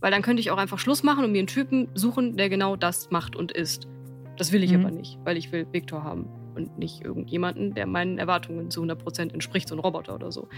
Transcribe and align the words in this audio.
Weil 0.00 0.10
dann 0.10 0.22
könnte 0.22 0.40
ich 0.40 0.50
auch 0.50 0.58
einfach 0.58 0.78
Schluss 0.78 1.02
machen 1.02 1.24
und 1.24 1.32
mir 1.32 1.38
einen 1.38 1.46
Typen 1.46 1.88
suchen, 1.94 2.36
der 2.36 2.48
genau 2.48 2.76
das 2.76 3.10
macht 3.10 3.36
und 3.36 3.52
ist. 3.52 3.88
Das 4.36 4.52
will 4.52 4.62
ich 4.62 4.72
Mhm. 4.72 4.80
aber 4.80 4.90
nicht, 4.90 5.18
weil 5.24 5.36
ich 5.36 5.52
will 5.52 5.66
Viktor 5.72 6.04
haben 6.04 6.28
und 6.54 6.78
nicht 6.78 7.02
irgendjemanden, 7.04 7.74
der 7.74 7.86
meinen 7.86 8.18
Erwartungen 8.18 8.70
zu 8.70 8.82
100% 8.82 9.32
entspricht, 9.32 9.68
so 9.68 9.74
ein 9.74 9.78
Roboter 9.78 10.14
oder 10.14 10.30
so. 10.30 10.48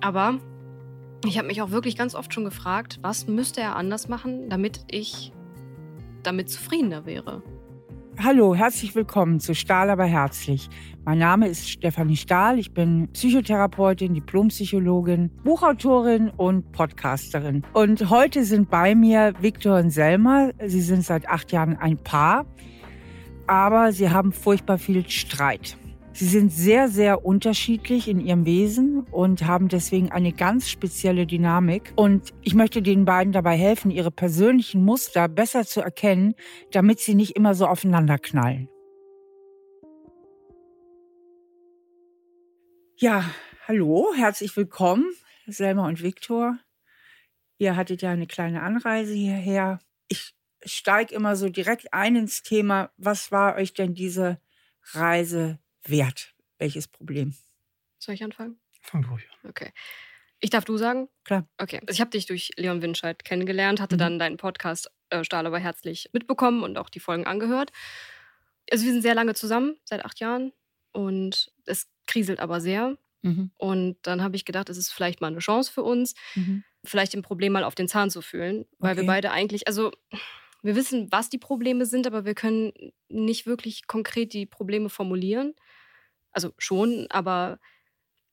Aber 0.00 0.38
ich 1.26 1.38
habe 1.38 1.48
mich 1.48 1.62
auch 1.62 1.70
wirklich 1.70 1.96
ganz 1.96 2.14
oft 2.14 2.32
schon 2.32 2.44
gefragt, 2.44 2.98
was 3.02 3.26
müsste 3.26 3.60
er 3.60 3.76
anders 3.76 4.08
machen, 4.08 4.48
damit 4.48 4.84
ich 4.90 5.32
damit 6.22 6.50
zufriedener 6.50 7.06
wäre. 7.06 7.42
Hallo, 8.18 8.54
herzlich 8.54 8.94
willkommen 8.94 9.40
zu 9.40 9.54
Stahl 9.54 9.88
aber 9.88 10.04
herzlich. 10.04 10.68
Mein 11.04 11.18
Name 11.18 11.48
ist 11.48 11.70
Stefanie 11.70 12.16
Stahl. 12.16 12.58
Ich 12.58 12.74
bin 12.74 13.08
Psychotherapeutin, 13.12 14.12
Diplompsychologin, 14.12 15.30
Buchautorin 15.42 16.28
und 16.28 16.70
Podcasterin. 16.72 17.62
Und 17.72 18.10
heute 18.10 18.44
sind 18.44 18.68
bei 18.68 18.94
mir 18.94 19.32
Viktor 19.40 19.78
und 19.78 19.90
Selma. 19.90 20.50
Sie 20.66 20.82
sind 20.82 21.04
seit 21.04 21.28
acht 21.28 21.50
Jahren 21.52 21.76
ein 21.76 21.96
Paar, 21.96 22.44
aber 23.46 23.92
sie 23.92 24.10
haben 24.10 24.32
furchtbar 24.32 24.76
viel 24.76 25.08
Streit. 25.08 25.76
Sie 26.12 26.26
sind 26.26 26.50
sehr, 26.50 26.88
sehr 26.88 27.24
unterschiedlich 27.24 28.08
in 28.08 28.20
ihrem 28.20 28.44
Wesen 28.44 29.04
und 29.12 29.46
haben 29.46 29.68
deswegen 29.68 30.10
eine 30.10 30.32
ganz 30.32 30.68
spezielle 30.68 31.24
Dynamik. 31.24 31.92
Und 31.94 32.34
ich 32.42 32.54
möchte 32.54 32.82
den 32.82 33.04
beiden 33.04 33.32
dabei 33.32 33.56
helfen, 33.56 33.92
ihre 33.92 34.10
persönlichen 34.10 34.84
Muster 34.84 35.28
besser 35.28 35.64
zu 35.64 35.80
erkennen, 35.80 36.34
damit 36.72 36.98
sie 36.98 37.14
nicht 37.14 37.36
immer 37.36 37.54
so 37.54 37.66
aufeinander 37.66 38.18
knallen. 38.18 38.68
Ja, 42.96 43.24
hallo, 43.66 44.12
herzlich 44.14 44.54
willkommen, 44.56 45.06
Selma 45.46 45.86
und 45.86 46.02
Viktor. 46.02 46.58
Ihr 47.56 47.76
hattet 47.76 48.02
ja 48.02 48.10
eine 48.10 48.26
kleine 48.26 48.62
Anreise 48.62 49.14
hierher. 49.14 49.78
Ich 50.08 50.34
steige 50.64 51.14
immer 51.14 51.36
so 51.36 51.48
direkt 51.48 51.94
ein 51.94 52.16
ins 52.16 52.42
Thema. 52.42 52.90
Was 52.96 53.30
war 53.30 53.54
euch 53.54 53.74
denn 53.74 53.94
diese 53.94 54.40
Reise 54.92 55.60
wert? 55.84 56.34
Welches 56.58 56.88
Problem? 56.88 57.34
Soll 57.98 58.14
ich 58.14 58.22
anfangen? 58.24 58.58
Fang 58.82 59.04
ruhig 59.04 59.26
an. 59.42 59.50
Okay. 59.50 59.72
Ich 60.40 60.50
darf 60.50 60.64
du 60.64 60.76
sagen? 60.78 61.08
Klar. 61.24 61.46
Okay. 61.58 61.80
Also 61.86 61.92
ich 61.92 62.00
habe 62.00 62.10
dich 62.10 62.26
durch 62.26 62.50
Leon 62.56 62.80
Winscheid 62.82 63.24
kennengelernt, 63.24 63.80
hatte 63.80 63.96
Mhm. 63.96 64.00
dann 64.00 64.18
deinen 64.18 64.36
Podcast 64.38 64.90
äh, 65.10 65.22
Stahl 65.24 65.46
aber 65.46 65.58
herzlich 65.58 66.08
mitbekommen 66.12 66.62
und 66.62 66.78
auch 66.78 66.88
die 66.88 67.00
Folgen 67.00 67.26
angehört. 67.26 67.72
Also 68.70 68.84
wir 68.84 68.92
sind 68.92 69.02
sehr 69.02 69.14
lange 69.14 69.34
zusammen, 69.34 69.76
seit 69.84 70.04
acht 70.04 70.20
Jahren. 70.20 70.52
Und 70.92 71.52
es 71.66 71.88
kriselt 72.06 72.40
aber 72.40 72.60
sehr. 72.60 72.96
Mhm. 73.22 73.50
Und 73.58 73.98
dann 74.02 74.22
habe 74.22 74.34
ich 74.36 74.44
gedacht, 74.44 74.70
es 74.70 74.78
ist 74.78 74.90
vielleicht 74.92 75.20
mal 75.20 75.26
eine 75.28 75.40
Chance 75.40 75.70
für 75.72 75.82
uns, 75.82 76.14
Mhm. 76.34 76.64
vielleicht 76.84 77.12
dem 77.12 77.22
Problem 77.22 77.52
mal 77.52 77.64
auf 77.64 77.74
den 77.74 77.86
Zahn 77.88 78.10
zu 78.10 78.22
fühlen. 78.22 78.64
Weil 78.78 78.96
wir 78.96 79.02
Okay. 79.02 79.06
beide 79.08 79.30
eigentlich, 79.32 79.66
also 79.68 79.92
wir 80.62 80.76
wissen, 80.76 81.08
was 81.10 81.30
die 81.30 81.38
Probleme 81.38 81.86
sind, 81.86 82.06
aber 82.06 82.24
wir 82.24 82.34
können 82.34 82.72
nicht 83.08 83.46
wirklich 83.46 83.86
konkret 83.86 84.32
die 84.32 84.46
Probleme 84.46 84.88
formulieren. 84.90 85.54
Also 86.32 86.52
schon, 86.58 87.06
aber 87.10 87.58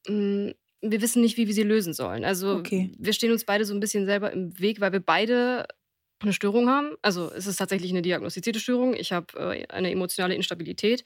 mh, 0.07 0.53
wir 0.81 1.01
wissen 1.01 1.21
nicht, 1.21 1.37
wie 1.37 1.47
wir 1.47 1.53
sie 1.53 1.63
lösen 1.63 1.93
sollen. 1.93 2.23
Also 2.25 2.57
Okay. 2.57 2.91
wir 2.97 3.13
stehen 3.13 3.31
uns 3.31 3.45
beide 3.45 3.65
so 3.65 3.73
ein 3.73 3.79
bisschen 3.79 4.05
selber 4.05 4.31
im 4.31 4.57
Weg, 4.59 4.79
weil 4.81 4.91
wir 4.93 4.99
beide 4.99 5.67
eine 6.21 6.33
Störung 6.33 6.69
haben. 6.69 6.95
Also 7.01 7.31
es 7.31 7.47
ist 7.47 7.57
tatsächlich 7.57 7.91
eine 7.91 8.01
diagnostizierte 8.01 8.59
Störung. 8.59 8.93
Ich 8.95 9.11
habe 9.11 9.33
äh, 9.55 9.67
eine 9.69 9.91
emotionale 9.91 10.35
Instabilität 10.35 11.03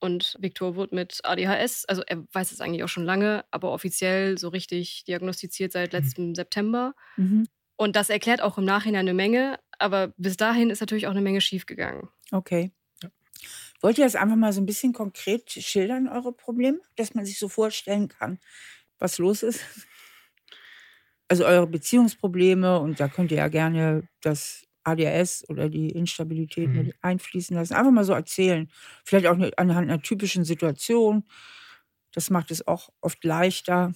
und 0.00 0.36
Viktor 0.40 0.76
wurde 0.76 0.94
mit 0.94 1.20
ADHS, 1.24 1.84
also 1.86 2.02
er 2.06 2.24
weiß 2.32 2.52
es 2.52 2.60
eigentlich 2.60 2.82
auch 2.84 2.88
schon 2.88 3.04
lange, 3.04 3.44
aber 3.50 3.70
offiziell 3.72 4.38
so 4.38 4.48
richtig 4.48 5.04
diagnostiziert 5.04 5.72
seit 5.72 5.92
letztem 5.92 6.34
September. 6.34 6.94
Mhm. 7.16 7.46
Und 7.76 7.96
das 7.96 8.08
erklärt 8.10 8.40
auch 8.42 8.56
im 8.58 8.64
Nachhinein 8.64 9.00
eine 9.00 9.14
Menge, 9.14 9.58
aber 9.80 10.08
bis 10.16 10.36
dahin 10.36 10.70
ist 10.70 10.80
natürlich 10.80 11.06
auch 11.06 11.12
eine 11.12 11.22
Menge 11.22 11.40
schiefgegangen. 11.40 12.08
Okay. 12.32 12.72
Wollt 13.80 13.98
ihr 13.98 14.04
das 14.04 14.16
einfach 14.16 14.36
mal 14.36 14.52
so 14.52 14.60
ein 14.60 14.66
bisschen 14.66 14.92
konkret 14.92 15.50
schildern, 15.50 16.08
eure 16.08 16.32
Probleme, 16.32 16.80
dass 16.96 17.14
man 17.14 17.24
sich 17.24 17.38
so 17.38 17.48
vorstellen 17.48 18.08
kann, 18.08 18.38
was 18.98 19.18
los 19.18 19.42
ist? 19.42 19.60
Also 21.28 21.44
eure 21.46 21.66
Beziehungsprobleme 21.68 22.80
und 22.80 22.98
da 22.98 23.08
könnt 23.08 23.30
ihr 23.30 23.38
ja 23.38 23.48
gerne 23.48 24.08
das 24.20 24.64
ADHS 24.82 25.48
oder 25.48 25.68
die 25.68 25.90
Instabilität 25.90 26.72
Mhm. 26.72 26.74
mit 26.74 26.96
einfließen 27.02 27.54
lassen. 27.56 27.74
Einfach 27.74 27.92
mal 27.92 28.04
so 28.04 28.12
erzählen. 28.14 28.68
Vielleicht 29.04 29.26
auch 29.26 29.38
anhand 29.56 29.88
einer 29.90 30.02
typischen 30.02 30.44
Situation. 30.44 31.24
Das 32.12 32.30
macht 32.30 32.50
es 32.50 32.66
auch 32.66 32.90
oft 33.00 33.22
leichter. 33.24 33.92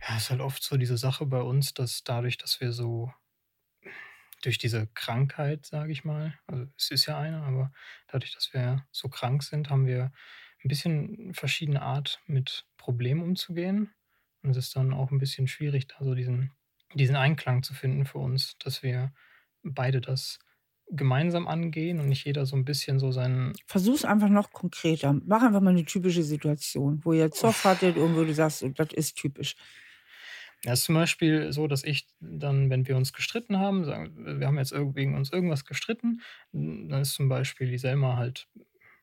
Ja, 0.00 0.16
ist 0.16 0.28
halt 0.30 0.40
oft 0.40 0.62
so 0.62 0.76
diese 0.76 0.96
Sache 0.98 1.24
bei 1.26 1.40
uns, 1.42 1.72
dass 1.74 2.04
dadurch, 2.04 2.36
dass 2.38 2.60
wir 2.60 2.72
so 2.72 3.12
durch 4.42 4.58
diese 4.58 4.86
Krankheit, 4.94 5.66
sage 5.66 5.92
ich 5.92 6.04
mal, 6.04 6.34
also 6.46 6.66
es 6.76 6.90
ist 6.90 7.06
ja 7.06 7.18
eine, 7.18 7.42
aber 7.42 7.72
dadurch, 8.08 8.34
dass 8.34 8.52
wir 8.52 8.86
so 8.90 9.08
krank 9.08 9.42
sind, 9.42 9.70
haben 9.70 9.86
wir 9.86 10.12
ein 10.64 10.68
bisschen 10.68 11.32
verschiedene 11.34 11.82
Art 11.82 12.20
mit 12.26 12.66
Problemen 12.76 13.22
umzugehen. 13.22 13.90
Und 14.42 14.50
es 14.50 14.56
ist 14.56 14.76
dann 14.76 14.92
auch 14.92 15.10
ein 15.10 15.18
bisschen 15.18 15.46
schwierig, 15.48 15.88
da 15.88 16.04
so 16.04 16.14
diesen, 16.14 16.52
diesen 16.94 17.16
Einklang 17.16 17.62
zu 17.62 17.74
finden 17.74 18.06
für 18.06 18.18
uns, 18.18 18.56
dass 18.58 18.82
wir 18.82 19.12
beide 19.62 20.00
das 20.00 20.38
gemeinsam 20.90 21.46
angehen 21.46 22.00
und 22.00 22.08
nicht 22.08 22.24
jeder 22.24 22.46
so 22.46 22.56
ein 22.56 22.64
bisschen 22.64 22.98
so 22.98 23.12
seinen 23.12 23.52
Versuch's 23.66 24.04
einfach 24.04 24.28
noch 24.28 24.50
konkreter. 24.50 25.14
Mach 25.24 25.42
einfach 25.42 25.60
mal 25.60 25.70
eine 25.70 25.84
typische 25.84 26.22
Situation, 26.22 27.00
wo 27.04 27.12
ihr 27.12 27.30
Zoff 27.30 27.64
hattet 27.64 27.96
und 27.96 28.16
wo 28.16 28.24
du 28.24 28.34
sagst, 28.34 28.64
das 28.74 28.92
ist 28.92 29.16
typisch. 29.16 29.54
Ja, 30.64 30.72
es 30.72 30.80
ist 30.80 30.84
zum 30.86 30.94
Beispiel 30.94 31.52
so, 31.52 31.66
dass 31.66 31.84
ich 31.84 32.06
dann, 32.20 32.68
wenn 32.68 32.86
wir 32.86 32.96
uns 32.96 33.12
gestritten 33.12 33.58
haben, 33.58 33.84
sagen, 33.84 34.40
wir 34.40 34.46
haben 34.46 34.58
jetzt 34.58 34.72
wegen 34.72 35.14
uns 35.14 35.32
irgendwas 35.32 35.64
gestritten, 35.64 36.20
dann 36.52 37.00
ist 37.00 37.14
zum 37.14 37.28
Beispiel 37.28 37.70
die 37.70 37.78
Selma 37.78 38.16
halt 38.16 38.48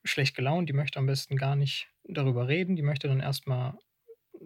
schlecht 0.03 0.35
gelaunt, 0.35 0.69
die 0.69 0.73
möchte 0.73 0.99
am 0.99 1.07
besten 1.07 1.35
gar 1.35 1.55
nicht 1.55 1.89
darüber 2.03 2.47
reden, 2.47 2.75
die 2.75 2.83
möchte 2.83 3.07
dann 3.07 3.19
erstmal 3.19 3.75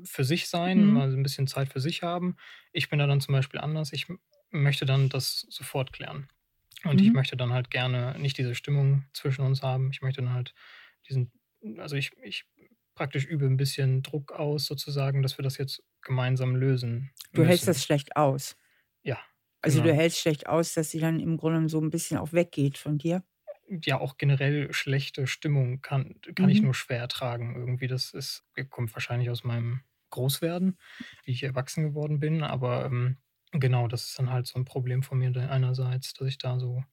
für 0.04 0.24
sich 0.26 0.48
sein, 0.50 0.86
Mhm. 0.86 0.92
mal 0.92 1.12
ein 1.14 1.24
bisschen 1.24 1.48
Zeit 1.48 1.70
für 1.74 1.82
sich 1.82 2.04
haben. 2.04 2.38
Ich 2.74 2.90
bin 2.90 3.00
da 3.00 3.08
dann 3.08 3.22
zum 3.22 3.34
Beispiel 3.34 3.60
anders, 3.60 3.94
ich 3.94 4.08
möchte 4.52 4.86
dann 4.86 5.10
das 5.10 5.42
sofort 5.50 5.94
klären. 5.94 6.30
Und 6.84 7.02
ich 7.02 7.14
Mhm. 7.14 7.14
möchte 7.14 7.38
dann 7.38 7.54
halt 7.54 7.70
gerne 7.72 8.18
nicht 8.20 8.38
diese 8.38 8.56
Stimmung 8.56 9.06
zwischen 9.14 9.44
uns 9.46 9.62
haben. 9.64 9.92
Ich 9.92 10.02
möchte 10.02 10.22
dann 10.22 10.34
halt 10.34 10.54
diesen, 11.10 11.32
also 11.78 11.96
ich, 11.96 12.12
ich 12.24 12.46
praktisch 12.96 13.26
übe 13.26 13.46
ein 13.46 13.58
bisschen 13.58 14.04
Druck 14.04 14.32
aus, 14.32 14.66
sozusagen, 14.66 15.22
dass 15.22 15.38
wir 15.38 15.44
das 15.44 15.58
jetzt 15.58 15.84
gemeinsam 16.02 16.56
lösen. 16.56 17.12
Du 17.34 17.44
hältst 17.46 17.68
das 17.68 17.84
schlecht 17.84 18.16
aus. 18.16 18.56
Ja. 19.04 19.20
Also 19.62 19.82
du 19.82 19.90
genau. 19.90 19.96
hältst 19.96 20.20
schlecht 20.20 20.48
aus, 20.48 20.74
dass 20.74 20.90
sie 20.92 21.00
dann 21.00 21.20
im 21.20 21.38
Grunde 21.38 21.70
so 21.70 21.80
ein 21.80 21.90
bisschen 21.92 22.18
auch 22.18 22.34
weggeht 22.34 22.78
von 22.78 22.98
dir. 22.98 23.24
ja 23.70 24.00
auch 24.00 24.18
generell 24.18 24.74
schlechte 24.74 25.28
Stimmung 25.28 25.82
kann, 25.82 26.20
kann 26.36 26.50
ich 26.50 26.62
Mhm. 26.62 26.66
nur 26.66 26.74
schwer 26.74 27.00
ertragen. 27.00 27.56
Irgendwie, 27.56 27.88
das 27.88 28.14
ist, 28.14 28.44
kommt 28.70 28.94
wahrscheinlich 28.94 29.30
aus 29.30 29.44
meinem 29.44 29.82
Großwerden, 30.10 30.78
wie 31.24 31.32
ich 31.32 31.44
erwachsen 31.44 31.84
geworden 31.84 32.20
bin. 32.20 32.44
Aber 32.44 32.86
ähm, 32.86 33.18
genau, 33.52 33.88
das 33.88 34.08
ist 34.10 34.20
dann 34.20 34.30
halt 34.30 34.48
so 34.48 34.60
ein 34.60 34.66
Problem 34.66 35.04
von 35.04 35.20
mir 35.20 35.34
einerseits, 35.50 36.14
dass 36.14 36.28
ich 36.28 36.38
da 36.38 36.60
so, 36.60 36.84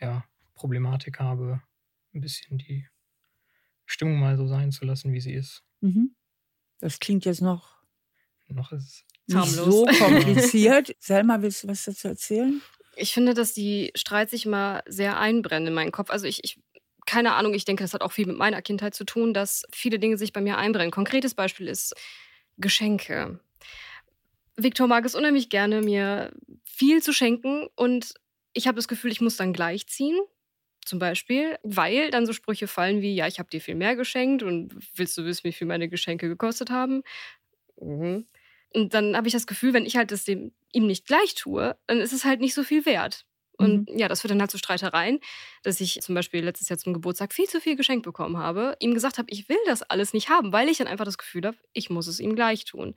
ja, 0.00 0.24
Problematik 0.54 1.20
habe, 1.20 1.62
ein 2.14 2.20
bisschen 2.22 2.58
die 2.58 2.88
Stimmung 3.86 4.18
mal 4.20 4.36
so 4.36 4.46
sein 4.48 4.72
zu 4.72 4.84
lassen, 4.84 5.12
wie 5.12 5.20
sie 5.20 5.34
ist. 5.34 5.64
Mhm. 5.82 6.14
Das 6.80 6.98
klingt 7.00 7.24
jetzt 7.24 7.40
noch 7.40 7.81
Noch 8.54 8.72
ist 8.72 8.82
es 8.82 9.04
nicht 9.26 9.36
Harmlos. 9.36 9.74
so 9.74 9.84
kompliziert. 10.04 10.94
Selma, 10.98 11.42
willst 11.42 11.64
du 11.64 11.68
was 11.68 11.84
dazu 11.84 12.08
erzählen? 12.08 12.60
Ich 12.96 13.12
finde, 13.12 13.34
dass 13.34 13.54
die 13.54 13.92
Streits 13.94 14.32
sich 14.32 14.46
immer 14.46 14.82
sehr 14.86 15.18
einbrennen 15.18 15.68
in 15.68 15.74
meinen 15.74 15.92
Kopf. 15.92 16.10
Also 16.10 16.26
ich, 16.26 16.44
ich, 16.44 16.60
keine 17.06 17.34
Ahnung, 17.34 17.54
ich 17.54 17.64
denke, 17.64 17.82
das 17.84 17.94
hat 17.94 18.02
auch 18.02 18.12
viel 18.12 18.26
mit 18.26 18.36
meiner 18.36 18.60
Kindheit 18.62 18.94
zu 18.94 19.04
tun, 19.04 19.32
dass 19.32 19.64
viele 19.72 19.98
Dinge 19.98 20.18
sich 20.18 20.32
bei 20.32 20.40
mir 20.40 20.58
einbrennen. 20.58 20.90
Konkretes 20.90 21.34
Beispiel 21.34 21.68
ist 21.68 21.94
Geschenke. 22.58 23.40
Viktor 24.56 24.86
mag 24.86 25.04
es 25.06 25.14
unheimlich 25.14 25.48
gerne, 25.48 25.80
mir 25.80 26.32
viel 26.64 27.02
zu 27.02 27.12
schenken 27.12 27.68
und 27.74 28.14
ich 28.52 28.66
habe 28.66 28.76
das 28.76 28.88
Gefühl, 28.88 29.10
ich 29.10 29.22
muss 29.22 29.36
dann 29.36 29.52
gleichziehen. 29.52 30.18
Zum 30.84 30.98
Beispiel, 30.98 31.56
weil 31.62 32.10
dann 32.10 32.26
so 32.26 32.32
Sprüche 32.32 32.66
fallen 32.66 33.02
wie, 33.02 33.14
ja, 33.14 33.28
ich 33.28 33.38
habe 33.38 33.48
dir 33.48 33.60
viel 33.60 33.76
mehr 33.76 33.94
geschenkt 33.94 34.42
und 34.42 34.74
willst 34.96 35.16
du 35.16 35.24
wissen, 35.24 35.44
wie 35.44 35.52
viel 35.52 35.66
meine 35.66 35.88
Geschenke 35.88 36.28
gekostet 36.28 36.70
haben? 36.70 37.02
Mhm. 37.80 38.26
Und 38.74 38.94
dann 38.94 39.16
habe 39.16 39.26
ich 39.26 39.32
das 39.32 39.46
Gefühl, 39.46 39.74
wenn 39.74 39.86
ich 39.86 39.96
halt 39.96 40.10
das 40.10 40.24
dem, 40.24 40.52
ihm 40.72 40.86
nicht 40.86 41.06
gleich 41.06 41.34
tue, 41.34 41.76
dann 41.86 41.98
ist 41.98 42.12
es 42.12 42.24
halt 42.24 42.40
nicht 42.40 42.54
so 42.54 42.62
viel 42.62 42.86
wert. 42.86 43.26
Und 43.58 43.88
ja, 43.94 44.08
das 44.08 44.20
führt 44.20 44.30
dann 44.30 44.40
halt 44.40 44.50
zu 44.50 44.58
Streitereien, 44.58 45.20
dass 45.62 45.80
ich 45.80 46.00
zum 46.00 46.14
Beispiel 46.14 46.42
letztes 46.42 46.68
Jahr 46.68 46.78
zum 46.78 46.94
Geburtstag 46.94 47.32
viel 47.32 47.46
zu 47.46 47.60
viel 47.60 47.76
geschenkt 47.76 48.04
bekommen 48.04 48.38
habe, 48.38 48.76
ihm 48.80 48.94
gesagt 48.94 49.18
habe, 49.18 49.30
ich 49.30 49.48
will 49.48 49.58
das 49.66 49.82
alles 49.82 50.12
nicht 50.12 50.30
haben, 50.30 50.52
weil 50.52 50.68
ich 50.68 50.78
dann 50.78 50.88
einfach 50.88 51.04
das 51.04 51.18
Gefühl 51.18 51.46
habe, 51.46 51.56
ich 51.72 51.90
muss 51.90 52.06
es 52.06 52.18
ihm 52.18 52.34
gleich 52.34 52.64
tun. 52.64 52.94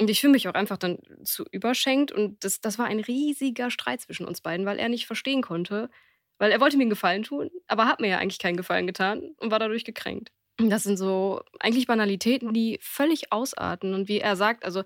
Und 0.00 0.08
ich 0.08 0.20
fühle 0.20 0.32
mich 0.32 0.48
auch 0.48 0.54
einfach 0.54 0.78
dann 0.78 0.98
zu 1.24 1.44
überschenkt. 1.50 2.12
Und 2.12 2.42
das, 2.44 2.60
das 2.60 2.78
war 2.78 2.86
ein 2.86 3.00
riesiger 3.00 3.70
Streit 3.70 4.00
zwischen 4.00 4.26
uns 4.26 4.40
beiden, 4.40 4.64
weil 4.64 4.78
er 4.78 4.88
nicht 4.88 5.06
verstehen 5.06 5.42
konnte, 5.42 5.90
weil 6.38 6.52
er 6.52 6.60
wollte 6.60 6.76
mir 6.76 6.84
einen 6.84 6.90
Gefallen 6.90 7.22
tun, 7.22 7.50
aber 7.66 7.86
hat 7.86 8.00
mir 8.00 8.08
ja 8.08 8.18
eigentlich 8.18 8.38
keinen 8.38 8.56
Gefallen 8.56 8.86
getan 8.86 9.34
und 9.38 9.50
war 9.50 9.58
dadurch 9.58 9.84
gekränkt. 9.84 10.30
Das 10.68 10.82
sind 10.82 10.96
so 10.98 11.42
eigentlich 11.60 11.86
Banalitäten, 11.86 12.52
die 12.52 12.78
völlig 12.82 13.32
ausarten. 13.32 13.94
Und 13.94 14.08
wie 14.08 14.18
er 14.18 14.36
sagt, 14.36 14.64
also 14.64 14.82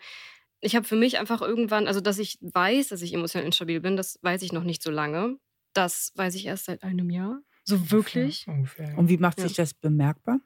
ich 0.60 0.76
habe 0.76 0.86
für 0.86 0.96
mich 0.96 1.18
einfach 1.18 1.42
irgendwann, 1.42 1.86
also 1.88 2.00
dass 2.00 2.18
ich 2.18 2.38
weiß, 2.40 2.88
dass 2.88 3.02
ich 3.02 3.12
emotional 3.14 3.46
instabil 3.46 3.80
bin, 3.80 3.96
das 3.96 4.18
weiß 4.22 4.42
ich 4.42 4.52
noch 4.52 4.64
nicht 4.64 4.82
so 4.82 4.90
lange. 4.90 5.38
Das 5.72 6.12
weiß 6.14 6.34
ich 6.36 6.46
erst 6.46 6.66
seit 6.66 6.82
einem 6.84 7.10
Jahr. 7.10 7.40
So 7.64 7.90
wirklich. 7.90 8.46
Ungefähr. 8.46 8.84
ungefähr. 8.84 8.98
Und 8.98 9.08
wie 9.08 9.16
macht 9.16 9.38
Ja. 9.40 9.48
sich 9.48 9.56
das 9.56 9.74
bemerkbar? 9.74 10.38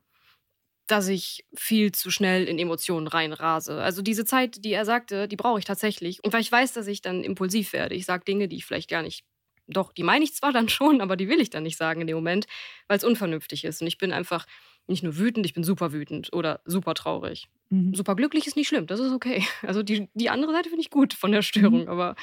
dass 0.90 1.06
ich 1.08 1.44
viel 1.54 1.92
zu 1.92 2.10
schnell 2.10 2.44
in 2.48 2.58
Emotionen 2.58 3.08
reinrase. 3.08 3.82
Also 3.82 4.00
diese 4.00 4.24
Zeit, 4.24 4.64
die 4.64 4.72
er 4.72 4.86
sagte, 4.86 5.28
die 5.28 5.36
brauche 5.36 5.58
ich 5.58 5.66
tatsächlich. 5.66 6.24
Und 6.24 6.32
weil 6.32 6.40
ich 6.40 6.50
weiß, 6.50 6.72
dass 6.72 6.86
ich 6.86 7.02
dann 7.02 7.24
impulsiv 7.24 7.74
werde. 7.74 7.94
Ich 7.94 8.06
sage 8.06 8.24
Dinge, 8.24 8.48
die 8.48 8.56
ich 8.56 8.64
vielleicht 8.64 8.88
gar 8.88 9.02
nicht. 9.02 9.22
Doch, 9.66 9.92
die 9.92 10.02
meine 10.02 10.24
ich 10.24 10.32
zwar 10.34 10.50
dann 10.50 10.70
schon, 10.70 11.02
aber 11.02 11.16
die 11.16 11.28
will 11.28 11.42
ich 11.42 11.50
dann 11.50 11.64
nicht 11.64 11.76
sagen 11.76 12.00
in 12.00 12.06
dem 12.06 12.16
Moment, 12.16 12.46
weil 12.86 12.96
es 12.96 13.04
unvernünftig 13.04 13.64
ist. 13.64 13.82
Und 13.82 13.86
ich 13.86 13.98
bin 13.98 14.12
einfach 14.12 14.46
nicht 14.88 15.02
nur 15.02 15.16
wütend, 15.18 15.46
ich 15.46 15.54
bin 15.54 15.64
super 15.64 15.92
wütend 15.92 16.32
oder 16.32 16.60
super 16.64 16.94
traurig. 16.94 17.48
Mhm. 17.70 17.94
Super 17.94 18.16
glücklich 18.16 18.46
ist 18.46 18.56
nicht 18.56 18.68
schlimm, 18.68 18.86
das 18.86 19.00
ist 19.00 19.12
okay. 19.12 19.44
Also 19.62 19.82
die, 19.82 20.08
die 20.14 20.30
andere 20.30 20.52
Seite 20.52 20.68
finde 20.70 20.80
ich 20.82 20.90
gut 20.90 21.14
von 21.14 21.30
der 21.32 21.42
Störung, 21.42 21.88
aber 21.88 22.16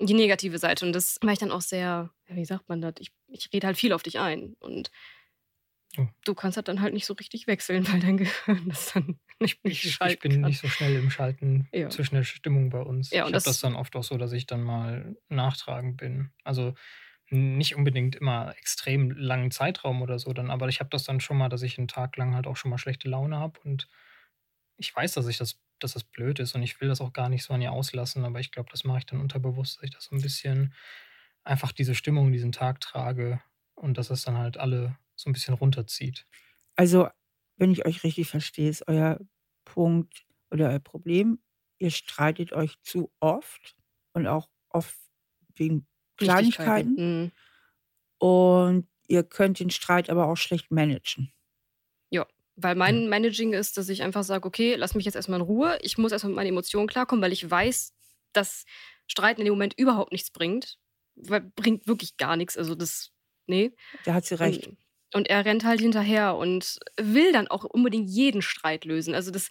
die 0.00 0.14
negative 0.14 0.58
Seite. 0.58 0.84
Und 0.84 0.92
das 0.92 1.18
war 1.22 1.32
ich 1.32 1.38
dann 1.38 1.52
auch 1.52 1.60
sehr, 1.60 2.10
wie 2.28 2.44
sagt 2.44 2.68
man 2.68 2.80
das? 2.80 2.94
Ich, 2.98 3.12
ich 3.28 3.50
rede 3.52 3.66
halt 3.68 3.76
viel 3.76 3.92
auf 3.92 4.02
dich 4.02 4.18
ein. 4.18 4.54
Und 4.60 4.90
Oh. 5.98 6.06
du 6.24 6.34
kannst 6.34 6.56
das 6.56 6.64
dann 6.64 6.80
halt 6.80 6.94
nicht 6.94 7.04
so 7.04 7.12
richtig 7.12 7.46
wechseln, 7.46 7.86
weil 7.92 8.00
dein 8.00 8.16
Gehirn 8.16 8.66
das 8.66 8.94
dann 8.94 9.18
nicht, 9.40 9.62
nicht 9.62 9.84
Ich, 9.84 10.00
ich 10.00 10.18
bin 10.20 10.32
kann. 10.32 10.40
nicht 10.42 10.58
so 10.62 10.68
schnell 10.68 10.96
im 10.96 11.10
Schalten 11.10 11.68
Ja. 11.70 11.90
zwischen 11.90 12.14
der 12.14 12.22
Stimmung 12.24 12.70
bei 12.70 12.80
uns. 12.80 13.10
Ja, 13.10 13.24
und 13.24 13.28
ich 13.30 13.34
habe 13.34 13.44
das- 13.44 13.44
das 13.44 13.60
dann 13.60 13.74
oft 13.76 13.94
auch 13.94 14.02
so, 14.02 14.16
dass 14.16 14.32
ich 14.32 14.46
dann 14.46 14.62
mal 14.62 15.16
nachtragend 15.28 15.98
bin. 15.98 16.30
Also 16.44 16.72
nicht 17.32 17.76
unbedingt 17.76 18.16
immer 18.16 18.56
extrem 18.58 19.10
langen 19.12 19.50
Zeitraum 19.50 20.02
oder 20.02 20.18
so 20.18 20.32
dann, 20.32 20.50
aber 20.50 20.68
ich 20.68 20.80
habe 20.80 20.90
das 20.90 21.04
dann 21.04 21.20
schon 21.20 21.38
mal, 21.38 21.48
dass 21.48 21.62
ich 21.62 21.78
einen 21.78 21.88
Tag 21.88 22.16
lang 22.16 22.34
halt 22.34 22.46
auch 22.46 22.56
schon 22.56 22.70
mal 22.70 22.78
schlechte 22.78 23.08
Laune 23.08 23.38
habe 23.38 23.60
und 23.64 23.88
ich 24.76 24.94
weiß, 24.94 25.12
dass 25.14 25.26
ich 25.28 25.38
das, 25.38 25.60
dass 25.78 25.92
das 25.92 26.04
blöd 26.04 26.38
ist 26.40 26.54
und 26.54 26.62
ich 26.62 26.80
will 26.80 26.88
das 26.88 27.00
auch 27.00 27.12
gar 27.12 27.28
nicht 27.28 27.44
so 27.44 27.54
an 27.54 27.62
ihr 27.62 27.72
auslassen, 27.72 28.24
aber 28.24 28.40
ich 28.40 28.52
glaube, 28.52 28.70
das 28.70 28.84
mache 28.84 28.98
ich 28.98 29.06
dann 29.06 29.20
unterbewusst, 29.20 29.76
dass 29.78 29.84
ich 29.84 29.90
das 29.90 30.04
so 30.04 30.16
ein 30.16 30.22
bisschen 30.22 30.74
einfach 31.44 31.72
diese 31.72 31.94
Stimmung 31.94 32.32
diesen 32.32 32.52
Tag 32.52 32.80
trage 32.80 33.40
und 33.74 33.98
dass 33.98 34.10
es 34.10 34.22
dann 34.22 34.38
halt 34.38 34.58
alle 34.58 34.98
so 35.16 35.30
ein 35.30 35.32
bisschen 35.32 35.54
runterzieht. 35.54 36.26
Also, 36.76 37.08
wenn 37.56 37.70
ich 37.72 37.84
euch 37.86 38.02
richtig 38.04 38.28
verstehe, 38.28 38.70
ist 38.70 38.86
euer 38.88 39.18
Punkt 39.64 40.26
oder 40.50 40.70
euer 40.70 40.78
Problem, 40.80 41.40
ihr 41.78 41.90
streitet 41.90 42.52
euch 42.52 42.80
zu 42.82 43.12
oft 43.20 43.76
und 44.14 44.26
auch 44.26 44.48
oft 44.68 44.98
wegen 45.54 45.86
Kleinigkeiten 46.16 46.94
Mhm. 46.96 47.32
und 48.18 48.86
ihr 49.08 49.22
könnt 49.22 49.58
den 49.60 49.70
Streit 49.70 50.10
aber 50.10 50.26
auch 50.26 50.36
schlecht 50.36 50.70
managen. 50.70 51.32
Weil 52.56 52.74
mein 52.74 53.08
Managing 53.08 53.54
ist, 53.54 53.78
dass 53.78 53.88
ich 53.88 54.02
einfach 54.02 54.24
sage, 54.24 54.46
okay, 54.46 54.74
lass 54.74 54.94
mich 54.94 55.06
jetzt 55.06 55.14
erstmal 55.14 55.40
in 55.40 55.46
Ruhe. 55.46 55.78
Ich 55.80 55.96
muss 55.96 56.12
erstmal 56.12 56.30
mit 56.30 56.36
meinen 56.36 56.48
Emotionen 56.48 56.86
klarkommen, 56.86 57.22
weil 57.22 57.32
ich 57.32 57.50
weiß, 57.50 57.94
dass 58.32 58.64
Streiten 59.06 59.40
in 59.40 59.46
dem 59.46 59.54
Moment 59.54 59.74
überhaupt 59.78 60.12
nichts 60.12 60.30
bringt. 60.30 60.78
Weil 61.14 61.40
bringt 61.40 61.86
wirklich 61.86 62.16
gar 62.18 62.36
nichts. 62.36 62.56
Also 62.58 62.74
das, 62.74 63.10
nee. 63.46 63.74
Da 64.04 64.14
hat 64.14 64.26
sie 64.26 64.34
recht. 64.38 64.66
Und, 64.66 64.76
und 65.14 65.30
er 65.30 65.44
rennt 65.44 65.64
halt 65.64 65.80
hinterher 65.80 66.36
und 66.36 66.78
will 67.00 67.32
dann 67.32 67.48
auch 67.48 67.64
unbedingt 67.64 68.10
jeden 68.10 68.42
Streit 68.42 68.84
lösen. 68.84 69.14
Also 69.14 69.30
das, 69.30 69.48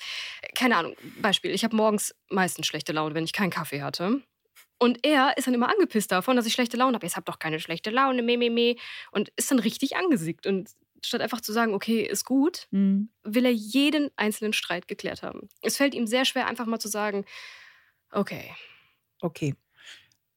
keine 0.54 0.78
Ahnung, 0.78 0.96
Beispiel, 1.22 1.52
ich 1.52 1.64
habe 1.64 1.76
morgens 1.76 2.16
meistens 2.30 2.68
schlechte 2.68 2.94
Laune, 2.94 3.16
wenn 3.16 3.26
ich 3.26 3.34
keinen 3.34 3.52
Kaffee 3.52 3.82
hatte. 3.82 4.22
Und 4.82 5.06
er 5.06 5.38
ist 5.38 5.46
dann 5.46 5.54
immer 5.54 5.70
angepisst 5.70 6.12
davon, 6.12 6.36
dass 6.36 6.48
ich 6.48 6.54
schlechte 6.54 6.76
Laune 6.76 6.96
habe. 6.96 7.06
Jetzt 7.06 7.16
hab 7.16 7.26
doch 7.26 7.38
keine 7.38 7.60
schlechte 7.60 7.92
Laune, 7.92 8.24
meh, 8.24 8.36
meh, 8.38 8.50
meh. 8.50 8.78
Und 9.12 9.30
ist 9.36 9.52
dann 9.52 9.60
richtig 9.60 9.96
angesickt. 9.96 10.48
Und 10.48 10.72
statt 11.06 11.22
einfach 11.22 11.42
zu 11.42 11.54
sagen, 11.54 11.76
okay, 11.76 12.02
ist 12.02 12.26
gut, 12.26 12.68
Mhm. 12.72 13.10
will 13.24 13.46
er 13.46 13.52
jeden 13.54 14.10
einzelnen 14.16 14.54
Streit 14.54 14.88
geklärt 14.88 15.22
haben. 15.22 15.50
Es 15.62 15.78
fällt 15.78 15.94
ihm 15.94 16.08
sehr 16.08 16.26
schwer, 16.26 16.48
einfach 16.48 16.66
mal 16.66 16.80
zu 16.80 16.88
sagen, 16.88 17.26
okay, 18.12 18.56
Okay. 19.22 19.56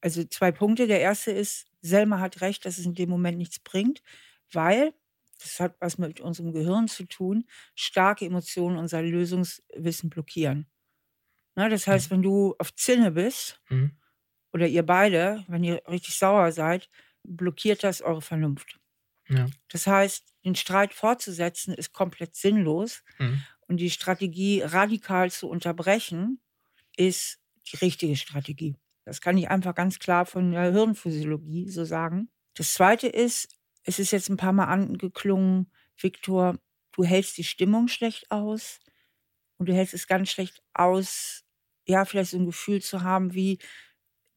Also 0.00 0.25
zwei 0.25 0.52
Punkte. 0.52 0.87
Der 0.87 1.00
erste 1.00 1.32
ist, 1.32 1.67
Selma 1.82 2.20
hat 2.20 2.40
recht, 2.43 2.64
dass 2.67 2.79
es 2.79 2.87
in 2.87 2.94
dem 2.94 3.11
Moment 3.11 3.38
nichts 3.38 3.61
bringt, 3.61 4.02
weil, 4.52 4.94
das 5.40 5.61
hat 5.61 5.76
was 5.81 5.99
mit 5.99 6.20
unserem 6.20 6.52
Gehirn 6.52 6.88
zu 6.88 7.05
tun, 7.06 7.47
starke 7.75 8.25
Emotionen 8.26 8.79
unser 8.79 9.02
Lösungswissen 9.02 10.11
blockieren. 10.11 10.69
Na, 11.56 11.69
das 11.69 11.87
heißt, 11.87 12.11
wenn 12.11 12.23
du 12.23 12.55
auf 12.58 12.75
Zinne 12.75 13.12
bist, 13.12 13.61
Mhm. 13.70 13.97
Oder 14.54 14.68
ihr 14.68 14.84
beide, 14.84 15.44
wenn 15.48 15.64
ihr 15.64 15.82
richtig 15.88 16.16
sauer 16.18 16.52
seid, 16.52 16.90
blockiert 17.24 17.84
das 17.84 18.02
eure 18.02 18.22
Vernunft. 18.22 18.80
Ja. 19.28 19.46
Das 19.70 19.86
heißt, 19.88 20.34
den 20.46 20.54
Streit 20.56 20.94
fortzusetzen 20.94 21.74
ist 21.74 21.92
komplett 21.94 22.36
sinnlos 22.36 23.02
Mhm. 23.18 23.44
und 23.68 23.78
die 23.78 23.90
Strategie 23.90 24.62
radikal 24.62 25.30
zu 25.32 25.48
unterbrechen 25.50 26.40
ist 26.96 27.40
die 27.72 27.76
richtige 27.78 28.16
Strategie. 28.16 28.76
Das 29.06 29.20
kann 29.22 29.38
ich 29.38 29.50
einfach 29.50 29.74
ganz 29.74 29.98
klar 30.00 30.26
von 30.26 30.52
der 30.52 30.72
Hirnphysiologie 30.72 31.68
so 31.70 31.84
sagen. 31.84 32.30
Das 32.54 32.74
zweite 32.74 33.08
ist, 33.08 33.48
es 33.84 33.98
ist 33.98 34.12
jetzt 34.12 34.30
ein 34.30 34.38
paar 34.38 34.52
Mal 34.54 34.66
angeklungen, 34.66 35.70
Viktor, 35.98 36.58
du 36.92 37.04
hältst 37.04 37.38
die 37.38 37.44
Stimmung 37.44 37.88
schlecht 37.88 38.30
aus 38.30 38.80
und 39.58 39.68
du 39.68 39.74
hältst 39.74 39.94
es 39.94 40.06
ganz 40.06 40.30
schlecht 40.30 40.62
aus, 40.74 41.42
ja, 41.86 42.04
vielleicht 42.04 42.32
so 42.32 42.38
ein 42.38 42.46
Gefühl 42.46 42.82
zu 42.82 43.02
haben 43.02 43.34
wie, 43.34 43.58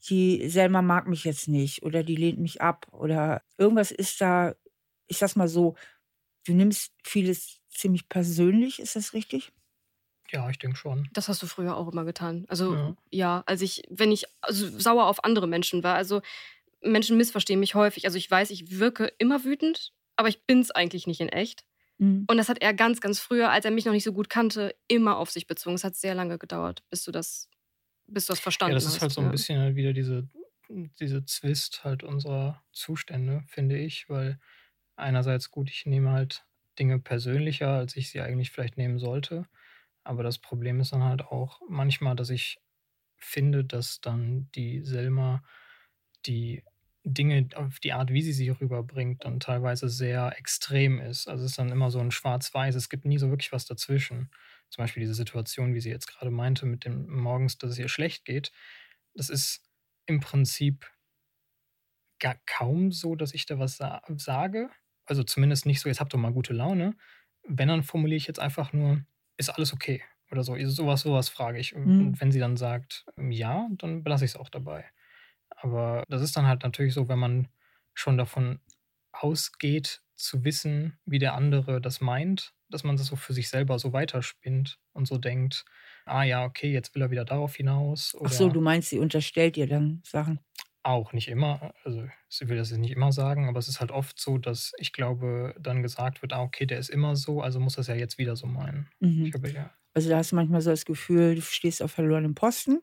die 0.09 0.49
Selma 0.49 0.81
mag 0.81 1.07
mich 1.07 1.23
jetzt 1.23 1.47
nicht 1.47 1.83
oder 1.83 2.03
die 2.03 2.15
lehnt 2.15 2.39
mich 2.39 2.61
ab 2.61 2.87
oder 2.91 3.41
irgendwas 3.57 3.91
ist 3.91 4.21
da, 4.21 4.55
ich 5.07 5.17
sag's 5.17 5.35
mal 5.35 5.47
so, 5.47 5.75
du 6.45 6.53
nimmst 6.53 6.93
vieles 7.03 7.61
ziemlich 7.69 8.09
persönlich, 8.09 8.79
ist 8.79 8.95
das 8.95 9.13
richtig? 9.13 9.51
ja, 10.31 10.49
ich 10.49 10.59
denke 10.59 10.75
schon. 10.77 11.07
das 11.13 11.29
hast 11.29 11.41
du 11.41 11.47
früher 11.47 11.77
auch 11.77 11.89
immer 11.91 12.03
getan. 12.03 12.45
Also 12.49 12.73
Ja. 12.73 12.95
ja, 13.11 13.43
als 13.45 13.61
ich, 13.61 13.83
wenn 13.89 14.11
ich 14.11 14.25
also 14.41 14.67
sauer 14.77 15.05
auf 15.05 15.23
andere 15.23 15.47
Menschen 15.47 15.83
war, 15.83 15.95
also 15.95 16.21
Menschen 16.81 17.17
missverstehen 17.17 17.59
mich 17.59 17.75
häufig. 17.75 18.05
Also 18.05 18.17
ich 18.17 18.29
weiß, 18.29 18.51
ich 18.51 18.79
wirke 18.79 19.11
immer 19.17 19.43
wütend, 19.43 19.93
aber 20.15 20.29
ich 20.29 20.45
bin's 20.45 20.71
eigentlich 20.71 21.07
nicht 21.07 21.21
in 21.21 21.29
echt. 21.29 21.65
Mhm. 21.97 22.25
Und 22.29 22.37
das 22.37 22.49
hat 22.49 22.61
er 22.61 22.73
ganz, 22.73 23.01
ganz 23.01 23.19
früher, 23.19 23.49
als 23.51 23.65
er 23.65 23.71
mich 23.71 23.85
noch 23.85 23.93
nicht 23.93 24.03
so 24.03 24.13
gut 24.13 24.29
kannte, 24.29 24.75
immer 24.87 25.17
auf 25.17 25.31
sich 25.31 25.47
bezogen. 25.47 25.75
Es 25.75 25.83
hat 25.83 25.95
sehr 25.95 26.13
lange 26.13 26.37
gedauert, 26.37 26.83
bis 26.89 27.03
du 27.03 27.11
das, 27.11 27.49
bis 28.07 28.25
du 28.25 28.33
das 28.33 28.39
verstanden 28.39 28.67
Ja, 28.67 28.73
das 28.73 28.85
hast. 28.85 28.85
ist 28.85 29.01
halt 29.01 29.11
so 29.11 29.21
ein 29.21 29.31
ja. 29.31 29.31
bisschen 29.31 29.59
halt 29.59 29.75
wieder 29.75 29.93
diese, 29.93 30.29
diese 30.69 31.25
Zwist 31.25 31.83
halt 31.83 32.03
unserer 32.03 32.63
Zustände, 32.71 33.43
finde 33.47 33.77
ich, 33.77 34.09
weil 34.09 34.39
einerseits 34.95 35.51
gut, 35.51 35.69
ich 35.69 35.85
nehme 35.85 36.11
halt 36.11 36.45
Dinge 36.79 36.99
persönlicher, 36.99 37.69
als 37.69 37.95
ich 37.95 38.09
sie 38.09 38.21
eigentlich 38.21 38.51
vielleicht 38.51 38.77
nehmen 38.77 38.99
sollte. 38.99 39.47
Aber 40.03 40.23
das 40.23 40.39
Problem 40.39 40.79
ist 40.81 40.93
dann 40.93 41.03
halt 41.03 41.23
auch 41.23 41.61
manchmal, 41.69 42.15
dass 42.15 42.29
ich 42.29 42.59
finde, 43.17 43.65
dass 43.65 44.01
dann 44.01 44.49
die 44.55 44.83
Selma 44.83 45.43
die 46.25 46.63
Dinge 47.03 47.47
auf 47.55 47.79
die 47.79 47.93
Art, 47.93 48.11
wie 48.11 48.21
sie 48.21 48.33
sie 48.33 48.49
rüberbringt, 48.49 49.23
dann 49.23 49.39
teilweise 49.39 49.87
sehr 49.87 50.37
extrem 50.37 50.99
ist. 50.99 51.27
Also 51.27 51.45
es 51.45 51.51
ist 51.51 51.59
dann 51.59 51.69
immer 51.71 51.89
so 51.89 51.99
ein 51.99 52.11
Schwarz-Weiß. 52.11 52.75
Es 52.75 52.89
gibt 52.89 53.05
nie 53.05 53.17
so 53.17 53.29
wirklich 53.29 53.51
was 53.53 53.65
dazwischen. 53.65 54.29
Zum 54.69 54.83
Beispiel 54.83 55.01
diese 55.01 55.13
Situation, 55.13 55.73
wie 55.73 55.79
sie 55.79 55.89
jetzt 55.89 56.07
gerade 56.07 56.31
meinte, 56.31 56.65
mit 56.65 56.85
dem 56.85 57.07
morgens, 57.09 57.57
dass 57.57 57.71
es 57.71 57.79
ihr 57.79 57.89
schlecht 57.89 58.25
geht. 58.25 58.51
Das 59.13 59.29
ist 59.29 59.63
im 60.05 60.19
Prinzip 60.19 60.91
gar 62.19 62.35
kaum 62.45 62.91
so, 62.91 63.15
dass 63.15 63.33
ich 63.33 63.45
da 63.45 63.59
was 63.59 63.77
sa 63.77 64.01
sage. 64.17 64.69
Also 65.05 65.23
zumindest 65.23 65.65
nicht 65.65 65.79
so, 65.79 65.89
jetzt 65.89 65.99
habt 65.99 66.13
doch 66.13 66.17
mal 66.17 66.33
gute 66.33 66.53
Laune. 66.53 66.95
Wenn, 67.43 67.69
dann 67.69 67.83
formuliere 67.83 68.17
ich 68.17 68.27
jetzt 68.27 68.39
einfach 68.39 68.73
nur, 68.73 69.05
ist 69.37 69.49
alles 69.49 69.73
okay? 69.73 70.03
Oder 70.31 70.43
so. 70.43 70.57
Sowas, 70.65 71.01
sowas 71.01 71.29
frage 71.29 71.59
ich. 71.59 71.73
Mhm. 71.73 72.07
Und 72.07 72.21
wenn 72.21 72.31
sie 72.31 72.39
dann 72.39 72.57
sagt, 72.57 73.05
ähm, 73.17 73.31
ja, 73.31 73.69
dann 73.71 74.03
belasse 74.03 74.25
ich 74.25 74.31
es 74.31 74.37
auch 74.37 74.49
dabei. 74.49 74.85
Aber 75.49 76.03
das 76.09 76.21
ist 76.21 76.35
dann 76.35 76.47
halt 76.47 76.63
natürlich 76.63 76.93
so, 76.93 77.07
wenn 77.07 77.19
man 77.19 77.47
schon 77.93 78.17
davon 78.17 78.59
ausgeht, 79.11 80.03
zu 80.15 80.43
wissen, 80.43 80.99
wie 81.05 81.19
der 81.19 81.35
andere 81.35 81.79
das 81.79 82.01
meint, 82.01 82.53
dass 82.69 82.83
man 82.83 82.97
das 82.97 83.07
so 83.07 83.15
für 83.15 83.33
sich 83.33 83.49
selber 83.49 83.79
so 83.79 83.93
weiterspinnt 83.93 84.79
und 84.93 85.07
so 85.07 85.17
denkt, 85.17 85.65
ah 86.05 86.23
ja, 86.23 86.45
okay, 86.45 86.71
jetzt 86.71 86.95
will 86.95 87.01
er 87.03 87.11
wieder 87.11 87.25
darauf 87.25 87.55
hinaus. 87.55 88.13
Oder 88.15 88.29
Ach 88.29 88.31
so, 88.31 88.49
du 88.49 88.61
meinst, 88.61 88.89
sie 88.89 88.99
unterstellt 88.99 89.55
dir 89.55 89.65
dann 89.67 90.01
Sachen. 90.05 90.39
auch 90.83 91.11
nicht 91.13 91.27
immer, 91.27 91.73
also 91.83 92.07
ich 92.29 92.47
will 92.47 92.57
das 92.57 92.69
jetzt 92.69 92.79
nicht 92.79 92.91
immer 92.91 93.11
sagen, 93.11 93.47
aber 93.49 93.59
es 93.59 93.67
ist 93.67 93.79
halt 93.81 93.91
oft 93.91 94.19
so, 94.19 94.37
dass 94.37 94.71
ich 94.77 94.93
glaube, 94.93 95.53
dann 95.59 95.83
gesagt 95.83 96.21
wird, 96.21 96.33
ah, 96.33 96.43
okay, 96.43 96.65
der 96.65 96.79
ist 96.79 96.89
immer 96.89 97.15
so, 97.15 97.41
also 97.41 97.59
muss 97.59 97.75
das 97.75 97.87
ja 97.87 97.95
jetzt 97.95 98.17
wieder 98.17 98.35
so 98.35 98.47
meinen. 98.47 98.89
Mhm. 98.99 99.25
Ich 99.25 99.33
habe 99.33 99.49
ja, 99.51 99.71
Also 99.93 100.09
da 100.09 100.17
hast 100.17 100.31
du 100.31 100.35
manchmal 100.35 100.61
so 100.61 100.69
das 100.71 100.85
Gefühl, 100.85 101.35
du 101.35 101.41
stehst 101.41 101.81
auf 101.81 101.91
verlorenem 101.91 102.35
Posten. 102.35 102.81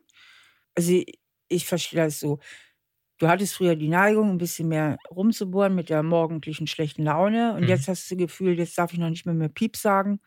Also 0.75 1.03
ich 1.49 1.65
verstehe 1.65 2.03
das 2.05 2.19
so. 2.19 2.39
Du 3.17 3.27
hattest 3.29 3.55
früher 3.55 3.75
die 3.75 3.87
Neigung, 3.89 4.29
ein 4.31 4.37
bisschen 4.37 4.67
mehr 4.67 4.97
rumzubohren 5.09 5.73
mit 5.75 5.89
der 5.89 6.03
morgendlichen 6.03 6.67
schlechten 6.67 7.03
Laune. 7.03 7.53
Und 7.55 7.67
Mhm. 7.67 7.69
jetzt 7.69 7.87
hast 7.87 8.09
du 8.11 8.15
das 8.15 8.19
Gefühl, 8.27 8.57
jetzt 8.59 8.77
darf 8.77 8.93
ich 8.93 8.99
noch 8.99 9.09
nicht 9.09 9.25
mehr 9.25 9.35
mehr 9.35 9.49
Piep 9.49 9.77
sagen, 9.77 10.19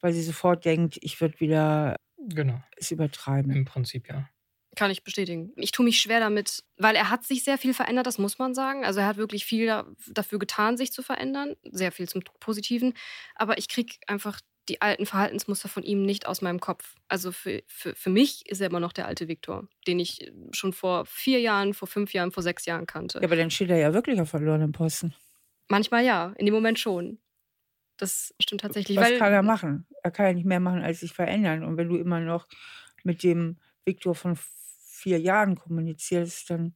weil 0.00 0.12
sie 0.12 0.22
sofort 0.22 0.64
denkt, 0.64 0.98
ich 1.02 1.20
würde 1.20 1.40
wieder 1.40 1.96
genau, 2.28 2.62
es 2.76 2.90
übertreiben. 2.90 3.50
im 3.52 3.64
Prinzip 3.64 4.08
ja. 4.08 4.30
Kann 4.76 4.92
ich 4.92 5.02
bestätigen. 5.02 5.52
Ich 5.56 5.72
tue 5.72 5.84
mich 5.84 6.00
schwer 6.00 6.20
damit, 6.20 6.62
weil 6.76 6.94
er 6.94 7.10
hat 7.10 7.24
sich 7.24 7.42
sehr 7.42 7.58
viel 7.58 7.74
verändert, 7.74 8.06
das 8.06 8.18
muss 8.18 8.38
man 8.38 8.54
sagen. 8.54 8.84
Also 8.84 9.00
er 9.00 9.06
hat 9.06 9.16
wirklich 9.16 9.44
viel 9.44 9.66
da, 9.66 9.84
dafür 10.12 10.38
getan, 10.38 10.76
sich 10.76 10.92
zu 10.92 11.02
verändern. 11.02 11.56
Sehr 11.64 11.90
viel 11.90 12.08
zum 12.08 12.22
Positiven. 12.38 12.94
Aber 13.34 13.58
ich 13.58 13.66
kriege 13.68 13.96
einfach 14.06 14.40
die 14.70 14.80
alten 14.80 15.04
Verhaltensmuster 15.04 15.68
von 15.68 15.82
ihm 15.82 16.06
nicht 16.06 16.26
aus 16.26 16.40
meinem 16.42 16.60
Kopf. 16.60 16.94
Also 17.08 17.32
für, 17.32 17.62
für, 17.66 17.94
für 17.94 18.10
mich 18.10 18.48
ist 18.48 18.60
er 18.60 18.68
immer 18.68 18.80
noch 18.80 18.92
der 18.92 19.06
alte 19.06 19.26
Viktor, 19.26 19.68
den 19.86 19.98
ich 19.98 20.32
schon 20.52 20.72
vor 20.72 21.04
vier 21.06 21.40
Jahren, 21.40 21.74
vor 21.74 21.88
fünf 21.88 22.12
Jahren, 22.12 22.30
vor 22.30 22.44
sechs 22.44 22.66
Jahren 22.66 22.86
kannte. 22.86 23.18
Ja, 23.18 23.24
aber 23.24 23.36
dann 23.36 23.50
steht 23.50 23.70
er 23.70 23.78
ja 23.78 23.92
wirklich 23.92 24.20
auf 24.20 24.30
verlorenen 24.30 24.70
Posten. 24.70 25.12
Manchmal 25.68 26.04
ja, 26.04 26.32
in 26.38 26.46
dem 26.46 26.54
Moment 26.54 26.78
schon. 26.78 27.18
Das 27.96 28.32
stimmt 28.40 28.62
tatsächlich. 28.62 28.96
Was 28.96 29.18
kann 29.18 29.32
er 29.32 29.42
machen? 29.42 29.86
Er 30.02 30.10
kann 30.10 30.26
ja 30.26 30.32
nicht 30.32 30.46
mehr 30.46 30.60
machen, 30.60 30.82
als 30.82 31.00
sich 31.00 31.12
verändern. 31.12 31.64
Und 31.64 31.76
wenn 31.76 31.88
du 31.88 31.96
immer 31.96 32.20
noch 32.20 32.46
mit 33.02 33.22
dem 33.24 33.58
Viktor 33.84 34.14
von 34.14 34.38
vier 34.38 35.18
Jahren 35.18 35.56
kommunizierst, 35.56 36.48
dann. 36.48 36.74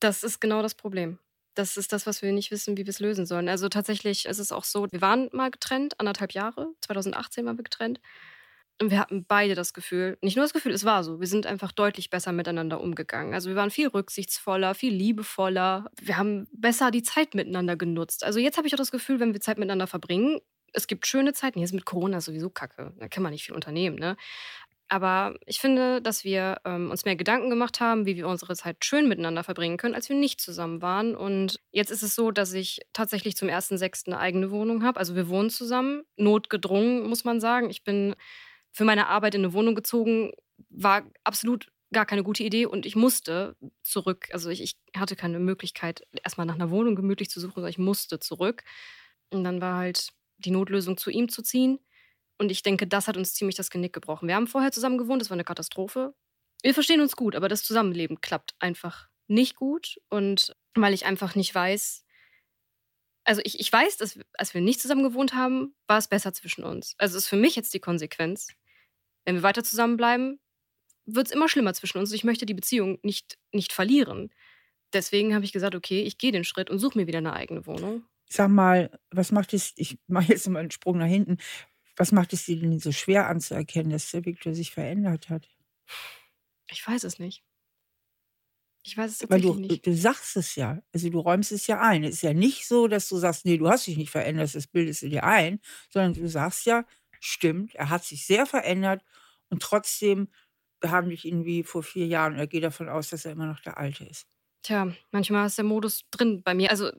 Das 0.00 0.22
ist 0.24 0.40
genau 0.40 0.60
das 0.60 0.74
Problem. 0.74 1.18
Das 1.60 1.76
ist 1.76 1.92
das, 1.92 2.06
was 2.06 2.22
wir 2.22 2.32
nicht 2.32 2.50
wissen, 2.50 2.78
wie 2.78 2.86
wir 2.86 2.88
es 2.88 3.00
lösen 3.00 3.26
sollen. 3.26 3.46
Also 3.50 3.68
tatsächlich 3.68 4.24
ist 4.24 4.38
es 4.38 4.50
auch 4.50 4.64
so, 4.64 4.90
wir 4.90 5.02
waren 5.02 5.28
mal 5.32 5.50
getrennt, 5.50 6.00
anderthalb 6.00 6.32
Jahre. 6.32 6.68
2018 6.80 7.44
waren 7.44 7.58
wir 7.58 7.64
getrennt. 7.64 8.00
Und 8.80 8.90
wir 8.90 8.98
hatten 8.98 9.26
beide 9.26 9.54
das 9.54 9.74
Gefühl, 9.74 10.16
nicht 10.22 10.36
nur 10.36 10.44
das 10.44 10.54
Gefühl, 10.54 10.72
es 10.72 10.86
war 10.86 11.04
so, 11.04 11.20
wir 11.20 11.26
sind 11.26 11.44
einfach 11.44 11.70
deutlich 11.70 12.08
besser 12.08 12.32
miteinander 12.32 12.80
umgegangen. 12.80 13.34
Also 13.34 13.50
wir 13.50 13.56
waren 13.56 13.70
viel 13.70 13.88
rücksichtsvoller, 13.88 14.74
viel 14.74 14.94
liebevoller. 14.94 15.90
Wir 16.00 16.16
haben 16.16 16.48
besser 16.50 16.90
die 16.90 17.02
Zeit 17.02 17.34
miteinander 17.34 17.76
genutzt. 17.76 18.24
Also 18.24 18.38
jetzt 18.38 18.56
habe 18.56 18.66
ich 18.66 18.72
auch 18.72 18.78
das 18.78 18.90
Gefühl, 18.90 19.20
wenn 19.20 19.34
wir 19.34 19.42
Zeit 19.42 19.58
miteinander 19.58 19.86
verbringen, 19.86 20.40
es 20.72 20.86
gibt 20.86 21.06
schöne 21.06 21.34
Zeiten. 21.34 21.58
Jetzt 21.58 21.74
mit 21.74 21.84
Corona 21.84 22.22
sowieso 22.22 22.48
kacke. 22.48 22.94
Da 22.98 23.08
kann 23.08 23.22
man 23.22 23.32
nicht 23.32 23.44
viel 23.44 23.54
unternehmen, 23.54 23.96
ne? 23.96 24.16
Aber 24.92 25.36
ich 25.46 25.60
finde, 25.60 26.02
dass 26.02 26.24
wir 26.24 26.60
ähm, 26.64 26.90
uns 26.90 27.04
mehr 27.04 27.14
Gedanken 27.14 27.48
gemacht 27.48 27.78
haben, 27.78 28.06
wie 28.06 28.16
wir 28.16 28.26
unsere 28.26 28.56
Zeit 28.56 28.84
schön 28.84 29.08
miteinander 29.08 29.44
verbringen 29.44 29.76
können, 29.76 29.94
als 29.94 30.08
wir 30.08 30.16
nicht 30.16 30.40
zusammen 30.40 30.82
waren. 30.82 31.14
Und 31.14 31.60
jetzt 31.70 31.92
ist 31.92 32.02
es 32.02 32.16
so, 32.16 32.32
dass 32.32 32.52
ich 32.52 32.80
tatsächlich 32.92 33.36
zum 33.36 33.48
1.6. 33.48 34.08
eine 34.08 34.18
eigene 34.18 34.50
Wohnung 34.50 34.82
habe. 34.82 34.98
Also 34.98 35.14
wir 35.14 35.28
wohnen 35.28 35.48
zusammen, 35.48 36.02
notgedrungen, 36.16 37.06
muss 37.06 37.22
man 37.22 37.40
sagen. 37.40 37.70
Ich 37.70 37.84
bin 37.84 38.16
für 38.72 38.84
meine 38.84 39.06
Arbeit 39.06 39.36
in 39.36 39.42
eine 39.42 39.52
Wohnung 39.52 39.76
gezogen, 39.76 40.32
war 40.70 41.02
absolut 41.22 41.70
gar 41.92 42.04
keine 42.04 42.24
gute 42.24 42.42
Idee 42.42 42.66
und 42.66 42.84
ich 42.84 42.96
musste 42.96 43.56
zurück. 43.84 44.28
Also 44.32 44.50
ich, 44.50 44.60
ich 44.60 44.76
hatte 44.96 45.14
keine 45.14 45.38
Möglichkeit, 45.38 46.02
erstmal 46.24 46.48
nach 46.48 46.56
einer 46.56 46.70
Wohnung 46.70 46.96
gemütlich 46.96 47.30
zu 47.30 47.38
suchen, 47.38 47.54
sondern 47.54 47.70
ich 47.70 47.78
musste 47.78 48.18
zurück. 48.18 48.64
Und 49.30 49.44
dann 49.44 49.60
war 49.60 49.76
halt 49.76 50.08
die 50.38 50.50
Notlösung, 50.50 50.96
zu 50.96 51.10
ihm 51.10 51.28
zu 51.28 51.42
ziehen. 51.42 51.78
Und 52.40 52.50
ich 52.50 52.62
denke, 52.62 52.86
das 52.86 53.06
hat 53.06 53.18
uns 53.18 53.34
ziemlich 53.34 53.54
das 53.54 53.68
Genick 53.68 53.92
gebrochen. 53.92 54.26
Wir 54.26 54.34
haben 54.34 54.46
vorher 54.46 54.72
zusammen 54.72 54.96
gewohnt, 54.96 55.20
das 55.20 55.28
war 55.28 55.34
eine 55.34 55.44
Katastrophe. 55.44 56.14
Wir 56.62 56.72
verstehen 56.72 57.02
uns 57.02 57.14
gut, 57.14 57.36
aber 57.36 57.50
das 57.50 57.62
Zusammenleben 57.62 58.22
klappt 58.22 58.54
einfach 58.58 59.10
nicht 59.28 59.56
gut. 59.56 60.00
Und 60.08 60.56
weil 60.74 60.94
ich 60.94 61.04
einfach 61.04 61.34
nicht 61.34 61.54
weiß, 61.54 62.02
also 63.24 63.42
ich, 63.44 63.60
ich 63.60 63.70
weiß, 63.70 63.98
dass 63.98 64.18
als 64.32 64.54
wir 64.54 64.62
nicht 64.62 64.80
zusammen 64.80 65.02
gewohnt 65.02 65.34
haben, 65.34 65.74
war 65.86 65.98
es 65.98 66.08
besser 66.08 66.32
zwischen 66.32 66.64
uns. 66.64 66.94
Also 66.96 67.18
ist 67.18 67.28
für 67.28 67.36
mich 67.36 67.56
jetzt 67.56 67.74
die 67.74 67.78
Konsequenz. 67.78 68.48
Wenn 69.26 69.34
wir 69.34 69.42
weiter 69.42 69.62
zusammenbleiben, 69.62 70.40
wird 71.04 71.26
es 71.26 71.32
immer 71.34 71.46
schlimmer 71.46 71.74
zwischen 71.74 71.98
uns. 71.98 72.10
Ich 72.10 72.24
möchte 72.24 72.46
die 72.46 72.54
Beziehung 72.54 72.98
nicht, 73.02 73.36
nicht 73.52 73.74
verlieren. 73.74 74.32
Deswegen 74.94 75.34
habe 75.34 75.44
ich 75.44 75.52
gesagt, 75.52 75.74
okay, 75.74 76.04
ich 76.04 76.16
gehe 76.16 76.32
den 76.32 76.44
Schritt 76.44 76.70
und 76.70 76.78
suche 76.78 76.96
mir 76.96 77.06
wieder 77.06 77.18
eine 77.18 77.34
eigene 77.34 77.66
Wohnung. 77.66 78.06
Sag 78.30 78.48
mal, 78.48 78.98
was 79.10 79.30
macht 79.30 79.52
es, 79.52 79.72
ich 79.76 79.98
mache 80.06 80.32
jetzt 80.32 80.48
mal 80.48 80.60
einen 80.60 80.70
Sprung 80.70 80.98
nach 80.98 81.06
hinten, 81.06 81.36
was 82.00 82.12
macht 82.12 82.32
es 82.34 82.46
dir 82.46 82.58
denn 82.60 82.80
so 82.80 82.92
schwer 82.92 83.28
anzuerkennen, 83.28 83.92
dass 83.92 84.10
der 84.12 84.26
Viktor 84.26 84.54
sich 84.54 84.72
verändert 84.72 85.30
hat? 85.30 85.48
Ich 86.70 86.86
weiß 86.86 87.04
es 87.04 87.18
nicht. 87.18 87.44
Ich 88.82 88.96
weiß 88.96 89.10
es 89.12 89.18
Weil 89.28 89.40
tatsächlich 89.40 89.42
du, 89.42 89.54
nicht. 89.56 89.82
du 89.82 89.94
sagst 89.94 90.36
es 90.36 90.56
ja, 90.56 90.82
also 90.92 91.08
du 91.10 91.20
räumst 91.20 91.52
es 91.52 91.66
ja 91.66 91.80
ein. 91.80 92.04
Es 92.04 92.14
ist 92.16 92.22
ja 92.22 92.32
nicht 92.34 92.66
so, 92.66 92.88
dass 92.88 93.08
du 93.08 93.16
sagst, 93.16 93.44
nee, 93.44 93.58
du 93.58 93.68
hast 93.68 93.86
dich 93.86 93.96
nicht 93.96 94.10
verändert, 94.10 94.54
das 94.54 94.66
bildest 94.66 95.02
du 95.02 95.08
dir 95.08 95.24
ein, 95.24 95.60
sondern 95.90 96.14
du 96.14 96.28
sagst 96.28 96.66
ja, 96.66 96.84
stimmt, 97.20 97.74
er 97.74 97.90
hat 97.90 98.04
sich 98.04 98.26
sehr 98.26 98.46
verändert 98.46 99.04
und 99.50 99.62
trotzdem 99.62 100.28
behandle 100.80 101.12
ich 101.14 101.26
ihn 101.26 101.44
wie 101.44 101.62
vor 101.64 101.82
vier 101.82 102.06
Jahren. 102.06 102.34
Er 102.36 102.46
geht 102.46 102.64
davon 102.64 102.88
aus, 102.88 103.10
dass 103.10 103.24
er 103.24 103.32
immer 103.32 103.46
noch 103.46 103.60
der 103.60 103.78
Alte 103.78 104.04
ist. 104.04 104.26
Tja, 104.62 104.92
manchmal 105.10 105.46
ist 105.46 105.56
der 105.58 105.64
Modus 105.64 106.04
drin 106.10 106.42
bei 106.42 106.54
mir. 106.54 106.70
Also 106.70 106.90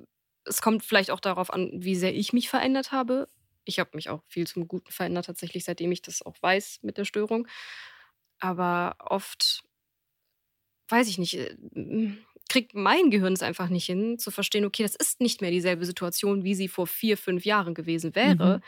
es 0.45 0.61
kommt 0.61 0.83
vielleicht 0.83 1.11
auch 1.11 1.19
darauf 1.19 1.53
an, 1.53 1.69
wie 1.73 1.95
sehr 1.95 2.13
ich 2.15 2.33
mich 2.33 2.49
verändert 2.49 2.91
habe. 2.91 3.27
Ich 3.65 3.79
habe 3.79 3.91
mich 3.95 4.09
auch 4.09 4.23
viel 4.27 4.47
zum 4.47 4.67
Guten 4.67 4.91
verändert, 4.91 5.25
tatsächlich, 5.27 5.63
seitdem 5.65 5.91
ich 5.91 6.01
das 6.01 6.21
auch 6.21 6.35
weiß 6.41 6.79
mit 6.83 6.97
der 6.97 7.05
Störung. 7.05 7.47
Aber 8.39 8.95
oft, 8.99 9.63
weiß 10.89 11.07
ich 11.07 11.17
nicht, 11.17 11.35
äh, 11.35 11.55
kriegt 12.49 12.73
mein 12.75 13.09
Gehirn 13.11 13.33
es 13.33 13.43
einfach 13.43 13.69
nicht 13.69 13.85
hin, 13.85 14.19
zu 14.19 14.29
verstehen, 14.31 14.65
okay, 14.65 14.83
das 14.83 14.95
ist 14.95 15.21
nicht 15.21 15.41
mehr 15.41 15.51
dieselbe 15.51 15.85
Situation, 15.85 16.43
wie 16.43 16.55
sie 16.55 16.67
vor 16.67 16.85
vier, 16.87 17.17
fünf 17.17 17.45
Jahren 17.45 17.73
gewesen 17.73 18.13
wäre, 18.15 18.59
Mhm. 18.59 18.63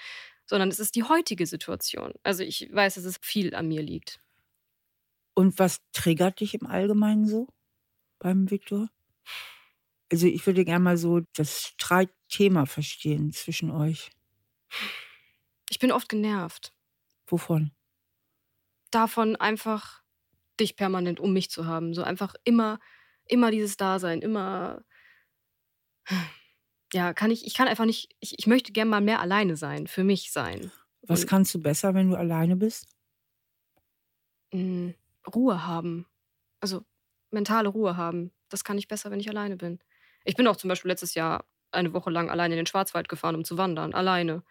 sondern 0.45 0.69
es 0.69 0.79
ist 0.79 0.95
die 0.95 1.03
heutige 1.03 1.45
Situation. 1.47 2.13
Also 2.23 2.43
ich 2.43 2.69
weiß, 2.71 2.95
dass 2.95 3.05
es 3.05 3.17
viel 3.21 3.55
an 3.55 3.67
mir 3.67 3.81
liegt. 3.81 4.19
Und 5.35 5.59
was 5.59 5.79
triggert 5.91 6.39
dich 6.39 6.55
im 6.55 6.65
Allgemeinen 6.65 7.27
so 7.27 7.47
beim 8.19 8.49
Viktor? 8.51 8.89
Also 10.11 10.27
ich 10.27 10.45
würde 10.45 10.63
gerne 10.65 10.83
mal 10.83 10.97
so 10.97 11.21
das 11.33 11.61
Streitthema 11.63 12.65
verstehen 12.65 13.31
zwischen 13.33 13.71
euch. 13.71 14.11
Ich 15.69 15.79
bin 15.79 15.91
oft 15.91 16.07
genervt 16.07 16.73
Wovon? 17.29 17.71
davon, 18.91 19.35
einfach 19.35 20.03
dich 20.59 20.75
permanent 20.75 21.19
um 21.19 21.33
mich 21.33 21.49
zu 21.51 21.65
haben. 21.65 21.93
So 21.93 22.03
einfach 22.03 22.35
immer, 22.43 22.79
immer 23.25 23.51
dieses 23.51 23.77
Dasein, 23.77 24.21
immer. 24.21 24.83
Ja, 26.93 27.13
kann 27.13 27.31
ich, 27.31 27.45
ich 27.45 27.53
kann 27.55 27.67
einfach 27.67 27.85
nicht, 27.85 28.15
ich, 28.19 28.35
ich 28.37 28.47
möchte 28.47 28.71
gerne 28.71 28.89
mal 28.91 29.01
mehr 29.01 29.19
alleine 29.19 29.55
sein, 29.57 29.87
für 29.87 30.03
mich 30.03 30.31
sein. 30.31 30.71
Was 31.07 31.25
Und 31.25 31.27
kannst 31.27 31.53
du 31.55 31.61
besser, 31.61 31.93
wenn 31.93 32.09
du 32.09 32.15
alleine 32.17 32.57
bist? 32.57 32.89
mh, 34.53 34.93
Ruhe 35.33 35.65
haben. 35.65 36.07
Also 36.61 36.85
mentale 37.31 37.69
Ruhe 37.69 37.97
haben. 37.97 38.31
Das 38.49 38.63
kann 38.63 38.77
ich 38.77 38.87
besser, 38.87 39.11
wenn 39.11 39.19
ich 39.19 39.29
alleine 39.29 39.57
bin. 39.57 39.79
Ich 40.25 40.35
bin 40.35 40.47
auch 40.47 40.57
zum 40.57 40.69
Beispiel 40.69 40.89
letztes 40.91 41.15
Jahr 41.15 41.45
eine 41.71 41.93
Woche 41.93 42.09
lang 42.11 42.29
alleine 42.29 42.55
in 42.55 42.59
den 42.59 42.67
Schwarzwald 42.67 43.09
gefahren, 43.09 43.35
um 43.35 43.43
zu 43.45 43.57
wandern. 43.57 43.93
Alleine. 43.93 44.43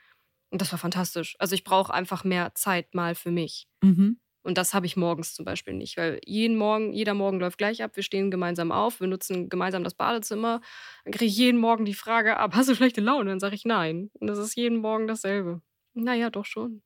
Und 0.53 0.61
das 0.61 0.71
war 0.71 0.79
fantastisch. 0.79 1.35
Also 1.39 1.55
ich 1.55 1.65
brauche 1.65 1.93
einfach 1.95 2.25
mehr 2.25 2.55
Zeit 2.55 2.95
mal 2.95 3.15
für 3.15 3.31
mich. 3.31 3.67
Mhm. 3.83 4.19
Und 4.43 4.59
das 4.59 4.75
habe 4.75 4.85
ich 4.85 4.97
morgens 4.99 5.33
zum 5.35 5.47
Beispiel 5.47 5.73
nicht, 5.73 5.97
weil 5.97 6.21
jeden 6.27 6.57
Morgen, 6.59 6.93
jeder 6.93 7.15
Morgen 7.15 7.41
läuft 7.41 7.57
gleich 7.57 7.83
ab. 7.83 7.93
Wir 7.97 8.03
stehen 8.03 8.31
gemeinsam 8.31 8.71
auf, 8.71 9.01
wir 9.01 9.07
nutzen 9.07 9.49
gemeinsam 9.49 9.83
das 9.83 9.95
Badezimmer. 9.95 10.61
Dann 11.05 11.13
kriege 11.13 11.25
ich 11.25 11.37
jeden 11.39 11.59
Morgen 11.59 11.87
die 11.87 11.95
Frage 11.95 12.37
ab, 12.37 12.55
hast 12.55 12.69
du 12.69 12.75
schlechte 12.75 13.01
Laune? 13.01 13.31
Dann 13.31 13.41
sage 13.41 13.55
ich 13.55 13.65
nein. 13.65 14.11
Und 14.21 14.27
das 14.27 14.39
ist 14.39 14.55
jeden 14.55 14.79
Morgen 14.79 15.07
dasselbe. 15.07 15.63
Naja, 15.95 16.29
doch 16.29 16.45
schon. 16.45 16.83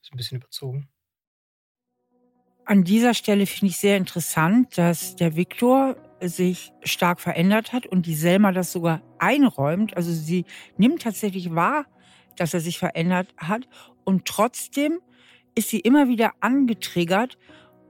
Ist 0.00 0.12
ein 0.12 0.16
bisschen 0.16 0.38
überzogen. 0.38 0.88
An 2.64 2.84
dieser 2.84 3.12
Stelle 3.12 3.44
finde 3.44 3.66
ich 3.66 3.76
sehr 3.76 3.98
interessant, 3.98 4.78
dass 4.78 5.14
der 5.16 5.36
Viktor 5.36 5.96
sich 6.22 6.72
stark 6.84 7.20
verändert 7.20 7.74
hat 7.74 7.86
und 7.86 8.06
die 8.06 8.14
Selma 8.14 8.52
das 8.52 8.72
sogar 8.72 9.02
einräumt. 9.18 9.94
Also 9.96 10.10
sie 10.12 10.46
nimmt 10.78 11.02
tatsächlich 11.02 11.54
wahr, 11.54 11.84
dass 12.36 12.54
er 12.54 12.60
sich 12.60 12.78
verändert 12.78 13.28
hat 13.36 13.68
und 14.04 14.24
trotzdem 14.24 15.00
ist 15.54 15.68
sie 15.68 15.80
immer 15.80 16.08
wieder 16.08 16.32
angetriggert, 16.40 17.38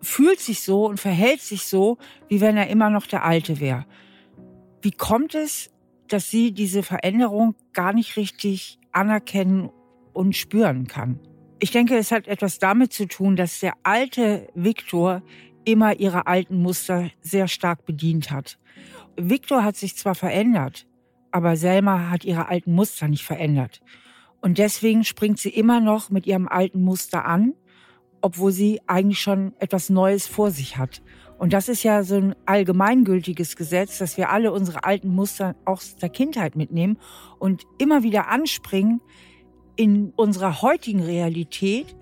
fühlt 0.00 0.40
sich 0.40 0.60
so 0.62 0.86
und 0.86 0.98
verhält 0.98 1.40
sich 1.40 1.64
so, 1.64 1.98
wie 2.28 2.40
wenn 2.40 2.56
er 2.56 2.68
immer 2.68 2.90
noch 2.90 3.06
der 3.06 3.24
Alte 3.24 3.60
wäre. 3.60 3.86
Wie 4.82 4.90
kommt 4.90 5.34
es, 5.34 5.70
dass 6.08 6.28
sie 6.28 6.52
diese 6.52 6.82
Veränderung 6.82 7.54
gar 7.72 7.92
nicht 7.92 8.16
richtig 8.16 8.78
anerkennen 8.90 9.70
und 10.12 10.36
spüren 10.36 10.88
kann? 10.88 11.20
Ich 11.60 11.70
denke, 11.70 11.96
es 11.96 12.10
hat 12.10 12.26
etwas 12.26 12.58
damit 12.58 12.92
zu 12.92 13.06
tun, 13.06 13.36
dass 13.36 13.60
der 13.60 13.74
alte 13.84 14.48
Viktor 14.54 15.22
immer 15.64 15.98
ihre 16.00 16.26
alten 16.26 16.60
Muster 16.60 17.10
sehr 17.20 17.46
stark 17.46 17.86
bedient 17.86 18.32
hat. 18.32 18.58
Viktor 19.16 19.62
hat 19.62 19.76
sich 19.76 19.96
zwar 19.96 20.16
verändert, 20.16 20.88
aber 21.30 21.56
Selma 21.56 22.10
hat 22.10 22.24
ihre 22.24 22.48
alten 22.48 22.74
Muster 22.74 23.06
nicht 23.06 23.24
verändert. 23.24 23.80
Und 24.42 24.58
deswegen 24.58 25.04
springt 25.04 25.38
sie 25.38 25.50
immer 25.50 25.80
noch 25.80 26.10
mit 26.10 26.26
ihrem 26.26 26.48
alten 26.48 26.82
Muster 26.82 27.24
an, 27.24 27.54
obwohl 28.20 28.52
sie 28.52 28.80
eigentlich 28.86 29.20
schon 29.20 29.54
etwas 29.58 29.88
Neues 29.88 30.26
vor 30.26 30.50
sich 30.50 30.76
hat. 30.76 31.00
Und 31.38 31.52
das 31.52 31.68
ist 31.68 31.82
ja 31.84 32.02
so 32.02 32.16
ein 32.16 32.34
allgemeingültiges 32.44 33.56
Gesetz, 33.56 33.98
dass 33.98 34.16
wir 34.16 34.30
alle 34.30 34.52
unsere 34.52 34.84
alten 34.84 35.08
Muster 35.08 35.56
aus 35.64 35.96
der 35.96 36.08
Kindheit 36.08 36.56
mitnehmen 36.56 36.98
und 37.38 37.62
immer 37.78 38.02
wieder 38.02 38.28
anspringen 38.28 39.00
in 39.76 40.12
unserer 40.16 40.60
heutigen 40.60 41.02
Realität, 41.02 41.96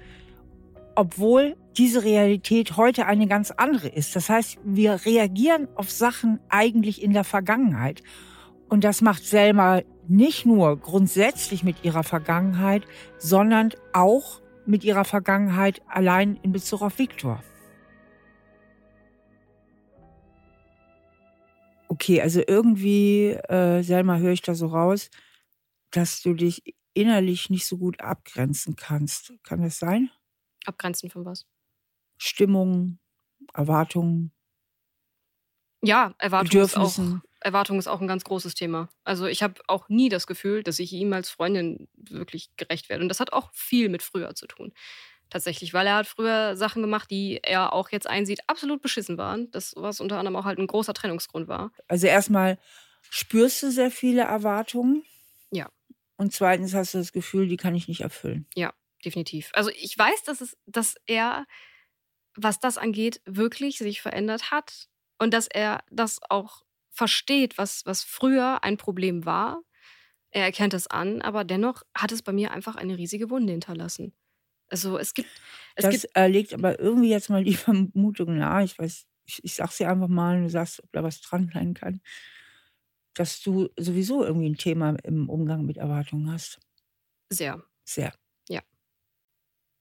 obwohl 0.95 1.57
diese 1.77 2.05
Realität 2.05 2.77
heute 2.77 3.07
eine 3.07 3.27
ganz 3.27 3.51
andere 3.51 3.89
ist. 3.89 4.17
Das 4.17 4.29
heißt, 4.29 4.59
wir 4.65 5.05
reagieren 5.05 5.69
auf 5.75 5.91
Sachen 5.91 6.41
eigentlich 6.49 7.03
in 7.03 7.13
der 7.13 7.25
Vergangenheit. 7.25 8.03
Und 8.71 8.85
das 8.85 9.01
macht 9.01 9.25
Selma 9.25 9.83
nicht 10.07 10.47
nur 10.47 10.79
grundsätzlich 10.79 11.65
mit 11.65 11.85
ihrer 11.85 12.05
Vergangenheit, 12.05 12.85
sondern 13.19 13.73
auch 13.93 14.41
mit 14.65 14.85
ihrer 14.85 15.05
Vergangenheit 15.05 15.83
allein 15.89 16.37
in 16.37 16.53
Bezug 16.53 16.81
auf 16.83 16.99
Viktor. 16.99 17.43
Okay, 21.89 22.23
also 22.23 22.41
irgendwie, 22.47 23.31
äh, 23.49 23.83
Selma, 23.83 24.19
höre 24.19 24.33
ich 24.33 24.43
da 24.43 24.55
so 24.55 24.69
raus, 24.69 25.11
dass 25.91 26.23
du 26.23 26.35
dich 26.35 26.63
innerlich 26.95 27.51
nicht 27.51 27.67
so 27.67 27.77
gut 27.77 28.01
abgrenzen 28.01 28.77
kannst. 28.77 29.35
Kann 29.43 29.63
das 29.63 29.81
sein? 29.81 30.11
Abgrenzen 30.65 31.11
von 31.11 31.25
was? 31.25 31.47
Stimmung, 32.19 33.01
Erwartungen. 33.53 34.33
Ja, 35.83 36.15
Erwartung 36.19 36.61
ist, 36.61 36.77
auch, 36.77 36.97
Erwartung 37.41 37.79
ist 37.79 37.89
auch 37.89 38.01
ein 38.01 38.07
ganz 38.07 38.25
großes 38.25 38.55
Thema. 38.55 38.89
Also 39.05 39.27
ich 39.27 39.43
habe 39.43 39.55
auch 39.67 39.89
nie 39.89 40.09
das 40.09 40.27
Gefühl, 40.27 40.63
dass 40.63 40.79
ich 40.79 40.93
ihm 40.93 41.13
als 41.13 41.31
Freundin 41.31 41.89
wirklich 41.95 42.51
gerecht 42.57 42.89
werde. 42.89 43.03
Und 43.03 43.09
das 43.09 43.21
hat 43.21 43.33
auch 43.33 43.51
viel 43.53 43.89
mit 43.89 44.03
früher 44.03 44.35
zu 44.35 44.47
tun. 44.47 44.73
Tatsächlich, 45.31 45.73
weil 45.73 45.87
er 45.87 45.97
hat 45.97 46.07
früher 46.07 46.57
Sachen 46.57 46.83
gemacht, 46.83 47.11
die 47.11 47.39
er 47.43 47.73
auch 47.73 47.91
jetzt 47.91 48.09
einsieht, 48.09 48.41
absolut 48.49 48.83
beschissen 48.83 49.17
waren. 49.17 49.51
Das, 49.53 49.75
was 49.77 50.01
unter 50.01 50.19
anderem 50.19 50.37
auch 50.37 50.45
halt 50.45 50.59
ein 50.59 50.67
großer 50.67 50.93
Trennungsgrund 50.93 51.49
war. 51.49 51.73
Also 51.89 52.09
erstmal 52.09 52.59
spürst 53.09 53.63
du 53.63 53.71
sehr 53.71 53.91
viele 53.91 54.23
Erwartungen. 54.23 55.05
Ja. 55.51 55.71
Und 56.17 56.35
zweitens 56.35 56.75
hast 56.75 56.95
du 56.95 56.99
das 56.99 57.13
Gefühl, 57.13 57.49
die 57.49 57.57
kann 57.57 57.75
ich 57.75 57.89
nicht 57.89 58.01
erfüllen. 58.01 58.47
Ja, 58.55 58.75
definitiv. 59.05 59.51
Also 59.55 59.71
ich 59.71 59.97
weiß, 59.97 60.25
dass, 60.25 60.41
es, 60.41 60.59
dass 60.67 60.97
er, 61.07 61.47
was 62.35 62.59
das 62.59 62.77
angeht, 62.77 63.23
wirklich 63.25 63.79
sich 63.79 64.03
verändert 64.03 64.51
hat 64.51 64.89
und 65.19 65.33
dass 65.33 65.47
er 65.47 65.85
das 65.91 66.19
auch 66.29 66.65
versteht, 66.91 67.59
was, 67.59 67.85
was 67.87 68.03
früher 68.03 68.63
ein 68.63 68.77
Problem 68.77 69.25
war. 69.25 69.63
Er 70.31 70.45
erkennt 70.45 70.75
es 70.75 70.87
an, 70.87 71.23
aber 71.23 71.45
dennoch 71.45 71.83
hat 71.97 72.13
es 72.13 72.23
bei 72.23 72.33
mir 72.33 72.53
einfach 72.53 72.77
eine 72.77 72.97
riesige 72.99 73.31
Wunde 73.31 73.53
hinterlassen. 73.53 74.15
Also 74.69 74.99
es 74.99 75.15
gibt. 75.15 75.29
Es 75.75 75.85
das 75.85 76.03
gibt, 76.03 76.17
äh, 76.17 76.29
legt 76.29 76.55
aber 76.55 76.79
irgendwie 76.79 77.11
jetzt 77.11 77.31
mal 77.31 77.45
die 77.45 77.55
Vermutung 77.57 78.39
nahe, 78.39 78.65
ich 78.65 78.79
weiß, 78.79 79.07
ich, 79.27 79.45
ich 79.45 79.55
sag's 79.55 79.79
dir 79.79 79.91
einfach 79.91 80.09
mal, 80.09 80.43
du 80.43 80.49
sagst, 80.51 80.83
ob 80.83 80.93
da 80.93 81.03
was 81.03 81.21
dran 81.21 81.51
sein 81.53 81.75
kann, 81.75 82.01
dass 83.15 83.43
du 83.43 83.69
sowieso 83.77 84.25
irgendwie 84.25 84.49
ein 84.49 84.57
Thema 84.57 84.97
im 85.03 85.29
Umgang 85.29 85.65
mit 85.67 85.77
Erwartungen 85.77 86.31
hast. 86.33 86.61
Sehr. 87.29 87.63
Sehr. 87.85 88.13
Ja. 88.49 88.63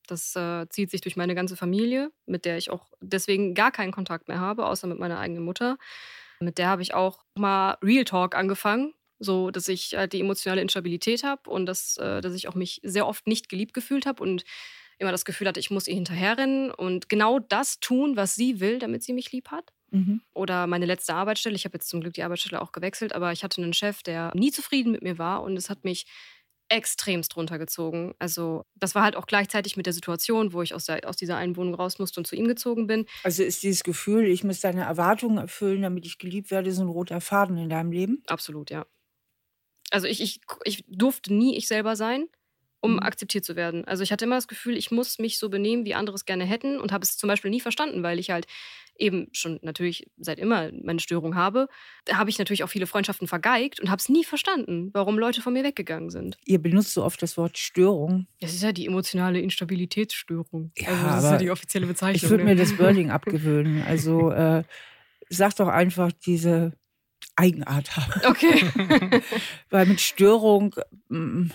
Das 0.07 0.35
äh, 0.35 0.67
zieht 0.69 0.89
sich 0.89 1.01
durch 1.01 1.15
meine 1.15 1.35
ganze 1.35 1.55
Familie, 1.55 2.11
mit 2.25 2.45
der 2.45 2.57
ich 2.57 2.71
auch 2.71 2.91
deswegen 3.01 3.53
gar 3.53 3.71
keinen 3.71 3.91
Kontakt 3.91 4.27
mehr 4.27 4.39
habe, 4.39 4.65
außer 4.65 4.87
mit 4.87 4.99
meiner 4.99 5.19
eigenen 5.19 5.43
Mutter. 5.43 5.77
Mit 6.39 6.57
der 6.57 6.67
habe 6.67 6.81
ich 6.81 6.93
auch 6.93 7.23
mal 7.35 7.77
Real 7.83 8.05
Talk 8.05 8.35
angefangen, 8.35 8.93
so 9.19 9.51
dass 9.51 9.67
ich 9.67 9.95
halt 9.95 10.13
die 10.13 10.21
emotionale 10.21 10.61
Instabilität 10.61 11.23
habe 11.23 11.49
und 11.49 11.65
dass, 11.65 11.97
äh, 11.97 12.21
dass 12.21 12.33
ich 12.33 12.47
auch 12.47 12.55
mich 12.55 12.79
sehr 12.83 13.07
oft 13.07 13.27
nicht 13.27 13.49
geliebt 13.49 13.73
gefühlt 13.73 14.05
habe 14.05 14.23
und 14.23 14.43
immer 14.99 15.11
das 15.11 15.25
Gefühl 15.25 15.47
hatte, 15.47 15.59
ich 15.59 15.71
muss 15.71 15.87
ihr 15.87 15.95
hinterherrennen 15.95 16.71
und 16.71 17.09
genau 17.09 17.39
das 17.39 17.79
tun, 17.79 18.15
was 18.17 18.35
sie 18.35 18.59
will, 18.59 18.79
damit 18.79 19.03
sie 19.03 19.13
mich 19.13 19.31
lieb 19.31 19.49
hat. 19.49 19.71
Mhm. 19.91 20.21
Oder 20.33 20.67
meine 20.67 20.85
letzte 20.85 21.15
Arbeitsstelle, 21.15 21.55
ich 21.55 21.65
habe 21.65 21.75
jetzt 21.75 21.89
zum 21.89 22.01
Glück 22.01 22.13
die 22.13 22.23
Arbeitsstelle 22.23 22.61
auch 22.61 22.71
gewechselt, 22.71 23.13
aber 23.13 23.31
ich 23.31 23.43
hatte 23.43 23.61
einen 23.61 23.73
Chef, 23.73 24.03
der 24.03 24.31
nie 24.35 24.51
zufrieden 24.51 24.91
mit 24.91 25.01
mir 25.01 25.17
war 25.17 25.41
und 25.41 25.57
es 25.57 25.69
hat 25.69 25.83
mich 25.83 26.05
extremst 26.69 27.35
runtergezogen. 27.35 28.13
Also 28.19 28.65
das 28.75 28.95
war 28.95 29.03
halt 29.03 29.15
auch 29.15 29.27
gleichzeitig 29.27 29.75
mit 29.75 29.85
der 29.85 29.93
Situation, 29.93 30.53
wo 30.53 30.61
ich 30.61 30.73
aus, 30.73 30.85
der, 30.85 31.07
aus 31.07 31.17
dieser 31.17 31.37
einen 31.37 31.57
Wohnung 31.57 31.73
raus 31.73 31.99
musste 31.99 32.19
und 32.19 32.25
zu 32.25 32.35
ihm 32.35 32.47
gezogen 32.47 32.87
bin. 32.87 33.05
Also 33.23 33.43
ist 33.43 33.63
dieses 33.63 33.83
Gefühl, 33.83 34.25
ich 34.25 34.43
muss 34.43 34.61
deine 34.61 34.83
Erwartungen 34.83 35.37
erfüllen, 35.37 35.81
damit 35.81 36.05
ich 36.05 36.19
geliebt 36.19 36.51
werde, 36.51 36.71
so 36.71 36.83
ein 36.83 36.89
roter 36.89 37.21
Faden 37.21 37.57
in 37.57 37.69
deinem 37.69 37.91
Leben? 37.91 38.23
Absolut, 38.27 38.69
ja. 38.69 38.85
Also 39.91 40.07
ich, 40.07 40.21
ich, 40.21 40.41
ich 40.63 40.85
durfte 40.87 41.33
nie 41.33 41.57
ich 41.57 41.67
selber 41.67 41.95
sein 41.95 42.27
um 42.81 42.93
mhm. 42.93 42.99
akzeptiert 42.99 43.45
zu 43.45 43.55
werden. 43.55 43.85
Also 43.85 44.03
ich 44.03 44.11
hatte 44.11 44.25
immer 44.25 44.35
das 44.35 44.47
Gefühl, 44.47 44.77
ich 44.77 44.91
muss 44.91 45.19
mich 45.19 45.37
so 45.37 45.49
benehmen, 45.49 45.85
wie 45.85 45.95
andere 45.95 46.15
es 46.15 46.25
gerne 46.25 46.45
hätten 46.45 46.79
und 46.79 46.91
habe 46.91 47.03
es 47.03 47.17
zum 47.17 47.27
Beispiel 47.27 47.51
nie 47.51 47.59
verstanden, 47.59 48.03
weil 48.03 48.19
ich 48.19 48.29
halt 48.29 48.47
eben 48.99 49.27
schon 49.31 49.59
natürlich 49.61 50.09
seit 50.17 50.39
immer 50.39 50.71
meine 50.83 50.99
Störung 50.99 51.35
habe. 51.35 51.67
Da 52.05 52.17
habe 52.17 52.29
ich 52.29 52.37
natürlich 52.37 52.63
auch 52.63 52.69
viele 52.69 52.87
Freundschaften 52.87 53.27
vergeigt 53.27 53.79
und 53.79 53.89
habe 53.89 53.99
es 53.99 54.09
nie 54.09 54.23
verstanden, 54.23 54.89
warum 54.93 55.17
Leute 55.17 55.41
von 55.41 55.53
mir 55.53 55.63
weggegangen 55.63 56.09
sind. 56.09 56.37
Ihr 56.45 56.59
benutzt 56.61 56.93
so 56.93 57.03
oft 57.03 57.21
das 57.21 57.37
Wort 57.37 57.57
Störung. 57.57 58.27
Das 58.41 58.53
ist 58.53 58.63
ja 58.63 58.71
die 58.71 58.85
emotionale 58.85 59.39
Instabilitätsstörung. 59.39 60.71
Ja, 60.77 60.89
also 60.89 61.05
das 61.05 61.23
ist 61.23 61.31
ja 61.31 61.37
die 61.37 61.51
offizielle 61.51 61.87
Bezeichnung. 61.87 62.15
Ich 62.15 62.29
würde 62.29 62.43
ne? 62.43 62.51
mir 62.51 62.55
das 62.55 62.77
Wording 62.77 63.11
abgewöhnen. 63.11 63.83
Also 63.83 64.31
äh, 64.31 64.63
sag 65.29 65.55
doch 65.55 65.67
einfach 65.67 66.11
diese 66.11 66.73
Eigenart 67.35 67.95
haben. 67.95 68.21
Okay. 68.25 69.21
weil 69.69 69.85
mit 69.85 70.01
Störung. 70.01 70.75
Mh, 71.09 71.19
mm, 71.19 71.51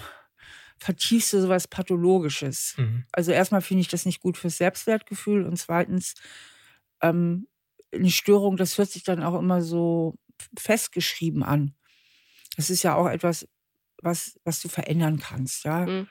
vertiefst 0.84 1.32
du 1.32 1.40
sowas 1.40 1.66
Pathologisches. 1.66 2.74
Mhm. 2.76 3.04
Also 3.10 3.32
erstmal 3.32 3.62
finde 3.62 3.80
ich 3.80 3.88
das 3.88 4.04
nicht 4.04 4.20
gut 4.20 4.36
fürs 4.36 4.58
Selbstwertgefühl 4.58 5.46
und 5.46 5.56
zweitens 5.56 6.14
ähm, 7.02 7.46
eine 7.92 8.10
Störung, 8.10 8.56
das 8.56 8.76
hört 8.78 8.90
sich 8.90 9.04
dann 9.04 9.22
auch 9.22 9.38
immer 9.38 9.62
so 9.62 10.16
festgeschrieben 10.58 11.42
an. 11.42 11.74
Das 12.56 12.70
ist 12.70 12.82
ja 12.82 12.94
auch 12.96 13.08
etwas, 13.08 13.48
was, 14.02 14.38
was 14.44 14.60
du 14.60 14.68
verändern 14.68 15.18
kannst, 15.18 15.64
ja. 15.64 15.86
Mhm. 15.86 16.08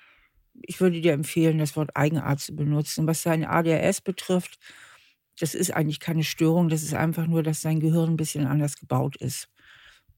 Ich 0.54 0.80
würde 0.82 1.02
dir 1.02 1.14
empfehlen, 1.14 1.58
das 1.58 1.76
Wort 1.76 1.96
Eigenart 1.96 2.40
zu 2.40 2.56
benutzen. 2.56 3.08
Was 3.08 3.24
dein 3.24 3.46
ADHS 3.46 4.02
betrifft, 4.02 4.60
das 5.40 5.56
ist 5.56 5.72
eigentlich 5.72 6.00
keine 6.00 6.24
Störung, 6.24 6.70
das 6.70 6.84
ist 6.84 6.94
einfach 6.94 7.28
nur, 7.28 7.44
dass 7.44 7.62
dein 7.62 7.80
Gehirn 7.80 8.12
ein 8.12 8.18
bisschen 8.18 8.46
anders 8.46 8.78
gebaut 8.78 9.16
ist. 9.18 9.50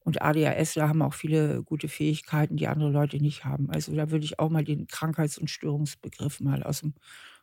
Und 0.00 0.22
ADHSler 0.22 0.88
haben 0.88 1.02
auch 1.02 1.14
viele 1.14 1.64
gute 1.64 1.88
Fähigkeiten, 1.88 2.56
die 2.56 2.68
andere 2.68 2.90
Leute 2.90 3.16
nicht 3.18 3.44
haben. 3.44 3.70
Also 3.70 3.94
da 3.94 4.10
würde 4.10 4.24
ich 4.24 4.38
auch 4.38 4.50
mal 4.50 4.62
den 4.64 4.86
Krankheits- 4.86 5.38
und 5.38 5.50
Störungsbegriff 5.50 6.40
mal 6.40 6.62
aus 6.62 6.80
dem 6.80 6.94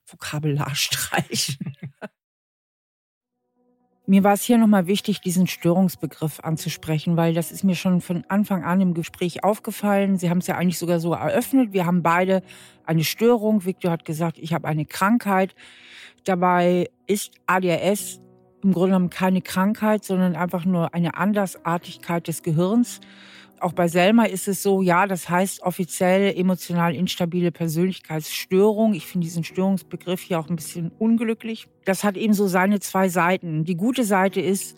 Vokabular 0.05 0.73
streichen. 0.75 1.75
Mir 4.05 4.25
war 4.25 4.33
es 4.33 4.43
hier 4.43 4.57
nochmal 4.57 4.87
wichtig, 4.87 5.21
diesen 5.21 5.47
Störungsbegriff 5.47 6.41
anzusprechen, 6.41 7.15
weil 7.15 7.33
das 7.33 7.53
ist 7.53 7.63
mir 7.63 7.75
schon 7.75 8.01
von 8.01 8.25
Anfang 8.27 8.65
an 8.65 8.81
im 8.81 8.93
Gespräch 8.93 9.45
aufgefallen. 9.45 10.17
Sie 10.17 10.29
haben 10.29 10.39
es 10.39 10.47
ja 10.47 10.57
eigentlich 10.57 10.77
sogar 10.77 10.99
so 10.99 11.13
eröffnet. 11.13 11.71
Wir 11.71 11.85
haben 11.85 12.03
beide 12.03 12.43
eine 12.85 13.05
Störung. 13.05 13.63
Victor 13.63 13.91
hat 13.91 14.03
gesagt, 14.03 14.39
ich 14.39 14.53
habe 14.53 14.67
eine 14.67 14.85
Krankheit. 14.85 15.55
Dabei 16.25 16.89
ist 17.07 17.31
ADHS 17.47 18.19
im 18.61 18.73
Grunde 18.73 18.89
genommen 18.89 19.09
keine 19.09 19.41
Krankheit, 19.41 20.03
sondern 20.03 20.35
einfach 20.35 20.65
nur 20.65 20.93
eine 20.93 21.15
Andersartigkeit 21.15 22.27
des 22.27 22.43
Gehirns. 22.43 22.99
Auch 23.59 23.73
bei 23.73 23.87
Selma 23.87 24.25
ist 24.25 24.47
es 24.47 24.61
so, 24.61 24.81
ja, 24.81 25.07
das 25.07 25.29
heißt 25.29 25.61
offiziell 25.61 26.37
emotional 26.37 26.95
instabile 26.95 27.51
Persönlichkeitsstörung. 27.51 28.93
Ich 28.93 29.05
finde 29.05 29.25
diesen 29.25 29.43
Störungsbegriff 29.43 30.21
hier 30.21 30.39
auch 30.39 30.49
ein 30.49 30.57
bisschen 30.57 30.91
unglücklich. 30.99 31.67
Das 31.85 32.03
hat 32.03 32.17
eben 32.17 32.33
so 32.33 32.47
seine 32.47 32.79
zwei 32.81 33.07
Seiten. 33.07 33.63
Die 33.63 33.77
gute 33.77 34.03
Seite 34.03 34.41
ist, 34.41 34.77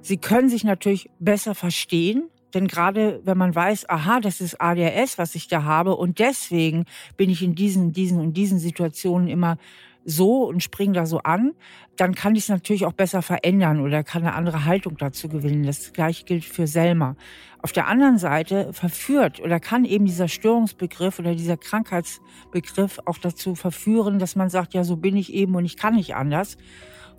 sie 0.00 0.16
können 0.16 0.48
sich 0.48 0.64
natürlich 0.64 1.10
besser 1.18 1.54
verstehen. 1.54 2.30
Denn 2.54 2.68
gerade 2.68 3.20
wenn 3.24 3.38
man 3.38 3.54
weiß, 3.54 3.88
aha, 3.88 4.20
das 4.20 4.40
ist 4.40 4.60
ADHS, 4.60 5.18
was 5.18 5.34
ich 5.34 5.48
da 5.48 5.64
habe, 5.64 5.96
und 5.96 6.18
deswegen 6.18 6.84
bin 7.16 7.30
ich 7.30 7.42
in 7.42 7.54
diesen, 7.54 7.92
diesen 7.92 8.20
und 8.20 8.34
diesen 8.34 8.58
Situationen 8.58 9.28
immer 9.28 9.56
so 10.04 10.44
und 10.44 10.62
springe 10.62 10.94
da 10.94 11.06
so 11.06 11.18
an, 11.18 11.52
dann 11.96 12.14
kann 12.14 12.34
ich 12.34 12.44
es 12.44 12.48
natürlich 12.48 12.86
auch 12.86 12.92
besser 12.92 13.22
verändern 13.22 13.80
oder 13.80 14.02
kann 14.02 14.22
eine 14.22 14.34
andere 14.34 14.64
Haltung 14.64 14.96
dazu 14.96 15.28
gewinnen. 15.28 15.64
Das 15.64 15.92
gleiche 15.92 16.24
gilt 16.24 16.44
für 16.44 16.66
Selma. 16.66 17.16
Auf 17.60 17.72
der 17.72 17.86
anderen 17.86 18.18
Seite 18.18 18.72
verführt 18.72 19.40
oder 19.40 19.60
kann 19.60 19.84
eben 19.84 20.04
dieser 20.04 20.28
Störungsbegriff 20.28 21.18
oder 21.18 21.34
dieser 21.34 21.56
Krankheitsbegriff 21.56 22.98
auch 23.04 23.18
dazu 23.18 23.54
verführen, 23.54 24.18
dass 24.18 24.34
man 24.34 24.50
sagt, 24.50 24.74
ja, 24.74 24.84
so 24.84 24.96
bin 24.96 25.16
ich 25.16 25.32
eben 25.32 25.54
und 25.54 25.64
ich 25.64 25.76
kann 25.76 25.94
nicht 25.94 26.16
anders. 26.16 26.56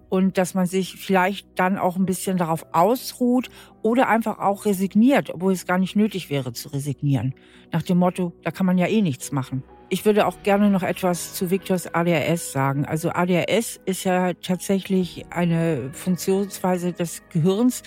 Und 0.09 0.37
dass 0.37 0.53
man 0.53 0.67
sich 0.67 0.97
vielleicht 0.97 1.47
dann 1.55 1.77
auch 1.79 1.95
ein 1.95 2.05
bisschen 2.05 2.37
darauf 2.37 2.67
ausruht 2.71 3.49
oder 3.81 4.09
einfach 4.09 4.37
auch 4.37 4.65
resigniert, 4.65 5.31
obwohl 5.31 5.53
es 5.53 5.65
gar 5.65 5.79
nicht 5.79 5.95
nötig 5.95 6.29
wäre 6.29 6.53
zu 6.53 6.69
resignieren. 6.69 7.33
Nach 7.71 7.81
dem 7.81 7.97
Motto, 7.97 8.33
da 8.43 8.51
kann 8.51 8.67
man 8.67 8.77
ja 8.77 8.85
eh 8.87 9.01
nichts 9.01 9.31
machen. 9.31 9.63
Ich 9.93 10.06
würde 10.06 10.25
auch 10.25 10.41
gerne 10.41 10.71
noch 10.71 10.82
etwas 10.82 11.36
zu 11.36 11.51
Victors 11.51 11.93
ADHS 11.93 12.51
sagen. 12.51 12.84
Also 12.84 13.12
ADHS 13.12 13.79
ist 13.86 14.06
ja 14.06 14.34
tatsächlich 14.34 15.23
eine 15.29 15.91
Funktionsweise 15.93 16.93
des 16.93 17.21
Gehirns, 17.29 17.84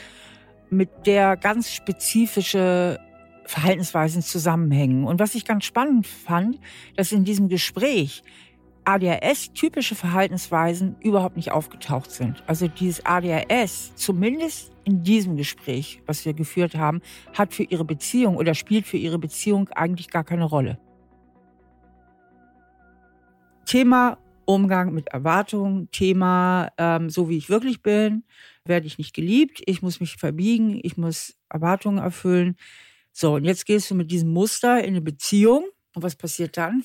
mit 0.70 0.88
der 1.04 1.36
ganz 1.36 1.72
spezifische 1.72 3.00
Verhaltensweisen 3.44 4.22
zusammenhängen. 4.22 5.02
Und 5.02 5.18
was 5.18 5.34
ich 5.34 5.44
ganz 5.44 5.64
spannend 5.64 6.06
fand, 6.06 6.60
dass 6.94 7.10
in 7.10 7.24
diesem 7.24 7.48
Gespräch 7.48 8.22
ADHS-typische 8.84 9.96
Verhaltensweisen 9.96 10.94
überhaupt 11.00 11.34
nicht 11.34 11.50
aufgetaucht 11.50 12.12
sind. 12.12 12.44
Also 12.46 12.68
dieses 12.68 13.04
ADHS, 13.04 13.96
zumindest 13.96 14.70
in 14.84 15.02
diesem 15.02 15.36
Gespräch, 15.36 16.02
was 16.06 16.24
wir 16.24 16.34
geführt 16.34 16.76
haben, 16.76 17.00
hat 17.36 17.52
für 17.52 17.64
ihre 17.64 17.84
Beziehung 17.84 18.36
oder 18.36 18.54
spielt 18.54 18.86
für 18.86 18.96
ihre 18.96 19.18
Beziehung 19.18 19.70
eigentlich 19.70 20.08
gar 20.08 20.22
keine 20.22 20.44
Rolle. 20.44 20.78
Thema 23.66 24.18
Umgang 24.46 24.94
mit 24.94 25.08
Erwartungen, 25.08 25.90
Thema, 25.90 26.72
ähm, 26.78 27.10
so 27.10 27.28
wie 27.28 27.36
ich 27.36 27.48
wirklich 27.48 27.82
bin, 27.82 28.24
werde 28.64 28.86
ich 28.86 28.98
nicht 28.98 29.14
geliebt, 29.14 29.62
ich 29.66 29.82
muss 29.82 30.00
mich 30.00 30.16
verbiegen, 30.16 30.80
ich 30.82 30.96
muss 30.96 31.36
Erwartungen 31.48 31.98
erfüllen. 31.98 32.56
So, 33.12 33.34
und 33.34 33.44
jetzt 33.44 33.66
gehst 33.66 33.90
du 33.90 33.94
mit 33.94 34.10
diesem 34.10 34.30
Muster 34.30 34.78
in 34.80 34.88
eine 34.88 35.00
Beziehung. 35.00 35.68
Und 35.94 36.02
was 36.02 36.16
passiert 36.16 36.56
dann? 36.56 36.84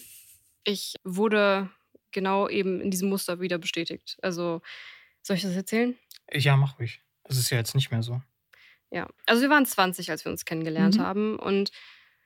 Ich 0.64 0.96
wurde 1.04 1.70
genau 2.12 2.48
eben 2.48 2.82
in 2.82 2.92
diesem 2.92 3.10
Muster 3.10 3.40
wieder 3.42 3.58
bestätigt. 3.58 4.18
Also, 4.22 4.62
soll 5.22 5.36
ich 5.36 5.44
das 5.44 5.56
erzählen? 5.56 5.98
Ja, 6.32 6.56
mach 6.56 6.80
ruhig. 6.80 7.02
Das 7.26 7.38
ist 7.38 7.50
ja 7.50 7.58
jetzt 7.58 7.76
nicht 7.76 7.92
mehr 7.92 8.02
so. 8.02 8.22
Ja, 8.92 9.08
also 9.26 9.42
wir 9.42 9.50
waren 9.50 9.66
20, 9.66 10.10
als 10.12 10.26
wir 10.26 10.32
uns 10.32 10.46
kennengelernt 10.46 10.98
mhm. 10.98 11.02
haben. 11.02 11.40
Und 11.40 11.72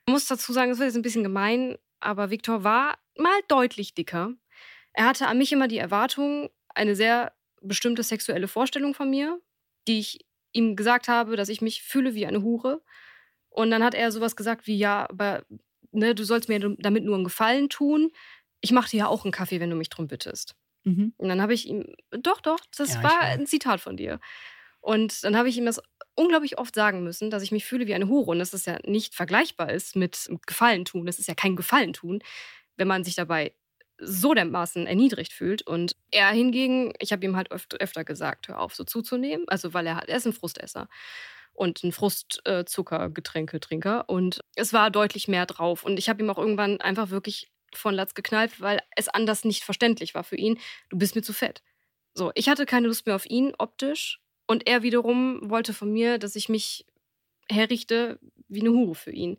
ich 0.06 0.12
muss 0.12 0.26
dazu 0.26 0.52
sagen, 0.52 0.70
das 0.70 0.78
wird 0.78 0.88
jetzt 0.88 0.96
ein 0.96 1.02
bisschen 1.02 1.22
gemein, 1.22 1.76
aber 2.00 2.30
Viktor 2.30 2.64
war 2.64 2.98
mal 3.18 3.40
deutlich 3.48 3.94
dicker. 3.94 4.32
Er 4.96 5.04
hatte 5.04 5.28
an 5.28 5.36
mich 5.36 5.52
immer 5.52 5.68
die 5.68 5.78
Erwartung, 5.78 6.48
eine 6.74 6.96
sehr 6.96 7.32
bestimmte 7.60 8.02
sexuelle 8.02 8.48
Vorstellung 8.48 8.94
von 8.94 9.10
mir, 9.10 9.38
die 9.86 10.00
ich 10.00 10.26
ihm 10.52 10.74
gesagt 10.74 11.06
habe, 11.06 11.36
dass 11.36 11.50
ich 11.50 11.60
mich 11.60 11.82
fühle 11.82 12.14
wie 12.14 12.26
eine 12.26 12.42
Hure. 12.42 12.82
Und 13.50 13.70
dann 13.70 13.84
hat 13.84 13.94
er 13.94 14.10
sowas 14.10 14.36
gesagt 14.36 14.66
wie, 14.66 14.76
ja, 14.76 15.08
aber 15.08 15.44
ne, 15.92 16.14
du 16.14 16.24
sollst 16.24 16.48
mir 16.48 16.60
damit 16.78 17.04
nur 17.04 17.14
einen 17.14 17.24
Gefallen 17.24 17.68
tun. 17.68 18.10
Ich 18.62 18.72
mache 18.72 18.90
dir 18.90 18.96
ja 18.96 19.06
auch 19.06 19.24
einen 19.24 19.32
Kaffee, 19.32 19.60
wenn 19.60 19.68
du 19.68 19.76
mich 19.76 19.90
drum 19.90 20.06
bittest. 20.06 20.56
Mhm. 20.84 21.12
Und 21.18 21.28
dann 21.28 21.42
habe 21.42 21.52
ich 21.52 21.68
ihm, 21.68 21.94
doch, 22.10 22.40
doch, 22.40 22.60
das 22.74 22.94
ja, 22.94 23.02
war 23.02 23.20
ein 23.20 23.46
Zitat 23.46 23.82
von 23.82 23.98
dir. 23.98 24.18
Und 24.80 25.24
dann 25.24 25.36
habe 25.36 25.50
ich 25.50 25.58
ihm 25.58 25.66
das 25.66 25.82
unglaublich 26.14 26.58
oft 26.58 26.74
sagen 26.74 27.04
müssen, 27.04 27.30
dass 27.30 27.42
ich 27.42 27.52
mich 27.52 27.66
fühle 27.66 27.86
wie 27.86 27.94
eine 27.94 28.08
Hure 28.08 28.30
und 28.30 28.38
dass 28.38 28.52
das 28.52 28.64
ja 28.64 28.78
nicht 28.86 29.14
vergleichbar 29.14 29.70
ist 29.70 29.94
mit 29.94 30.30
Gefallen 30.46 30.86
tun. 30.86 31.04
Das 31.04 31.18
ist 31.18 31.28
ja 31.28 31.34
kein 31.34 31.54
Gefallen 31.54 31.92
tun, 31.92 32.22
wenn 32.76 32.88
man 32.88 33.04
sich 33.04 33.14
dabei 33.14 33.52
so 33.98 34.34
dermaßen 34.34 34.86
erniedrigt 34.86 35.32
fühlt. 35.32 35.62
Und 35.62 35.96
er 36.10 36.28
hingegen, 36.30 36.92
ich 36.98 37.12
habe 37.12 37.24
ihm 37.24 37.36
halt 37.36 37.50
öfter, 37.50 37.78
öfter 37.78 38.04
gesagt, 38.04 38.48
hör 38.48 38.60
auf, 38.60 38.74
so 38.74 38.84
zuzunehmen. 38.84 39.48
Also, 39.48 39.74
weil 39.74 39.86
er, 39.86 40.08
er 40.08 40.16
ist 40.16 40.26
ein 40.26 40.32
Frustesser 40.32 40.88
und 41.52 41.84
ein 41.84 41.92
Frustzuckergetränketrinker. 41.92 44.06
Äh, 44.08 44.12
und 44.12 44.40
es 44.54 44.72
war 44.72 44.90
deutlich 44.90 45.28
mehr 45.28 45.46
drauf. 45.46 45.84
Und 45.84 45.98
ich 45.98 46.08
habe 46.08 46.22
ihm 46.22 46.30
auch 46.30 46.38
irgendwann 46.38 46.80
einfach 46.80 47.10
wirklich 47.10 47.50
von 47.74 47.94
Latz 47.94 48.14
geknallt, 48.14 48.60
weil 48.60 48.80
es 48.94 49.08
anders 49.08 49.44
nicht 49.44 49.64
verständlich 49.64 50.14
war 50.14 50.24
für 50.24 50.36
ihn. 50.36 50.58
Du 50.88 50.98
bist 50.98 51.14
mir 51.14 51.22
zu 51.22 51.32
fett. 51.32 51.62
So, 52.14 52.32
ich 52.34 52.48
hatte 52.48 52.66
keine 52.66 52.88
Lust 52.88 53.06
mehr 53.06 53.16
auf 53.16 53.26
ihn 53.26 53.52
optisch. 53.58 54.20
Und 54.46 54.68
er 54.68 54.82
wiederum 54.82 55.50
wollte 55.50 55.74
von 55.74 55.92
mir, 55.92 56.18
dass 56.18 56.36
ich 56.36 56.48
mich 56.48 56.86
herrichte 57.50 58.18
wie 58.48 58.60
eine 58.60 58.70
Hure 58.70 58.94
für 58.94 59.10
ihn. 59.10 59.38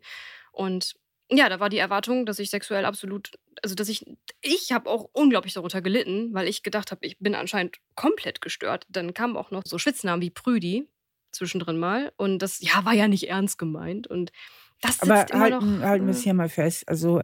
Und 0.52 0.94
ja, 1.30 1.48
da 1.48 1.60
war 1.60 1.68
die 1.68 1.78
Erwartung, 1.78 2.24
dass 2.26 2.38
ich 2.38 2.50
sexuell 2.50 2.84
absolut, 2.84 3.38
also 3.62 3.74
dass 3.74 3.88
ich, 3.88 4.04
ich 4.40 4.72
habe 4.72 4.88
auch 4.88 5.08
unglaublich 5.12 5.54
darunter 5.54 5.82
gelitten, 5.82 6.32
weil 6.32 6.48
ich 6.48 6.62
gedacht 6.62 6.90
habe, 6.90 7.04
ich 7.04 7.18
bin 7.18 7.34
anscheinend 7.34 7.76
komplett 7.94 8.40
gestört. 8.40 8.86
Dann 8.88 9.14
kamen 9.14 9.36
auch 9.36 9.50
noch 9.50 9.62
so 9.66 9.78
Schwitznamen 9.78 10.22
wie 10.22 10.30
Prüdi 10.30 10.88
zwischendrin 11.32 11.78
mal 11.78 12.12
und 12.16 12.38
das, 12.38 12.60
ja, 12.60 12.84
war 12.84 12.94
ja 12.94 13.08
nicht 13.08 13.28
ernst 13.28 13.58
gemeint 13.58 14.06
und 14.06 14.32
das 14.80 14.98
sitzt 14.98 15.10
Aber 15.10 15.30
immer 15.30 15.40
halten, 15.40 15.78
noch. 15.78 15.86
halten 15.86 16.06
wir 16.06 16.12
es 16.12 16.20
äh 16.20 16.24
hier 16.24 16.34
mal 16.34 16.48
fest, 16.48 16.88
also, 16.88 17.20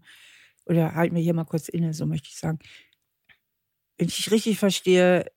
oder 0.67 0.95
halten 0.95 1.15
wir 1.15 1.23
hier 1.23 1.35
mal 1.35 1.45
kurz 1.45 1.69
inne, 1.69 1.95
so 1.95 2.05
möchte 2.05 2.29
ich 2.29 2.37
sagen. 2.37 2.59
Wenn 3.97 4.09
ich 4.09 4.31
richtig 4.31 4.59
verstehe, 4.59 5.31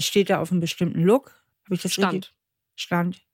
steht 0.00 0.30
da 0.30 0.40
auf 0.40 0.50
einem 0.50 0.60
bestimmten 0.60 1.02
Look. 1.02 1.44
Habe 1.66 1.74
ich 1.74 1.82
das 1.82 1.92
Stand. 1.92 2.14
richtig? 2.14 2.34
Stand 2.76 3.29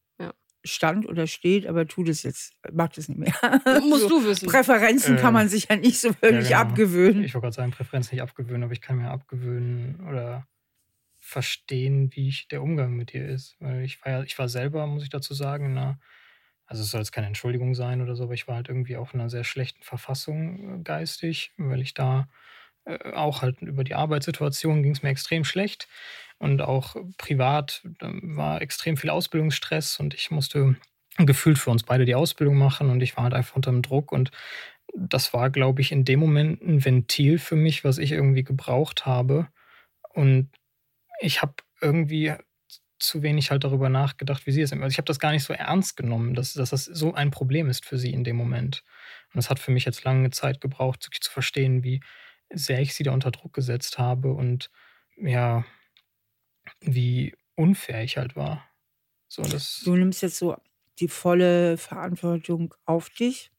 stand 0.67 1.07
oder 1.07 1.27
steht, 1.27 1.67
aber 1.67 1.87
tut 1.87 2.09
es 2.09 2.23
jetzt, 2.23 2.55
macht 2.73 2.99
es 2.99 3.09
nicht 3.09 3.19
mehr. 3.19 3.35
Musst 3.83 4.03
so, 4.03 4.09
du 4.09 4.25
wissen. 4.25 4.49
Präferenzen 4.49 5.17
äh, 5.17 5.21
kann 5.21 5.33
man 5.33 5.49
sich 5.49 5.69
ja 5.69 5.77
nicht 5.77 6.01
so 6.01 6.11
wirklich 6.21 6.51
ja, 6.51 6.63
genau. 6.63 6.71
abgewöhnen. 6.71 7.25
Ich 7.25 7.35
wollte 7.35 7.47
gerade 7.47 7.57
sagen, 7.57 7.71
Präferenzen 7.73 8.15
nicht 8.15 8.23
abgewöhnen, 8.23 8.65
aber 8.65 8.73
ich 8.73 8.81
kann 8.81 8.97
mir 8.97 9.11
abgewöhnen 9.11 10.07
oder 10.09 10.47
verstehen, 11.19 12.11
wie 12.15 12.29
ich, 12.29 12.49
der 12.49 12.63
Umgang 12.63 12.95
mit 12.95 13.13
dir 13.13 13.27
ist. 13.27 13.57
Weil 13.59 13.83
ich 13.83 14.05
war 14.05 14.13
ja, 14.13 14.23
ich 14.23 14.39
war 14.39 14.49
selber, 14.49 14.87
muss 14.87 15.03
ich 15.03 15.11
dazu 15.11 15.35
sagen, 15.35 15.75
na, 15.75 15.99
also 16.67 16.83
es 16.83 16.91
soll 16.91 17.01
jetzt 17.01 17.13
keine 17.13 17.29
Entschuldigung 17.29 17.75
sein 17.75 18.01
oder 18.01 18.17
so, 18.17 18.25
aber 18.25 18.35
ich 18.35 18.49
war 18.49 18.57
halt 18.57 18.69
irgendwie 18.69 18.97
auch 18.97 19.15
in 19.15 19.21
einer 19.21 19.31
sehr 19.31 19.45
schlechten 19.45 19.83
Verfassung 19.83 20.81
äh, 20.81 20.83
geistig, 20.83 21.53
weil 21.57 21.81
ich 21.81 21.95
da 21.95 22.29
äh, 22.85 23.13
auch 23.13 23.43
halt 23.43 23.61
über 23.63 23.85
die 23.85 23.95
Arbeitssituation 23.95 24.83
ging 24.83 24.93
es 24.93 25.03
mir 25.03 25.11
extrem 25.11 25.45
schlecht 25.45 25.89
und 26.39 26.63
auch 26.63 26.97
privat 27.19 27.83
war 28.01 28.61
extrem 28.63 28.97
viel 28.97 29.11
Ausbildungsstress 29.11 29.99
und 30.01 30.15
ich 30.15 30.31
musste 30.31 30.77
gefühlt 31.19 31.59
für 31.59 31.71
uns 31.71 31.83
beide 31.83 32.05
die 32.05 32.15
Ausbildung 32.15 32.57
machen 32.57 32.91
und 32.91 33.03
ich 33.03 33.17
war 33.17 33.25
halt 33.25 33.35
einfach 33.35 33.57
unter 33.57 33.71
dem 33.71 33.83
Druck 33.83 34.13
und 34.13 34.31
das 34.95 35.33
war, 35.35 35.51
glaube 35.51 35.81
ich, 35.81 35.93
in 35.93 36.05
dem 36.05 36.21
Moment 36.21 36.63
ein 36.63 36.85
Ventil 36.85 37.39
für 37.39 37.57
mich, 37.57 37.85
was 37.85 37.99
ich 37.99 38.13
irgendwie 38.13 38.45
gebraucht 38.45 39.05
habe. 39.05 39.49
Und 40.15 40.51
ich 41.21 41.43
habe 41.43 41.55
irgendwie 41.81 42.35
zu 42.99 43.23
wenig 43.23 43.51
halt 43.51 43.65
darüber 43.65 43.89
nachgedacht, 43.89 44.47
wie 44.47 44.53
sie 44.53 44.63
es 44.63 44.73
Also 44.73 44.87
ich 44.87 44.99
habe 44.99 45.07
das 45.07 45.19
gar 45.19 45.33
nicht 45.33 45.45
so 45.45 45.53
ernst 45.53 45.97
genommen, 45.97 46.35
dass, 46.35 46.55
dass 46.55 46.71
das 46.71 46.85
so 46.85 47.13
ein 47.15 47.31
Problem 47.31 47.69
ist 47.69 47.85
für 47.85 47.99
sie 47.99 48.13
in 48.13 48.25
dem 48.25 48.37
Moment. 48.37 48.83
Und 49.35 49.39
es 49.39 49.51
hat 49.51 49.59
für 49.59 49.71
mich 49.71 49.85
jetzt 49.85 50.05
lange 50.05 50.31
Zeit 50.31 50.61
gebraucht, 50.61 51.05
wirklich 51.05 51.21
zu 51.21 51.31
verstehen, 51.31 51.85
wie 51.85 52.01
sehr 52.51 52.81
ich 52.81 52.95
sie 52.95 53.03
da 53.03 53.13
unter 53.13 53.31
Druck 53.31 53.53
gesetzt 53.53 53.99
habe 53.99 54.33
und 54.33 54.71
ja, 55.19 55.65
wie 56.87 57.35
unfair 57.55 58.03
ich 58.03 58.17
halt 58.17 58.37
war. 58.37 58.69
So, 59.29 59.43
das 59.43 59.83
Du 59.85 59.97
nimmst 59.97 60.23
jetzt 60.23 60.39
so 60.39 60.57
die 60.99 61.09
volle 61.09 61.77
Verantwortung 61.77 62.75
auf 62.85 63.11
dich? 63.11 63.51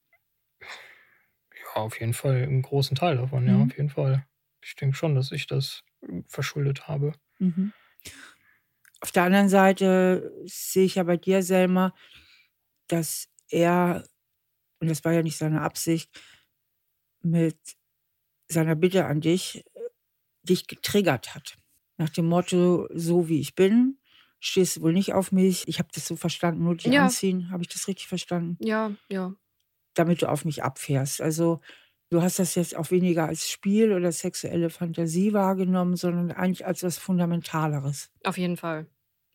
Ja, 0.61 1.81
auf 1.81 1.99
jeden 1.99 2.13
Fall 2.13 2.43
einen 2.43 2.61
großen 2.61 2.95
Teil 2.95 3.17
davon, 3.17 3.45
ja, 3.47 3.53
mhm. 3.53 3.63
auf 3.63 3.77
jeden 3.77 3.89
Fall. 3.89 4.25
Ich 4.61 4.75
denke 4.75 4.95
schon, 4.95 5.15
dass 5.15 5.31
ich 5.31 5.47
das 5.47 5.83
verschuldet 6.27 6.87
habe. 6.87 7.13
Mhm. 7.39 7.73
Auf 9.01 9.11
der 9.11 9.23
anderen 9.23 9.49
Seite 9.49 10.33
sehe 10.45 10.85
ich 10.85 10.95
ja 10.95 11.03
bei 11.03 11.17
dir, 11.17 11.43
Selma, 11.43 11.93
dass 12.87 13.29
er, 13.49 14.07
und 14.79 14.89
das 14.89 15.03
war 15.05 15.13
ja 15.13 15.21
nicht 15.21 15.37
seine 15.37 15.61
Absicht, 15.61 16.09
mit 17.21 17.59
seiner 18.47 18.75
Bitte 18.75 19.05
an 19.05 19.21
dich, 19.21 19.63
dich 20.43 20.67
getriggert 20.67 21.35
hat. 21.35 21.57
Nach 21.97 22.09
dem 22.09 22.25
Motto, 22.25 22.87
so 22.93 23.27
wie 23.27 23.39
ich 23.39 23.55
bin, 23.55 23.97
stehst 24.39 24.77
du 24.77 24.81
wohl 24.81 24.93
nicht 24.93 25.13
auf 25.13 25.31
mich. 25.31 25.67
Ich 25.67 25.79
habe 25.79 25.89
das 25.93 26.07
so 26.07 26.15
verstanden, 26.15 26.63
nur 26.63 26.75
dich 26.75 26.93
ja. 26.93 27.05
anziehen. 27.05 27.49
Habe 27.51 27.63
ich 27.63 27.69
das 27.69 27.87
richtig 27.87 28.07
verstanden? 28.07 28.57
Ja, 28.63 28.91
ja. 29.09 29.33
Damit 29.95 30.21
du 30.21 30.29
auf 30.29 30.45
mich 30.45 30.63
abfährst. 30.63 31.21
Also 31.21 31.59
du 32.09 32.21
hast 32.21 32.39
das 32.39 32.55
jetzt 32.55 32.75
auch 32.75 32.91
weniger 32.91 33.25
als 33.25 33.49
Spiel 33.49 33.93
oder 33.93 34.11
sexuelle 34.11 34.69
Fantasie 34.69 35.33
wahrgenommen, 35.33 35.95
sondern 35.95 36.31
eigentlich 36.31 36.65
als 36.65 36.83
was 36.83 36.97
Fundamentaleres. 36.97 38.11
Auf 38.23 38.37
jeden 38.37 38.57
Fall. 38.57 38.87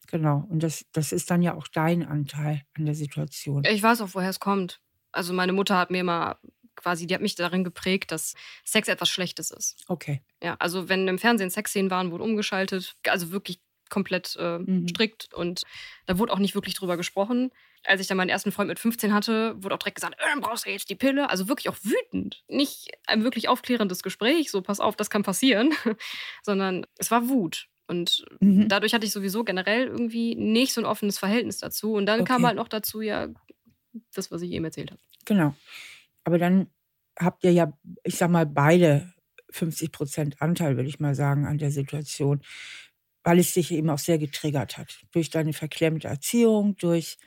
Genau. 0.09 0.46
Und 0.48 0.62
das, 0.62 0.85
das 0.92 1.12
ist 1.12 1.31
dann 1.31 1.42
ja 1.42 1.55
auch 1.55 1.68
dein 1.68 2.05
Anteil 2.05 2.62
an 2.75 2.85
der 2.85 2.94
Situation. 2.94 3.64
Ich 3.64 3.83
weiß 3.83 4.01
auch, 4.03 4.11
woher 4.12 4.31
es 4.31 4.40
kommt. 4.40 4.81
Also 5.11 5.33
meine 5.33 5.53
Mutter 5.53 5.79
hat 5.79 5.90
mir 5.90 6.05
mal 6.05 6.37
quasi, 6.83 7.07
die 7.07 7.14
hat 7.14 7.23
mich 7.23 7.35
darin 7.35 7.64
geprägt, 7.64 8.11
dass 8.11 8.35
Sex 8.64 8.88
etwas 8.88 9.09
Schlechtes 9.09 9.51
ist. 9.51 9.77
Okay. 9.88 10.21
Ja, 10.42 10.57
also 10.59 10.88
wenn 10.88 11.09
im 11.09 11.18
Fernsehen 11.18 11.51
Sexszenen 11.51 11.90
waren, 11.90 12.11
wurde 12.11 12.25
umgeschaltet, 12.25 12.95
also 13.07 13.31
wirklich 13.31 13.61
komplett 13.88 14.37
äh, 14.40 14.59
mhm. 14.59 14.88
strikt 14.88 15.33
und 15.35 15.62
da 16.07 16.18
wurde 16.18 16.33
auch 16.33 16.38
nicht 16.38 16.55
wirklich 16.55 16.75
drüber 16.75 16.97
gesprochen. 16.97 17.51
Als 17.85 18.01
ich 18.01 18.07
dann 18.07 18.16
meinen 18.16 18.31
ersten 18.31 18.53
Freund 18.53 18.68
mit 18.68 18.79
15 18.79 19.12
hatte, 19.12 19.55
wurde 19.62 19.75
auch 19.75 19.79
direkt 19.79 19.97
gesagt, 19.97 20.14
äh, 20.14 20.25
dann 20.33 20.40
brauchst 20.40 20.66
du 20.66 20.71
jetzt 20.71 20.88
die 20.88 20.95
Pille. 20.95 21.29
Also 21.29 21.49
wirklich 21.49 21.68
auch 21.68 21.77
wütend. 21.83 22.42
Nicht 22.49 22.88
ein 23.07 23.23
wirklich 23.23 23.49
aufklärendes 23.49 24.03
Gespräch, 24.03 24.51
so 24.51 24.62
pass 24.62 24.81
auf, 24.81 24.97
das 24.97 25.11
kann 25.11 25.23
passieren, 25.23 25.75
sondern 26.42 26.87
es 26.97 27.11
war 27.11 27.29
Wut. 27.29 27.68
Und 27.87 28.25
mhm. 28.40 28.68
dadurch 28.68 28.95
hatte 28.95 29.05
ich 29.05 29.12
sowieso 29.12 29.45
generell 29.45 29.88
irgendwie 29.88 30.35
nicht 30.37 30.73
so 30.73 30.81
ein 30.81 30.87
offenes 30.87 31.18
Verhältnis 31.18 31.59
dazu. 31.59 31.92
Und 31.92 32.07
dann 32.07 32.21
okay. 32.21 32.33
kam 32.33 32.47
halt 32.47 32.57
noch 32.57 32.68
dazu 32.68 33.03
ja 33.03 33.29
das, 34.14 34.31
was 34.31 34.40
ich 34.40 34.53
eben 34.53 34.64
erzählt 34.64 34.90
habe. 34.90 35.01
Genau. 35.27 35.55
Aber 36.24 36.38
dann 36.38 36.68
habt 37.18 37.44
ihr 37.44 37.52
ja, 37.52 37.72
ich 38.04 38.16
sag 38.16 38.30
mal, 38.30 38.46
beide 38.46 39.12
50 39.50 39.92
Prozent 39.92 40.42
Anteil, 40.42 40.76
würde 40.76 40.88
ich 40.88 41.00
mal 41.00 41.14
sagen, 41.14 41.46
an 41.46 41.58
der 41.58 41.70
Situation, 41.70 42.42
weil 43.22 43.38
es 43.38 43.54
dich 43.54 43.70
eben 43.70 43.90
auch 43.90 43.98
sehr 43.98 44.18
getriggert 44.18 44.78
hat. 44.78 45.02
Durch 45.12 45.30
deine 45.30 45.52
verklemmte 45.52 46.08
Erziehung, 46.08 46.76
durch 46.76 47.18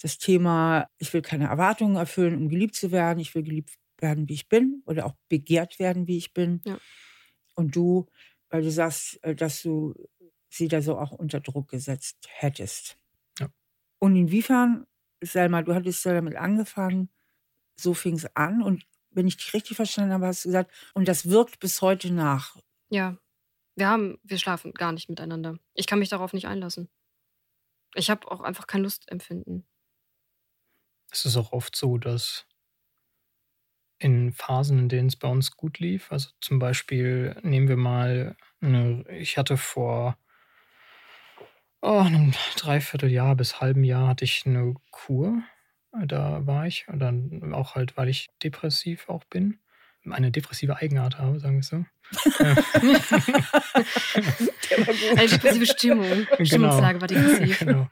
das 0.00 0.18
Thema, 0.18 0.88
ich 0.98 1.12
will 1.14 1.22
keine 1.22 1.46
Erwartungen 1.46 1.96
erfüllen, 1.96 2.36
um 2.36 2.48
geliebt 2.48 2.74
zu 2.74 2.92
werden, 2.92 3.20
ich 3.20 3.34
will 3.34 3.42
geliebt 3.42 3.78
werden, 3.98 4.28
wie 4.28 4.34
ich 4.34 4.48
bin 4.48 4.82
oder 4.84 5.06
auch 5.06 5.14
begehrt 5.28 5.78
werden, 5.78 6.06
wie 6.06 6.18
ich 6.18 6.32
bin. 6.32 6.60
Ja. 6.64 6.78
Und 7.54 7.76
du, 7.76 8.06
weil 8.50 8.62
du 8.62 8.70
sagst, 8.70 9.22
äh, 9.22 9.34
dass 9.34 9.62
du 9.62 9.94
sie 10.50 10.68
da 10.68 10.82
so 10.82 10.98
auch 10.98 11.12
unter 11.12 11.40
Druck 11.40 11.70
gesetzt 11.70 12.28
hättest. 12.28 12.98
Ja. 13.38 13.48
Und 13.98 14.16
inwiefern, 14.16 14.86
Selma, 15.22 15.62
du 15.62 15.74
hattest 15.74 16.04
ja 16.04 16.14
damit 16.14 16.36
angefangen, 16.36 17.08
so 17.76 17.94
fing 17.94 18.14
es 18.14 18.36
an 18.36 18.62
und 18.62 18.84
wenn 19.10 19.26
ich 19.26 19.36
dich 19.36 19.52
richtig 19.54 19.76
verstanden 19.76 20.12
habe, 20.12 20.26
hast 20.26 20.44
du 20.44 20.48
gesagt, 20.48 20.72
und 20.94 21.06
das 21.06 21.28
wirkt 21.28 21.60
bis 21.60 21.82
heute 21.82 22.12
nach. 22.12 22.56
Ja, 22.88 23.18
wir 23.76 23.88
haben, 23.88 24.18
wir 24.22 24.38
schlafen 24.38 24.72
gar 24.72 24.92
nicht 24.92 25.08
miteinander. 25.08 25.58
Ich 25.74 25.86
kann 25.86 25.98
mich 25.98 26.08
darauf 26.08 26.32
nicht 26.32 26.46
einlassen. 26.46 26.88
Ich 27.94 28.10
habe 28.10 28.30
auch 28.30 28.40
einfach 28.40 28.66
kein 28.66 28.82
Lustempfinden. 28.82 29.66
Es 31.10 31.24
ist 31.26 31.36
auch 31.36 31.52
oft 31.52 31.76
so, 31.76 31.98
dass 31.98 32.46
in 33.98 34.32
Phasen, 34.32 34.78
in 34.78 34.88
denen 34.88 35.08
es 35.08 35.16
bei 35.16 35.28
uns 35.28 35.56
gut 35.56 35.78
lief, 35.78 36.10
also 36.10 36.30
zum 36.40 36.58
Beispiel 36.58 37.36
nehmen 37.42 37.68
wir 37.68 37.76
mal, 37.76 38.36
eine, 38.60 39.04
ich 39.10 39.38
hatte 39.38 39.56
vor 39.56 40.16
oh, 41.82 42.00
einem 42.00 42.32
Dreivierteljahr 42.56 43.36
bis 43.36 43.60
halben 43.60 43.84
Jahr 43.84 44.08
hatte 44.08 44.24
ich 44.24 44.44
eine 44.46 44.74
Kur 44.90 45.42
da 46.06 46.46
war 46.46 46.66
ich. 46.66 46.86
Und 46.88 46.98
dann 46.98 47.52
auch 47.52 47.74
halt, 47.74 47.96
weil 47.96 48.08
ich 48.08 48.28
depressiv 48.42 49.08
auch 49.08 49.24
bin. 49.24 49.58
Eine 50.10 50.32
depressive 50.32 50.76
Eigenart 50.78 51.18
habe, 51.18 51.38
sagen 51.38 51.54
wir 51.54 51.60
es 51.60 51.68
so. 51.68 51.84
Eine 55.16 55.28
depressive 55.28 55.66
Stimmung. 55.66 56.08
Genau. 56.10 56.44
Stimmungslage 56.44 57.00
war 57.00 57.08
depressiv. 57.08 57.58
Genau. 57.62 57.88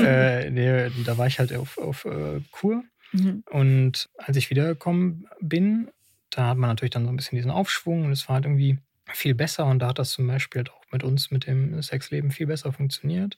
äh, 0.00 0.50
nee, 0.50 0.90
da 1.04 1.16
war 1.16 1.26
ich 1.26 1.38
halt 1.38 1.54
auf, 1.54 1.78
auf 1.78 2.04
uh, 2.04 2.40
Kur. 2.50 2.84
Mhm. 3.12 3.42
Und 3.50 4.10
als 4.18 4.36
ich 4.36 4.50
wiedergekommen 4.50 5.26
bin, 5.40 5.90
da 6.30 6.48
hat 6.48 6.58
man 6.58 6.68
natürlich 6.68 6.90
dann 6.90 7.04
so 7.04 7.10
ein 7.10 7.16
bisschen 7.16 7.36
diesen 7.36 7.50
Aufschwung 7.50 8.04
und 8.04 8.12
es 8.12 8.28
war 8.28 8.34
halt 8.34 8.44
irgendwie 8.44 8.78
viel 9.12 9.34
besser 9.34 9.66
und 9.66 9.78
da 9.78 9.88
hat 9.88 9.98
das 9.98 10.10
zum 10.10 10.26
Beispiel 10.26 10.60
halt 10.60 10.70
auch 10.70 10.82
mit 10.90 11.04
uns, 11.04 11.30
mit 11.30 11.46
dem 11.46 11.80
Sexleben 11.80 12.30
viel 12.30 12.46
besser 12.46 12.72
funktioniert. 12.72 13.36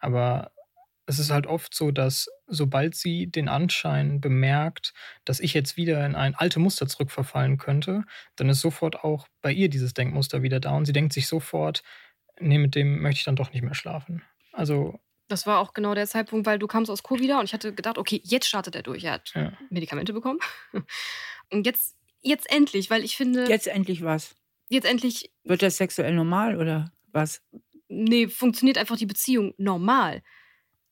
Aber 0.00 0.50
es 1.10 1.18
ist 1.18 1.30
halt 1.30 1.46
oft 1.46 1.74
so, 1.74 1.90
dass 1.90 2.28
sobald 2.46 2.94
sie 2.94 3.26
den 3.26 3.48
Anschein 3.48 4.20
bemerkt, 4.20 4.94
dass 5.24 5.40
ich 5.40 5.54
jetzt 5.54 5.76
wieder 5.76 6.06
in 6.06 6.14
ein 6.14 6.36
alte 6.36 6.60
Muster 6.60 6.86
zurückverfallen 6.86 7.58
könnte, 7.58 8.04
dann 8.36 8.48
ist 8.48 8.60
sofort 8.60 9.02
auch 9.02 9.26
bei 9.42 9.52
ihr 9.52 9.68
dieses 9.68 9.92
Denkmuster 9.92 10.42
wieder 10.42 10.60
da 10.60 10.76
und 10.76 10.86
sie 10.86 10.92
denkt 10.92 11.12
sich 11.12 11.26
sofort, 11.26 11.82
nee, 12.38 12.58
mit 12.58 12.76
dem 12.76 13.02
möchte 13.02 13.18
ich 13.18 13.24
dann 13.24 13.36
doch 13.36 13.52
nicht 13.52 13.62
mehr 13.62 13.74
schlafen. 13.74 14.22
Also 14.52 15.00
das 15.26 15.46
war 15.46 15.58
auch 15.58 15.74
genau 15.74 15.94
der 15.94 16.06
Zeitpunkt, 16.06 16.46
weil 16.46 16.58
du 16.58 16.66
kamst 16.66 16.90
aus 16.90 17.02
Co 17.02 17.18
wieder 17.18 17.38
und 17.38 17.44
ich 17.44 17.52
hatte 17.52 17.74
gedacht, 17.74 17.98
okay, 17.98 18.20
jetzt 18.24 18.46
startet 18.46 18.74
er 18.74 18.82
durch. 18.82 19.04
Er 19.04 19.12
hat 19.12 19.32
ja. 19.34 19.52
Medikamente 19.68 20.12
bekommen. 20.12 20.40
Und 21.52 21.66
jetzt, 21.66 21.96
jetzt 22.20 22.50
endlich, 22.50 22.90
weil 22.90 23.04
ich 23.04 23.16
finde. 23.16 23.48
Jetzt 23.48 23.68
endlich 23.68 24.02
was? 24.02 24.34
Jetzt 24.68 24.86
endlich. 24.86 25.32
Wird 25.44 25.62
das 25.62 25.76
sexuell 25.76 26.14
normal 26.14 26.56
oder 26.56 26.92
was? 27.12 27.42
Nee, 27.88 28.28
funktioniert 28.28 28.78
einfach 28.78 28.96
die 28.96 29.06
Beziehung 29.06 29.54
normal. 29.56 30.22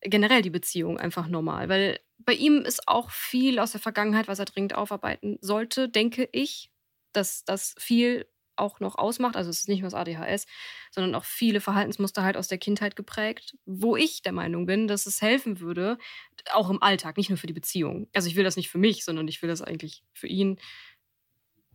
Generell 0.00 0.42
die 0.42 0.50
Beziehung 0.50 0.98
einfach 0.98 1.28
normal. 1.28 1.68
Weil 1.68 2.00
bei 2.18 2.34
ihm 2.34 2.62
ist 2.62 2.88
auch 2.88 3.11
viel 3.11 3.58
aus 3.58 3.72
der 3.72 3.80
Vergangenheit, 3.80 4.28
was 4.28 4.38
er 4.38 4.44
dringend 4.44 4.74
aufarbeiten 4.74 5.38
sollte, 5.40 5.88
denke 5.88 6.28
ich, 6.32 6.70
dass 7.12 7.44
das 7.44 7.74
viel 7.78 8.26
auch 8.58 8.80
noch 8.80 8.96
ausmacht. 8.98 9.37
Also 9.37 9.50
es 9.50 9.61
ist 9.61 9.68
nicht 9.68 9.80
nur 9.80 9.90
das 9.90 9.98
ADHS, 9.98 10.46
sondern 10.90 11.14
auch 11.14 11.24
viele 11.24 11.61
Verhaltensmuster 11.61 12.22
halt 12.22 12.37
aus 12.37 12.48
der 12.48 12.58
Kindheit 12.58 12.96
geprägt, 12.96 13.56
wo 13.66 13.96
ich 13.96 14.22
der 14.22 14.32
Meinung 14.32 14.66
bin, 14.66 14.88
dass 14.88 15.06
es 15.06 15.22
helfen 15.22 15.61
würde, 15.61 15.98
auch 16.52 16.70
im 16.70 16.82
Alltag, 16.82 17.16
nicht 17.16 17.30
nur 17.30 17.38
für 17.38 17.46
die 17.46 17.52
Beziehung. 17.52 18.08
Also 18.14 18.28
ich 18.28 18.37
will 18.37 18.44
das 18.44 18.56
nicht 18.56 18.68
für 18.70 18.78
mich, 18.78 19.04
sondern 19.04 19.28
ich 19.28 19.42
will 19.42 19.48
das 19.48 19.62
eigentlich 19.62 20.02
für 20.12 20.26
ihn, 20.26 20.58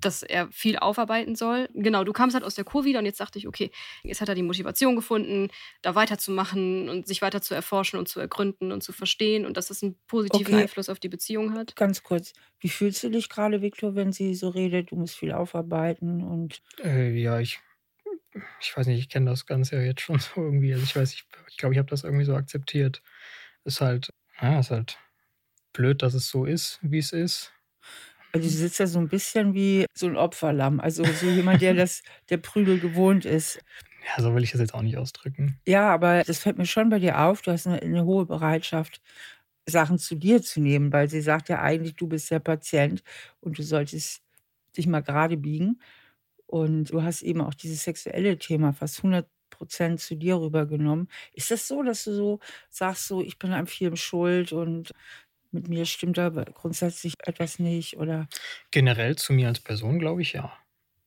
dass 0.06 0.24
er 0.24 0.52
viel 0.52 0.78
aufarbeiten 0.78 1.36
soll. 1.36 1.70
Genau, 1.74 2.04
du 2.04 2.13
kamst 2.13 2.34
halt 2.34 2.44
aus 2.44 2.56
der 2.56 2.63
Kur 2.63 2.86
wieder 2.86 3.00
und 3.00 3.06
jetzt 3.06 3.20
dachte 3.20 3.39
ich, 3.39 3.48
okay, 3.48 3.72
jetzt 4.04 4.22
hat 4.22 4.30
er 4.30 4.36
die 4.36 4.44
Motivation 4.44 4.96
gefunden, 4.96 5.50
da 5.82 5.96
weiterzumachen 5.96 6.89
und 6.89 7.08
sich 7.08 7.22
weiter 7.22 7.42
zu 7.42 7.54
erforschen 7.54 8.00
und 8.00 8.08
zu 8.08 8.20
ergründen 8.20 8.72
und 8.72 8.82
zu 8.82 8.92
verstehen 8.92 9.46
und 9.46 9.58
dass 9.58 9.68
das 9.68 9.84
einen 9.84 9.96
positiven 10.08 10.54
okay. 10.54 10.63
Einfluss 10.63 10.89
auf 10.89 11.00
die 11.00 11.10
Beziehung 11.10 11.54
hat. 11.54 11.76
Ganz 11.76 12.04
kurz, 12.04 12.34
wie 12.60 12.70
fühlst 12.70 13.04
du 13.04 13.10
dich 13.10 13.30
gerade, 13.30 13.62
Viktor, 13.62 13.96
wenn 13.96 14.12
sie 14.12 14.36
so 14.36 14.50
redet, 14.50 14.92
du 14.92 14.96
musst 14.96 15.16
viel 15.16 15.32
aufarbeiten 15.32 16.24
und. 16.24 16.62
Äh, 16.84 17.12
ja, 17.20 17.39
ich, 17.39 17.60
ich 18.60 18.76
weiß 18.76 18.88
nicht, 18.88 19.00
ich 19.00 19.10
kenne 19.10 19.30
das 19.30 19.46
Ganze 19.46 19.76
ja 19.78 19.82
jetzt 19.82 20.02
schon 20.02 20.20
so 20.20 20.42
irgendwie. 20.42 20.74
Also 20.74 20.84
ich 20.84 20.96
weiß, 20.96 21.13
ich 21.13 21.30
glaube, 21.30 21.50
ich, 21.50 21.58
glaub, 21.58 21.72
ich 21.72 21.78
habe 21.78 21.89
das 21.89 22.04
irgendwie 22.04 22.26
so 22.26 22.36
akzeptiert. 22.36 23.02
Ist 23.66 23.82
halt, 23.82 24.10
ja, 24.42 24.60
ist 24.60 24.72
halt 24.72 24.98
blöd, 25.72 26.02
dass 26.02 26.13
es 26.13 26.30
so 26.30 26.46
ist, 26.46 26.80
wie 26.82 27.00
es 27.00 27.12
ist. 27.12 27.54
Also 28.34 28.48
du 28.48 28.54
sitzt 28.54 28.80
ja 28.80 28.88
so 28.88 29.00
ein 29.00 29.10
bisschen 29.10 29.54
wie 29.54 29.86
so 29.93 30.08
ein 30.08 30.17
Opferlamm, 30.17 30.80
also 30.80 31.04
so 31.04 31.28
jemand, 31.28 31.62
der 31.62 31.74
das 31.76 32.02
der 32.30 32.38
Prügel 32.38 32.80
gewohnt 32.80 33.26
ist. 33.26 33.60
Ja, 34.06 34.22
so 34.22 34.34
will 34.36 34.43
ich 34.43 34.52
das 34.52 34.60
jetzt 34.60 34.74
auch 34.74 34.82
nicht 34.82 34.98
ausdrücken. 34.98 35.60
Ja, 35.67 35.93
aber 35.93 36.24
das 36.24 36.39
fällt 36.39 36.58
mir 36.58 36.65
schon 36.65 36.89
bei 36.89 37.00
dir 37.00 37.19
auf. 37.22 37.41
Du 37.41 37.52
hast 37.52 37.67
eine, 37.67 37.82
eine 37.82 38.06
hohe 38.06 38.26
Bereitschaft, 38.26 39.02
Sachen 39.65 39.98
zu 39.98 40.15
dir 40.15 40.41
zu 40.41 40.60
nehmen, 40.60 40.91
weil 40.91 41.10
sie 41.10 41.22
sagt 41.22 41.48
ja 41.48 41.62
eigentlich, 41.62 41.96
du 41.96 42.08
bist 42.08 42.30
der 42.32 42.39
Patient 42.39 43.04
und 43.39 43.58
du 43.58 43.63
solltest 43.63 44.22
dich 44.76 44.88
mal 44.88 45.02
gerade 45.02 45.38
biegen. 45.38 45.80
Und 46.48 46.91
du 46.91 47.02
hast 47.04 47.22
eben 47.22 47.41
auch 47.41 47.54
dieses 47.54 47.84
sexuelle 47.84 48.38
Thema 48.38 48.74
fast 48.74 49.00
100 49.00 49.28
Prozent 49.50 50.00
zu 50.02 50.15
dir 50.15 50.39
rübergenommen. 50.39 51.08
Ist 51.34 51.52
das 51.52 51.67
so, 51.67 51.84
dass 51.84 52.04
du 52.04 52.13
so 52.13 52.39
sagst, 52.69 53.08
so 53.08 53.22
ich 53.22 53.39
bin 53.39 53.54
an 53.54 53.67
vielem 53.67 53.96
schuld 53.96 54.52
und 54.52 54.91
mit 55.54 55.68
mir 55.68 55.86
stimmt 55.86 56.18
da 56.18 56.30
grundsätzlich 56.30 57.13
etwas 57.20 57.60
nicht 57.60 57.98
oder? 57.98 58.28
Generell 58.72 59.16
zu 59.16 59.34
mir 59.34 59.48
als 59.48 59.60
Person 59.60 60.00
glaube 60.00 60.22
ich 60.22 60.34
ja. 60.34 60.54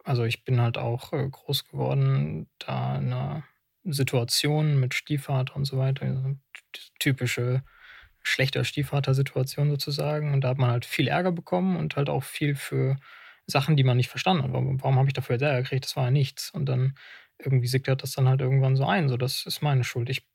Also 0.05 0.25
ich 0.25 0.45
bin 0.45 0.61
halt 0.61 0.79
auch 0.79 1.13
äh, 1.13 1.29
groß 1.29 1.67
geworden, 1.67 2.49
da 2.59 2.97
in 2.99 3.13
einer 3.13 3.45
Situation 3.85 4.79
mit 4.79 4.95
Stiefvater 4.95 5.57
und 5.57 5.65
so 5.65 5.79
weiter, 5.79 6.37
typische 6.99 7.65
schlechter 8.23 8.65
Stiefvater-Situation 8.65 9.71
sozusagen. 9.71 10.33
Und 10.33 10.43
da 10.43 10.49
hat 10.49 10.59
man 10.59 10.71
halt 10.71 10.85
viel 10.85 11.09
Ärger 11.09 11.33
bekommen 11.33 11.77
und 11.77 11.97
halt 11.97 12.09
auch 12.09 12.25
viel 12.25 12.55
für 12.55 12.97
Sachen, 13.47 13.77
die 13.77 13.85
man 13.85 13.97
nicht 13.97 14.09
verstanden 14.09 14.43
hat. 14.43 14.53
Warum, 14.53 14.83
warum 14.83 14.99
habe 14.99 15.09
ich 15.09 15.15
dafür 15.15 15.41
Ärger 15.41 15.63
gekriegt? 15.63 15.85
Das 15.85 15.97
war 15.97 16.05
ja 16.05 16.11
nichts. 16.11 16.51
Und 16.51 16.67
dann 16.67 16.97
irgendwie 17.39 17.69
sickert 17.69 18.03
das 18.03 18.13
dann 18.13 18.29
halt 18.29 18.41
irgendwann 18.41 18.77
so 18.77 18.85
ein. 18.85 19.09
So, 19.09 19.17
das 19.17 19.47
ist 19.47 19.63
meine 19.63 19.85
Schuld. 19.85 20.11
Ich, 20.11 20.27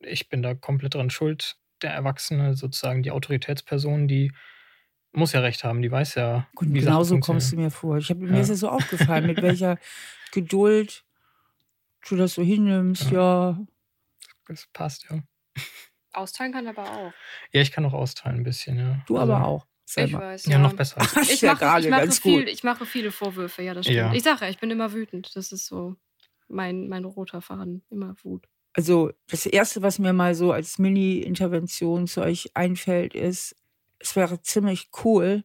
ich 0.00 0.28
bin 0.28 0.42
da 0.42 0.54
komplett 0.54 0.94
dran 0.94 1.10
schuld, 1.10 1.56
der 1.82 1.92
Erwachsene, 1.92 2.54
sozusagen 2.54 3.02
die 3.02 3.10
Autoritätsperson, 3.10 4.08
die 4.08 4.32
muss 5.12 5.32
ja 5.32 5.40
recht 5.40 5.64
haben, 5.64 5.82
die 5.82 5.90
weiß 5.90 6.14
ja. 6.14 6.48
Gut, 6.54 6.68
wie 6.72 6.80
genau 6.80 7.02
so 7.02 7.18
kommst 7.20 7.52
du 7.52 7.56
mir 7.56 7.70
vor. 7.70 7.98
Ich 7.98 8.10
hab, 8.10 8.18
mir 8.18 8.40
ist 8.40 8.48
es 8.48 8.60
so 8.60 8.68
aufgefallen, 8.68 9.26
mit 9.26 9.42
welcher 9.42 9.78
Geduld 10.32 11.04
du 12.08 12.16
das 12.16 12.34
so 12.34 12.42
hinnimmst, 12.42 13.10
ja. 13.10 13.50
ja. 13.50 13.66
Das 14.48 14.66
passt, 14.72 15.06
ja. 15.10 15.22
Austeilen 16.12 16.52
kann 16.52 16.66
aber 16.66 16.84
auch. 16.84 17.12
Ja, 17.52 17.60
ich 17.60 17.72
kann 17.72 17.84
auch 17.84 17.92
austeilen 17.92 18.38
ein 18.38 18.44
bisschen, 18.44 18.78
ja. 18.78 19.02
Du 19.06 19.16
also, 19.16 19.32
aber 19.32 19.46
auch. 19.46 19.66
Selber. 19.84 20.18
Ich 20.18 20.24
weiß. 20.24 20.46
Ja, 20.46 20.52
ja 20.52 20.58
noch 20.58 20.74
besser. 20.74 21.00
Als 21.00 21.30
ich, 21.30 21.42
mache, 21.42 21.80
ich, 21.80 21.88
mache 21.88 22.10
viel, 22.10 22.48
ich 22.48 22.64
mache 22.64 22.86
viele 22.86 23.10
Vorwürfe, 23.10 23.62
ja, 23.62 23.74
das 23.74 23.86
stimmt. 23.86 23.96
Ja. 23.96 24.12
Ich 24.12 24.22
sage 24.22 24.44
ja, 24.44 24.50
ich 24.50 24.58
bin 24.58 24.70
immer 24.70 24.92
wütend. 24.92 25.34
Das 25.36 25.52
ist 25.52 25.66
so 25.66 25.96
mein, 26.48 26.88
mein 26.88 27.04
roter 27.04 27.42
Faden, 27.42 27.84
immer 27.90 28.14
Wut. 28.22 28.46
Also 28.74 29.12
das 29.28 29.46
Erste, 29.46 29.82
was 29.82 29.98
mir 29.98 30.12
mal 30.12 30.34
so 30.34 30.52
als 30.52 30.78
Mini-Intervention 30.78 32.06
zu 32.06 32.22
euch 32.22 32.50
einfällt, 32.54 33.14
ist, 33.14 33.54
es 33.98 34.16
wäre 34.16 34.40
ziemlich 34.40 34.90
cool, 35.04 35.44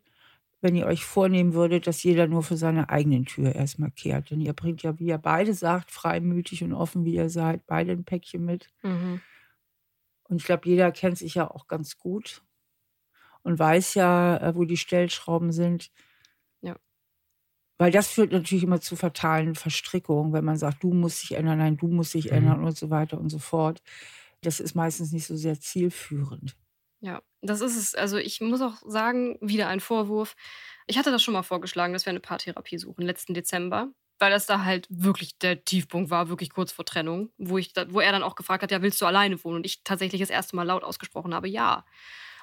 wenn 0.62 0.76
ihr 0.76 0.88
euch 0.88 1.06
vornehmen 1.06 1.54
würdet, 1.54 1.88
dass 1.88 2.04
jeder 2.04 2.28
nur 2.28 2.42
für 2.42 2.58
seine 2.58 2.90
eigenen 2.90 3.26
Tür 3.26 3.54
erstmal 3.54 3.92
kehrt. 3.92 4.32
Denn 4.32 4.42
ihr 4.42 4.54
bringt 4.54 4.82
ja, 4.82 4.98
wie 4.98 5.08
ihr 5.08 5.18
beide 5.18 5.54
sagt, 5.54 5.92
freimütig 5.92 6.64
und 6.64 6.74
offen, 6.74 7.06
wie 7.06 7.16
ihr 7.16 7.30
seid, 7.30 7.68
beide 7.68 7.92
ein 7.92 8.06
Päckchen 8.06 8.44
mit. 8.44 8.70
Mhm. 8.82 9.22
Und 10.24 10.38
ich 10.38 10.46
glaube, 10.46 10.68
jeder 10.68 10.92
kennt 10.92 11.18
sich 11.18 11.36
ja 11.36 11.50
auch 11.50 11.68
ganz 11.68 11.98
gut 11.98 12.44
und 13.44 13.60
weiß 13.60 13.94
ja, 13.94 14.38
äh, 14.38 14.56
wo 14.56 14.66
die 14.66 14.78
Stellschrauben 14.78 15.52
sind. 15.52 15.92
Weil 17.78 17.92
das 17.92 18.10
führt 18.10 18.32
natürlich 18.32 18.64
immer 18.64 18.82
zu 18.82 18.96
fatalen 18.96 19.56
Verstrickungen, 19.56 20.34
wenn 20.34 20.46
man 20.46 20.58
sagt, 20.58 20.84
du 20.84 20.94
musst 20.94 21.22
dich 21.22 21.38
ändern, 21.38 21.60
nein, 21.60 21.78
du 21.78 21.88
musst 21.88 22.14
dich 22.14 22.26
mhm. 22.26 22.38
ändern 22.38 22.64
und 22.64 22.78
so 22.78 22.90
weiter 22.90 23.20
und 23.20 23.30
so 23.30 23.40
fort. 23.40 23.82
Das 24.42 24.60
ist 24.60 24.76
meistens 24.76 25.12
nicht 25.12 25.26
so 25.26 25.36
sehr 25.36 25.60
zielführend. 25.60 26.56
Ja, 27.00 27.22
das 27.42 27.62
ist 27.62 27.78
es. 27.78 27.94
Also 27.94 28.18
ich 28.18 28.42
muss 28.42 28.62
auch 28.62 28.78
sagen, 28.86 29.38
wieder 29.42 29.68
ein 29.68 29.80
Vorwurf. 29.80 30.36
Ich 30.88 30.98
hatte 30.98 31.12
das 31.12 31.22
schon 31.22 31.34
mal 31.34 31.44
vorgeschlagen, 31.44 31.94
dass 31.94 32.06
wir 32.06 32.12
eine 32.12 32.20
Paartherapie 32.20 32.80
suchen, 32.80 33.06
letzten 33.06 33.36
Dezember, 33.36 33.90
weil 34.18 34.32
das 34.32 34.48
da 34.48 34.64
halt 34.64 34.88
wirklich 34.90 35.38
der 35.38 35.64
Tiefpunkt 35.64 36.10
war, 36.10 36.30
wirklich 36.30 36.50
kurz 36.50 36.72
vor 36.72 36.86
Trennung, 36.86 37.30
wo, 37.38 37.60
ich 37.60 37.74
da, 37.74 37.92
wo 37.94 38.00
er 38.00 38.12
dann 38.12 38.24
auch 38.24 38.36
gefragt 38.36 38.64
hat, 38.64 38.72
ja, 38.72 38.82
willst 38.82 39.00
du 39.02 39.06
alleine 39.06 39.44
wohnen? 39.44 39.58
Und 39.58 39.66
ich 39.66 39.84
tatsächlich 39.84 40.22
das 40.22 40.32
erste 40.32 40.56
Mal 40.56 40.64
laut 40.64 40.84
ausgesprochen 40.84 41.36
habe, 41.36 41.48
ja. 41.48 41.86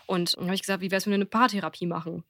Und 0.07 0.37
dann 0.37 0.45
habe 0.45 0.55
ich 0.55 0.63
gesagt, 0.63 0.83
wie 0.83 0.91
wäre 0.91 0.99
es, 0.99 1.07
wenn 1.07 1.13
wir 1.13 1.17
eine 1.17 1.27
Paartherapie 1.27 1.87
machen? 1.87 2.23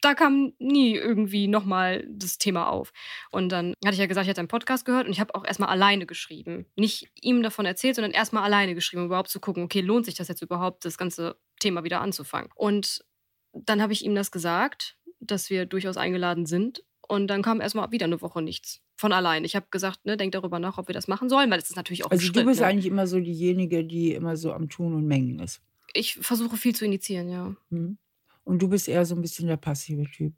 Da 0.00 0.14
kam 0.14 0.52
nie 0.58 0.94
irgendwie 0.94 1.48
nochmal 1.48 2.06
das 2.08 2.38
Thema 2.38 2.68
auf. 2.68 2.92
Und 3.30 3.50
dann 3.50 3.74
hatte 3.84 3.94
ich 3.94 4.00
ja 4.00 4.06
gesagt, 4.06 4.26
ich 4.26 4.30
hatte 4.30 4.40
einen 4.40 4.48
Podcast 4.48 4.84
gehört 4.84 5.06
und 5.06 5.12
ich 5.12 5.20
habe 5.20 5.34
auch 5.34 5.44
erstmal 5.44 5.68
alleine 5.68 6.06
geschrieben. 6.06 6.66
Nicht 6.76 7.08
ihm 7.20 7.42
davon 7.42 7.66
erzählt, 7.66 7.96
sondern 7.96 8.12
erstmal 8.12 8.44
alleine 8.44 8.74
geschrieben, 8.74 9.02
um 9.02 9.06
überhaupt 9.06 9.30
zu 9.30 9.40
gucken, 9.40 9.62
okay, 9.64 9.80
lohnt 9.80 10.04
sich 10.04 10.14
das 10.14 10.28
jetzt 10.28 10.42
überhaupt, 10.42 10.84
das 10.84 10.98
ganze 10.98 11.36
Thema 11.60 11.84
wieder 11.84 12.00
anzufangen. 12.00 12.50
Und 12.54 13.04
dann 13.52 13.80
habe 13.80 13.92
ich 13.92 14.04
ihm 14.04 14.14
das 14.14 14.30
gesagt, 14.30 14.96
dass 15.20 15.50
wir 15.50 15.66
durchaus 15.66 15.96
eingeladen 15.96 16.46
sind. 16.46 16.84
Und 17.08 17.28
dann 17.28 17.42
kam 17.42 17.60
erstmal 17.60 17.90
wieder 17.92 18.06
eine 18.06 18.20
Woche 18.20 18.42
nichts. 18.42 18.82
Von 18.96 19.12
allein. 19.12 19.44
Ich 19.44 19.54
habe 19.54 19.66
gesagt, 19.70 20.04
ne, 20.04 20.16
denk 20.16 20.32
darüber 20.32 20.58
nach, 20.58 20.78
ob 20.78 20.88
wir 20.88 20.94
das 20.94 21.06
machen 21.06 21.28
sollen, 21.28 21.50
weil 21.50 21.58
es 21.58 21.70
ist 21.70 21.76
natürlich 21.76 22.04
auch 22.04 22.10
Also 22.10 22.24
Schritt, 22.24 22.36
du 22.36 22.44
bist 22.44 22.60
ne? 22.60 22.66
eigentlich 22.66 22.86
immer 22.86 23.06
so 23.06 23.20
diejenige, 23.20 23.84
die 23.84 24.12
immer 24.12 24.36
so 24.36 24.52
am 24.52 24.68
Tun 24.68 24.94
und 24.94 25.06
Mengen 25.06 25.38
ist. 25.38 25.60
Ich 25.92 26.14
versuche 26.14 26.56
viel 26.56 26.74
zu 26.74 26.84
initiieren, 26.84 27.28
ja. 27.28 27.54
Mhm. 27.70 27.98
Und 28.46 28.60
du 28.62 28.68
bist 28.68 28.88
eher 28.88 29.04
so 29.04 29.14
ein 29.14 29.20
bisschen 29.22 29.48
der 29.48 29.56
passive 29.58 30.04
Typ. 30.10 30.34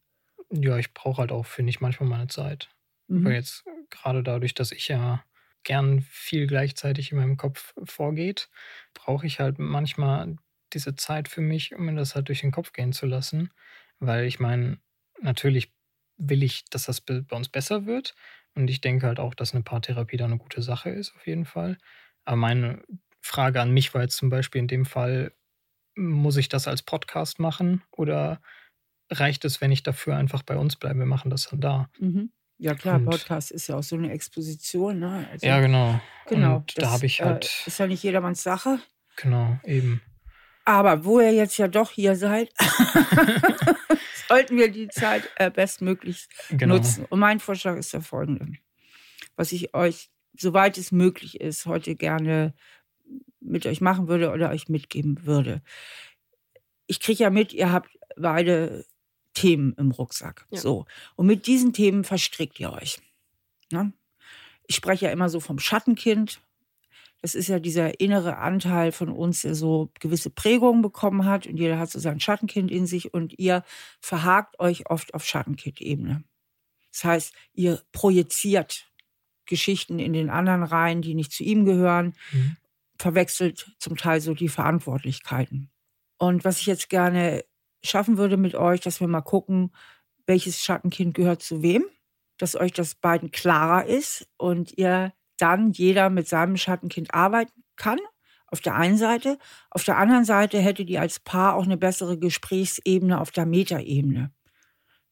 Ja, 0.51 0.79
ich 0.79 0.95
brauche 0.95 1.19
halt 1.21 1.33
auch, 1.33 1.47
finde 1.47 1.71
ich, 1.71 1.81
manchmal 1.81 2.09
meine 2.09 2.29
Zeit. 2.29 2.71
Mhm. 3.09 3.25
Weil 3.25 3.35
jetzt 3.35 3.65
gerade 3.91 4.23
dadurch, 4.23 4.55
dass 4.55 4.73
ich 4.73 4.89
ja 4.89 5.23
gern 5.65 6.01
viel 6.01 6.47
gleichzeitig 6.47 7.13
in 7.13 7.19
meinem 7.19 7.37
Kopf 7.37 7.75
vorgeht, 7.85 8.49
brauche 8.95 9.27
ich 9.27 9.41
halt 9.41 9.59
manchmal 9.59 10.37
diese 10.73 10.95
Zeit 10.95 11.29
für 11.29 11.41
mich, 11.41 11.75
um 11.75 11.85
mir 11.87 11.95
das 11.95 12.15
halt 12.15 12.29
durch 12.29 12.41
den 12.41 12.51
Kopf 12.53 12.73
gehen 12.73 12.93
zu 12.93 13.07
lassen. 13.07 13.51
Weil 13.99 14.25
ich 14.25 14.41
meine, 14.41 14.79
natürlich 15.21 15.73
will 16.17 16.43
ich, 16.43 16.65
dass 16.67 16.85
das 16.85 17.01
bei 17.01 17.23
uns 17.31 17.49
besser 17.49 17.87
wird. 17.87 18.15
Und 18.55 18.69
ich 18.71 18.81
denke 18.81 19.07
halt 19.07 19.21
auch, 19.21 19.35
dass 19.35 19.53
eine 19.55 19.63
Paartherapie 19.63 20.17
da 20.17 20.25
eine 20.25 20.39
gute 20.39 20.63
Sache 20.63 20.91
ist, 20.91 21.15
auf 21.15 21.27
jeden 21.27 21.45
Fall. 21.45 21.79
Aber 22.25 22.37
meine 22.37 22.83
Frage 23.21 23.61
an 23.61 23.71
mich 23.73 23.93
war 23.95 24.03
jetzt 24.03 24.17
zum 24.17 24.31
Beispiel 24.31 24.61
in 24.61 24.69
dem 24.69 24.85
Fall, 24.87 25.33
muss 25.99 26.37
ich 26.37 26.49
das 26.49 26.69
als 26.69 26.83
Podcast 26.83 27.39
machen 27.39 27.83
oder 27.91 28.41
reicht 29.11 29.45
es, 29.45 29.61
wenn 29.61 29.73
ich 29.73 29.83
dafür 29.83 30.17
einfach 30.17 30.43
bei 30.43 30.57
uns 30.57 30.77
bleibe? 30.77 31.01
Wir 31.01 31.07
machen 31.07 31.31
das 31.31 31.49
dann 31.49 31.61
da. 31.61 31.91
Mhm. 31.99 32.31
Ja 32.61 32.75
klar, 32.75 32.97
und 32.97 33.05
Podcast 33.05 33.53
ist 33.53 33.69
ja 33.69 33.77
auch 33.77 33.83
so 33.83 33.97
eine 33.97 34.11
Exposition. 34.11 34.99
Ne? 34.99 35.29
Also, 35.31 35.47
ja, 35.47 35.61
genau. 35.61 36.01
Genau. 36.27 36.57
Und 36.57 36.75
da 36.77 36.91
habe 36.91 37.07
ich 37.07 37.21
halt. 37.21 37.45
Äh, 37.45 37.69
ist 37.69 37.79
ja 37.79 37.87
nicht 37.87 38.03
jedermanns 38.03 38.43
Sache. 38.43 38.81
Genau, 39.17 39.59
eben. 39.65 40.03
Aber 40.65 41.05
wo 41.05 41.21
ihr 41.21 41.33
jetzt 41.33 41.57
ja 41.57 41.69
doch 41.69 41.93
hier 41.93 42.17
seid, 42.17 42.53
sollten 44.29 44.57
wir 44.57 44.71
die 44.71 44.89
Zeit 44.89 45.31
äh, 45.37 45.51
bestmöglichst 45.51 46.31
genau. 46.51 46.77
nutzen. 46.77 47.07
Und 47.09 47.21
mein 47.21 47.41
Vorschlag 47.41 47.77
ist 47.77 47.93
der 47.93 48.03
folgende. 48.03 48.53
Was 49.37 49.53
ich 49.53 49.75
euch, 49.75 50.11
soweit 50.37 50.77
es 50.79 50.93
möglich 50.93 51.41
ist, 51.41 51.65
heute 51.65 51.95
gerne 51.95 52.55
mit 53.41 53.67
euch 53.67 53.81
machen 53.81 54.09
würde 54.09 54.31
oder 54.31 54.51
euch 54.51 54.69
mitgeben 54.69 55.25
würde. 55.25 55.63
Ich 56.87 57.01
kriege 57.01 57.23
ja 57.23 57.31
mit, 57.31 57.53
ihr 57.53 57.73
habt 57.73 57.91
beide 58.17 58.85
Themen 59.35 59.75
im 59.75 59.91
Rucksack. 59.91 60.47
Ja. 60.51 60.61
So. 60.61 60.87
Und 61.17 61.27
mit 61.27 61.47
diesen 61.47 61.73
Themen 61.73 62.05
verstrickt 62.05 62.59
ihr 62.59 62.73
euch. 62.73 63.01
Ne? 63.71 63.93
Ich 64.67 64.77
spreche 64.77 65.07
ja 65.07 65.13
immer 65.13 65.29
so 65.29 65.41
vom 65.41 65.59
Schattenkind. 65.59 66.41
Das 67.21 67.35
ist 67.35 67.49
ja 67.49 67.59
dieser 67.59 68.01
innere 68.01 68.39
Anteil 68.39 68.93
von 68.93 69.09
uns, 69.09 69.43
der 69.43 69.55
so 69.55 69.91
gewisse 69.99 70.31
Prägungen 70.31 70.83
bekommen 70.83 71.25
hat 71.25 71.47
und 71.47 71.57
jeder 71.57 71.79
hat 71.79 71.91
so 71.91 71.99
sein 71.99 72.21
Schattenkind 72.21 72.71
in 72.71 72.87
sich 72.87 73.13
und 73.13 73.39
ihr 73.39 73.65
verhakt 74.01 74.59
euch 74.61 74.89
oft 74.89 75.15
auf 75.15 75.25
Schattenkind-Ebene. 75.25 76.23
Das 76.93 77.05
heißt, 77.05 77.35
ihr 77.55 77.83
projiziert 77.93 78.89
Geschichten 79.47 79.99
in 79.99 80.13
den 80.13 80.31
anderen 80.31 80.63
rein, 80.63 81.03
die 81.03 81.15
nicht 81.15 81.33
zu 81.33 81.43
ihm 81.43 81.65
gehören, 81.65 82.15
mhm. 82.33 82.57
Verwechselt 82.99 83.75
zum 83.79 83.97
Teil 83.97 84.21
so 84.21 84.35
die 84.35 84.49
Verantwortlichkeiten. 84.49 85.71
Und 86.19 86.45
was 86.45 86.61
ich 86.61 86.67
jetzt 86.67 86.89
gerne 86.89 87.45
schaffen 87.83 88.19
würde 88.19 88.37
mit 88.37 88.55
euch, 88.55 88.81
dass 88.81 89.01
wir 89.01 89.09
mal 89.09 89.23
gucken, 89.23 89.71
welches 90.27 90.63
Schattenkind 90.63 91.15
gehört 91.15 91.43
zu 91.43 91.63
wem, 91.63 91.85
dass 92.39 92.57
euch 92.57 92.73
das 92.73 92.95
beiden 92.95 93.31
klarer 93.31 93.87
ist 93.87 94.29
und 94.37 94.77
ihr 94.77 95.13
dann 95.39 95.73
jeder 95.73 96.11
mit 96.11 96.29
seinem 96.29 96.57
Schattenkind 96.57 97.15
arbeiten 97.15 97.65
kann. 97.77 97.99
Auf 98.51 98.61
der 98.61 98.75
einen 98.75 98.97
Seite. 98.97 99.39
Auf 99.71 99.85
der 99.85 99.99
anderen 99.99 100.25
Seite 100.25 100.59
hättet 100.59 100.89
ihr 100.89 101.01
als 101.01 101.21
Paar 101.21 101.55
auch 101.55 101.65
eine 101.65 101.77
bessere 101.77 102.19
Gesprächsebene 102.19 103.21
auf 103.21 103.31
der 103.31 103.47
Metaebene. 103.47 104.33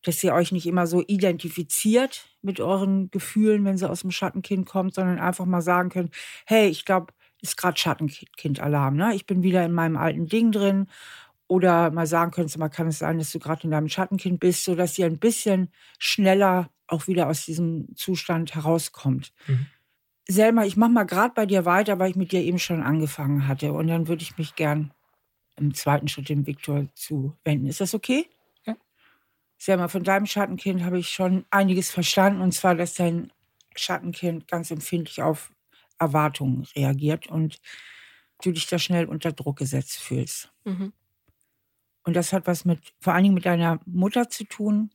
Dass 0.03 0.25
ihr 0.25 0.33
euch 0.33 0.53
nicht 0.53 0.67
immer 0.67 0.87
so 0.87 1.03
identifiziert 1.07 2.29
mit 2.41 2.61
euren 2.61 3.11
Gefühlen, 3.11 3.65
wenn 3.65 3.77
sie 3.77 3.89
aus 3.89 4.01
dem 4.01 4.11
Schattenkind 4.11 4.67
kommt, 4.67 4.95
sondern 4.95 5.19
einfach 5.19 5.45
mal 5.45 5.61
sagen 5.61 5.91
könnt, 5.91 6.15
hey, 6.47 6.69
ich 6.69 6.85
glaube, 6.85 7.13
ist 7.41 7.57
gerade 7.57 7.79
Schattenkind-Alarm. 7.79 8.97
Ne? 8.97 9.15
Ich 9.15 9.27
bin 9.27 9.43
wieder 9.43 9.65
in 9.65 9.73
meinem 9.73 9.97
alten 9.97 10.27
Ding 10.27 10.53
drin 10.53 10.87
oder 11.49 11.91
mal 11.91 12.07
sagen 12.07 12.33
könntest, 12.33 12.59
mal 12.59 12.69
kann 12.69 12.89
es 12.89 12.99
sein, 12.99 13.19
dass 13.19 13.31
du 13.31 13.39
gerade 13.39 13.65
in 13.65 13.71
deinem 13.71 13.89
Schattenkind 13.89 14.41
bist, 14.41 14.65
sodass 14.65 14.99
ihr 14.99 15.07
ein 15.07 15.19
bisschen 15.19 15.71
schneller 15.99 16.71
auch 16.89 17.07
wieder 17.07 17.29
aus 17.29 17.45
diesem 17.45 17.95
Zustand 17.97 18.55
herauskommt. 18.55 19.33
Mhm. 19.47 19.67
Selma, 20.29 20.65
ich 20.65 20.77
mache 20.77 20.91
mal 20.91 21.05
gerade 21.05 21.35
bei 21.35 21.47
dir 21.47 21.65
weiter, 21.65 21.99
weil 21.99 22.11
ich 22.11 22.17
mit 22.17 22.33
dir 22.33 22.43
eben 22.43 22.59
schon 22.59 22.83
angefangen 22.83 23.47
hatte. 23.47 23.73
Und 23.73 23.87
dann 23.87 24.09
würde 24.09 24.23
ich 24.23 24.37
mich 24.39 24.57
gern 24.57 24.93
im 25.57 25.73
zweiten 25.75 26.09
Schritt 26.09 26.29
dem 26.29 26.47
Viktor 26.47 26.87
zuwenden. 26.95 27.67
Ist 27.67 27.81
das 27.81 27.95
okay? 27.95 28.29
Ja. 28.65 28.77
Selma, 29.57 29.87
von 29.89 30.03
deinem 30.03 30.27
Schattenkind 30.27 30.83
habe 30.83 30.99
ich 30.99 31.11
schon 31.11 31.45
einiges 31.51 31.91
verstanden. 31.91 32.41
Und 32.41 32.53
zwar, 32.53 32.75
dass 32.75 32.95
dein 32.95 33.33
Schattenkind 33.77 34.49
ganz 34.49 34.71
empfindlich 34.73 35.23
auf 35.23 35.53
Erwartungen 35.99 36.67
reagiert 36.75 37.27
und 37.29 37.61
du 38.43 38.53
dich 38.53 38.67
da 38.67 38.79
schnell 38.79 39.07
unter 39.07 39.33
Druck 39.33 39.59
gesetzt 39.59 39.99
fühlst. 39.99 40.53
Mhm. 40.65 40.93
Und 42.05 42.15
das 42.15 42.33
hat 42.33 42.47
was 42.47 42.65
mit, 42.65 42.81
vor 43.01 43.15
allen 43.15 43.25
Dingen 43.25 43.35
mit 43.35 43.47
deiner 43.47 43.81
Mutter 43.85 44.31
zu 44.31 44.45
tun. 44.45 44.91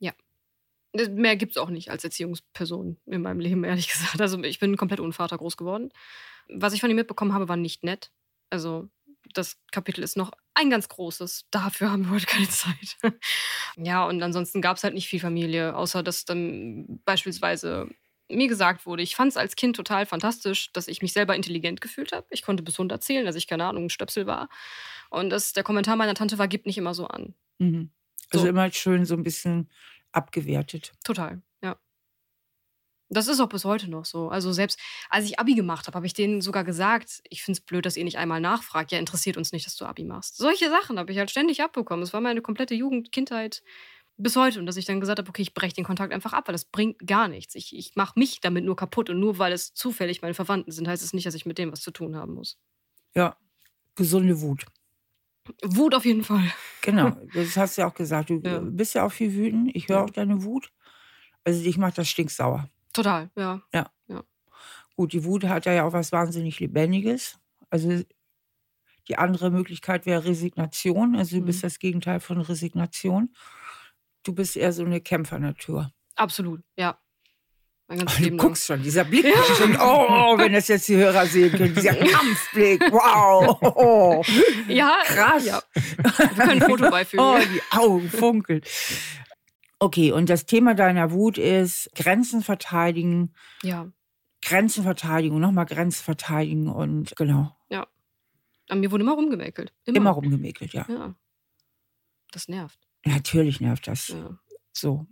Ja. 0.00 0.12
Mehr 1.10 1.36
gibt 1.36 1.52
es 1.52 1.58
auch 1.58 1.70
nicht 1.70 1.90
als 1.90 2.02
Erziehungsperson 2.02 2.98
in 3.06 3.22
meinem 3.22 3.40
Leben, 3.40 3.64
ehrlich 3.64 3.88
gesagt. 3.92 4.20
Also 4.20 4.42
ich 4.42 4.58
bin 4.58 4.76
komplett 4.76 5.00
ohne 5.00 5.12
Vater 5.12 5.38
groß 5.38 5.56
geworden. 5.56 5.90
Was 6.48 6.72
ich 6.72 6.80
von 6.80 6.90
ihm 6.90 6.96
mitbekommen 6.96 7.32
habe, 7.32 7.48
war 7.48 7.56
nicht 7.56 7.84
nett. 7.84 8.10
Also 8.50 8.88
das 9.34 9.58
Kapitel 9.70 10.02
ist 10.02 10.16
noch 10.16 10.32
ein 10.54 10.70
ganz 10.70 10.88
großes. 10.88 11.46
Dafür 11.50 11.92
haben 11.92 12.04
wir 12.04 12.10
heute 12.10 12.26
keine 12.26 12.48
Zeit. 12.48 12.96
ja, 13.76 14.04
und 14.04 14.22
ansonsten 14.22 14.60
gab 14.60 14.78
es 14.78 14.84
halt 14.84 14.94
nicht 14.94 15.08
viel 15.08 15.20
Familie, 15.20 15.76
außer 15.76 16.02
dass 16.02 16.24
dann 16.24 17.00
beispielsweise 17.04 17.88
mir 18.28 18.48
gesagt 18.48 18.86
wurde, 18.86 19.02
ich 19.02 19.16
fand 19.16 19.30
es 19.30 19.36
als 19.36 19.56
Kind 19.56 19.76
total 19.76 20.06
fantastisch, 20.06 20.72
dass 20.72 20.88
ich 20.88 21.02
mich 21.02 21.12
selber 21.12 21.34
intelligent 21.34 21.80
gefühlt 21.80 22.12
habe. 22.12 22.26
Ich 22.30 22.42
konnte 22.42 22.62
bis 22.62 22.74
100 22.74 23.02
zählen, 23.02 23.24
dass 23.24 23.36
ich, 23.36 23.46
keine 23.46 23.64
Ahnung, 23.64 23.86
ein 23.86 23.90
Stöpsel 23.90 24.26
war. 24.26 24.48
Und 25.10 25.30
das, 25.30 25.52
der 25.52 25.64
Kommentar 25.64 25.96
meiner 25.96 26.14
Tante 26.14 26.38
war, 26.38 26.48
gibt 26.48 26.66
nicht 26.66 26.78
immer 26.78 26.94
so 26.94 27.06
an. 27.06 27.34
Mhm. 27.58 27.90
Also 28.30 28.44
so. 28.44 28.48
immer 28.48 28.70
schön 28.72 29.06
so 29.06 29.14
ein 29.14 29.22
bisschen 29.22 29.70
abgewertet. 30.12 30.92
Total, 31.04 31.42
ja. 31.62 31.78
Das 33.10 33.26
ist 33.26 33.40
auch 33.40 33.48
bis 33.48 33.64
heute 33.64 33.90
noch 33.90 34.04
so. 34.04 34.28
Also 34.28 34.52
selbst 34.52 34.78
als 35.08 35.24
ich 35.24 35.38
Abi 35.38 35.54
gemacht 35.54 35.86
habe, 35.86 35.96
habe 35.96 36.06
ich 36.06 36.12
denen 36.12 36.42
sogar 36.42 36.64
gesagt, 36.64 37.22
ich 37.30 37.42
finde 37.42 37.58
es 37.58 37.64
blöd, 37.64 37.86
dass 37.86 37.96
ihr 37.96 38.04
nicht 38.04 38.18
einmal 38.18 38.40
nachfragt. 38.40 38.92
Ja, 38.92 38.98
interessiert 38.98 39.38
uns 39.38 39.52
nicht, 39.52 39.64
dass 39.64 39.76
du 39.76 39.86
Abi 39.86 40.04
machst. 40.04 40.36
Solche 40.36 40.68
Sachen 40.68 40.98
habe 40.98 41.10
ich 41.10 41.18
halt 41.18 41.30
ständig 41.30 41.62
abbekommen. 41.62 42.02
Es 42.02 42.12
war 42.12 42.20
meine 42.20 42.42
komplette 42.42 42.74
Jugend, 42.74 43.10
Kindheit 43.10 43.62
bis 44.18 44.36
heute. 44.36 44.60
Und 44.60 44.66
dass 44.66 44.76
ich 44.76 44.84
dann 44.84 45.00
gesagt 45.00 45.18
habe, 45.18 45.28
okay, 45.28 45.42
ich 45.42 45.54
breche 45.54 45.74
den 45.74 45.84
Kontakt 45.84 46.12
einfach 46.12 46.32
ab, 46.32 46.48
weil 46.48 46.52
das 46.52 46.64
bringt 46.64 47.06
gar 47.06 47.28
nichts. 47.28 47.54
Ich, 47.54 47.74
ich 47.76 47.96
mache 47.96 48.18
mich 48.18 48.40
damit 48.40 48.64
nur 48.64 48.76
kaputt. 48.76 49.10
Und 49.10 49.20
nur 49.20 49.38
weil 49.38 49.52
es 49.52 49.74
zufällig 49.74 50.22
meine 50.22 50.34
Verwandten 50.34 50.72
sind, 50.72 50.88
heißt 50.88 51.02
es 51.02 51.12
nicht, 51.12 51.26
dass 51.26 51.34
ich 51.34 51.46
mit 51.46 51.58
dem 51.58 51.72
was 51.72 51.80
zu 51.80 51.90
tun 51.90 52.16
haben 52.16 52.34
muss. 52.34 52.58
Ja, 53.14 53.36
gesunde 53.94 54.40
Wut. 54.40 54.66
Wut 55.64 55.94
auf 55.94 56.04
jeden 56.04 56.24
Fall. 56.24 56.52
Genau, 56.82 57.10
das 57.34 57.56
hast 57.56 57.76
du 57.76 57.82
ja 57.82 57.88
auch 57.88 57.94
gesagt. 57.94 58.30
Du 58.30 58.40
ja. 58.44 58.60
bist 58.60 58.94
ja 58.94 59.04
auch 59.04 59.12
viel 59.12 59.34
wütend. 59.34 59.74
Ich 59.74 59.88
höre 59.88 59.98
ja. 59.98 60.04
auch 60.04 60.10
deine 60.10 60.42
Wut. 60.42 60.70
Also 61.44 61.62
dich 61.62 61.78
macht 61.78 61.96
das 61.96 62.08
stinksauer. 62.08 62.68
Total, 62.92 63.30
ja. 63.36 63.62
ja. 63.72 63.90
Ja. 64.08 64.24
Gut, 64.96 65.12
die 65.12 65.24
Wut 65.24 65.44
hat 65.44 65.66
ja 65.66 65.84
auch 65.84 65.92
was 65.92 66.12
wahnsinnig 66.12 66.60
Lebendiges. 66.60 67.38
Also 67.70 68.02
die 69.08 69.16
andere 69.16 69.50
Möglichkeit 69.50 70.04
wäre 70.06 70.24
Resignation. 70.24 71.16
Also 71.16 71.36
du 71.36 71.42
mhm. 71.42 71.46
bist 71.46 71.64
das 71.64 71.78
Gegenteil 71.78 72.20
von 72.20 72.40
Resignation. 72.40 73.32
Du 74.28 74.34
bist 74.34 74.58
eher 74.58 74.74
so 74.74 74.84
eine 74.84 75.00
Kämpfernatur. 75.00 75.90
Absolut, 76.14 76.60
ja. 76.76 77.00
Mein 77.86 78.00
ganzes 78.00 78.18
oh, 78.20 78.28
du 78.28 78.36
guckst 78.36 78.66
schon, 78.66 78.82
dieser 78.82 79.04
Blick. 79.04 79.24
Ja. 79.24 79.42
Schon, 79.56 79.74
oh, 79.80 80.36
wenn 80.36 80.52
das 80.52 80.68
jetzt 80.68 80.86
die 80.86 80.96
Hörer 80.96 81.24
sehen 81.24 81.50
können, 81.50 81.74
dieser 81.74 81.94
Kampfblick. 81.94 82.82
Wow. 82.92 83.56
Oh. 83.62 84.22
Ja, 84.68 84.98
krass. 85.06 85.46
Ja. 85.46 85.62
Wir 85.72 86.28
können 86.28 86.50
ein 86.50 86.60
Foto 86.60 86.90
beifügen. 86.90 87.24
Oh, 87.24 87.38
die 87.38 87.62
Augen 87.74 88.10
funkeln. 88.10 88.60
Okay, 89.78 90.12
und 90.12 90.28
das 90.28 90.44
Thema 90.44 90.74
deiner 90.74 91.10
Wut 91.10 91.38
ist 91.38 91.88
Grenzen 91.94 92.42
verteidigen. 92.42 93.32
Ja. 93.62 93.90
Grenzen 94.42 94.82
verteidigen, 94.82 95.40
nochmal 95.40 95.64
Grenzen 95.64 96.04
verteidigen 96.04 96.68
und 96.68 97.16
genau. 97.16 97.56
Ja. 97.70 97.86
An 98.68 98.80
mir 98.80 98.90
wurde 98.90 99.04
immer 99.04 99.14
rumgemäkelt. 99.14 99.72
Immer, 99.86 99.96
immer 99.96 100.10
rumgemäkelt, 100.10 100.74
ja. 100.74 100.84
Ja. 100.86 101.14
Das 102.30 102.46
nervt. 102.48 102.87
Natürlich 103.04 103.60
nervt 103.60 103.86
das. 103.86 104.08
Ja. 104.08 104.38
So. 104.72 105.06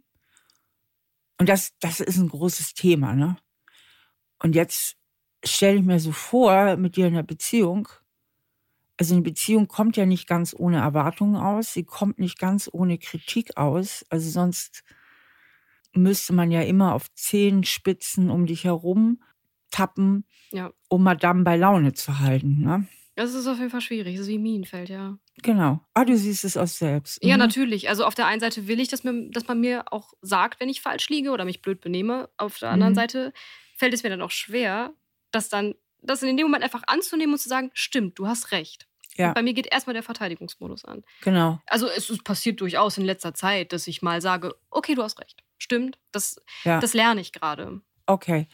Und 1.39 1.49
das, 1.49 1.73
das 1.81 2.01
ist 2.01 2.17
ein 2.17 2.29
großes 2.29 2.75
Thema, 2.75 3.15
ne? 3.15 3.37
Und 4.39 4.55
jetzt 4.55 4.97
stelle 5.45 5.79
ich 5.79 5.85
mir 5.85 6.01
so 6.01 6.13
vor, 6.13 6.77
mit 6.77 6.97
dir 6.97 7.07
in 7.07 7.15
einer 7.15 7.23
Beziehung, 7.23 7.89
also 8.99 9.15
eine 9.15 9.23
Beziehung 9.23 9.69
kommt 9.69 9.97
ja 9.97 10.07
nicht 10.07 10.27
ganz 10.27 10.55
ohne 10.57 10.79
Erwartungen 10.79 11.37
aus, 11.37 11.73
sie 11.73 11.85
kommt 11.85 12.19
nicht 12.19 12.39
ganz 12.39 12.69
ohne 12.73 12.99
Kritik 12.99 13.57
aus. 13.57 14.05
Also 14.09 14.31
sonst 14.31 14.85
müsste 15.93 16.33
man 16.33 16.51
ja 16.51 16.63
immer 16.63 16.95
auf 16.95 17.13
Zehenspitzen 17.15 18.31
um 18.31 18.47
dich 18.47 18.65
herum 18.65 19.23
tappen, 19.71 20.25
ja. 20.51 20.73
um 20.89 21.03
Madame 21.03 21.45
bei 21.45 21.57
Laune 21.57 21.93
zu 21.93 22.19
halten. 22.21 22.63
Ne? 22.63 22.87
Das 23.17 23.33
ist 23.33 23.47
auf 23.47 23.59
jeden 23.59 23.71
Fall 23.71 23.81
schwierig. 23.81 24.17
Das 24.17 24.27
ist 24.27 24.29
wie 24.29 24.39
Minenfeld, 24.39 24.91
ja. 24.91 25.19
Genau. 25.43 25.81
Ah, 25.95 26.05
du 26.05 26.17
siehst 26.17 26.45
es 26.45 26.57
aus 26.57 26.79
selbst. 26.79 27.23
Mhm. 27.23 27.31
Ja, 27.31 27.37
natürlich. 27.39 27.89
Also 27.89 28.05
auf 28.05 28.15
der 28.15 28.27
einen 28.27 28.41
Seite 28.41 28.69
will 28.69 28.79
ich, 28.79 28.89
dass, 28.89 29.05
mir, 29.05 29.31
dass 29.31 29.49
man 29.49 29.59
mir 29.59 29.85
auch 29.91 30.13
sagt, 30.21 30.61
wenn 30.61 30.69
ich 30.69 30.83
falsch 30.83 31.09
liege 31.09 31.31
oder 31.31 31.47
mich 31.47 31.63
blöd 31.63 31.81
benehme. 31.81 32.29
Auf 32.37 32.59
der 32.59 32.71
anderen 32.71 32.93
mhm. 32.93 32.97
Seite 32.97 33.33
fällt 33.75 33.95
es 33.95 34.03
mir 34.03 34.11
dann 34.11 34.21
auch 34.21 34.31
schwer, 34.31 34.93
das 35.31 35.49
dann, 35.49 35.75
das 36.03 36.23
in 36.23 36.37
dem 36.37 36.47
Moment 36.47 36.63
einfach 36.63 36.83
anzunehmen 36.87 37.33
und 37.33 37.39
zu 37.39 37.49
sagen, 37.49 37.71
stimmt, 37.73 38.19
du 38.19 38.27
hast 38.27 38.53
recht. 38.53 38.87
Ja. 39.17 39.33
bei 39.33 39.43
mir 39.43 39.55
geht 39.55 39.73
erstmal 39.73 39.95
der 39.95 40.03
Verteidigungsmodus 40.03 40.85
an. 40.85 41.03
Genau. 41.23 41.59
Also 41.67 41.89
es, 41.89 42.11
es, 42.11 42.23
passiert 42.23 42.61
durchaus 42.61 42.99
in 42.99 43.05
letzter 43.07 43.33
Zeit, 43.33 43.73
dass 43.73 43.87
ich 43.87 44.03
mal 44.03 44.21
sage, 44.21 44.55
okay, 44.69 44.95
du 44.95 45.03
hast 45.03 45.19
recht. 45.21 45.43
Stimmt. 45.57 45.99
Das, 46.13 46.37
ja. 46.65 46.81
das 46.81 46.93
lerne 46.93 47.23
ich 47.23 47.33
gerade. 47.33 47.81
Okay. 48.05 48.47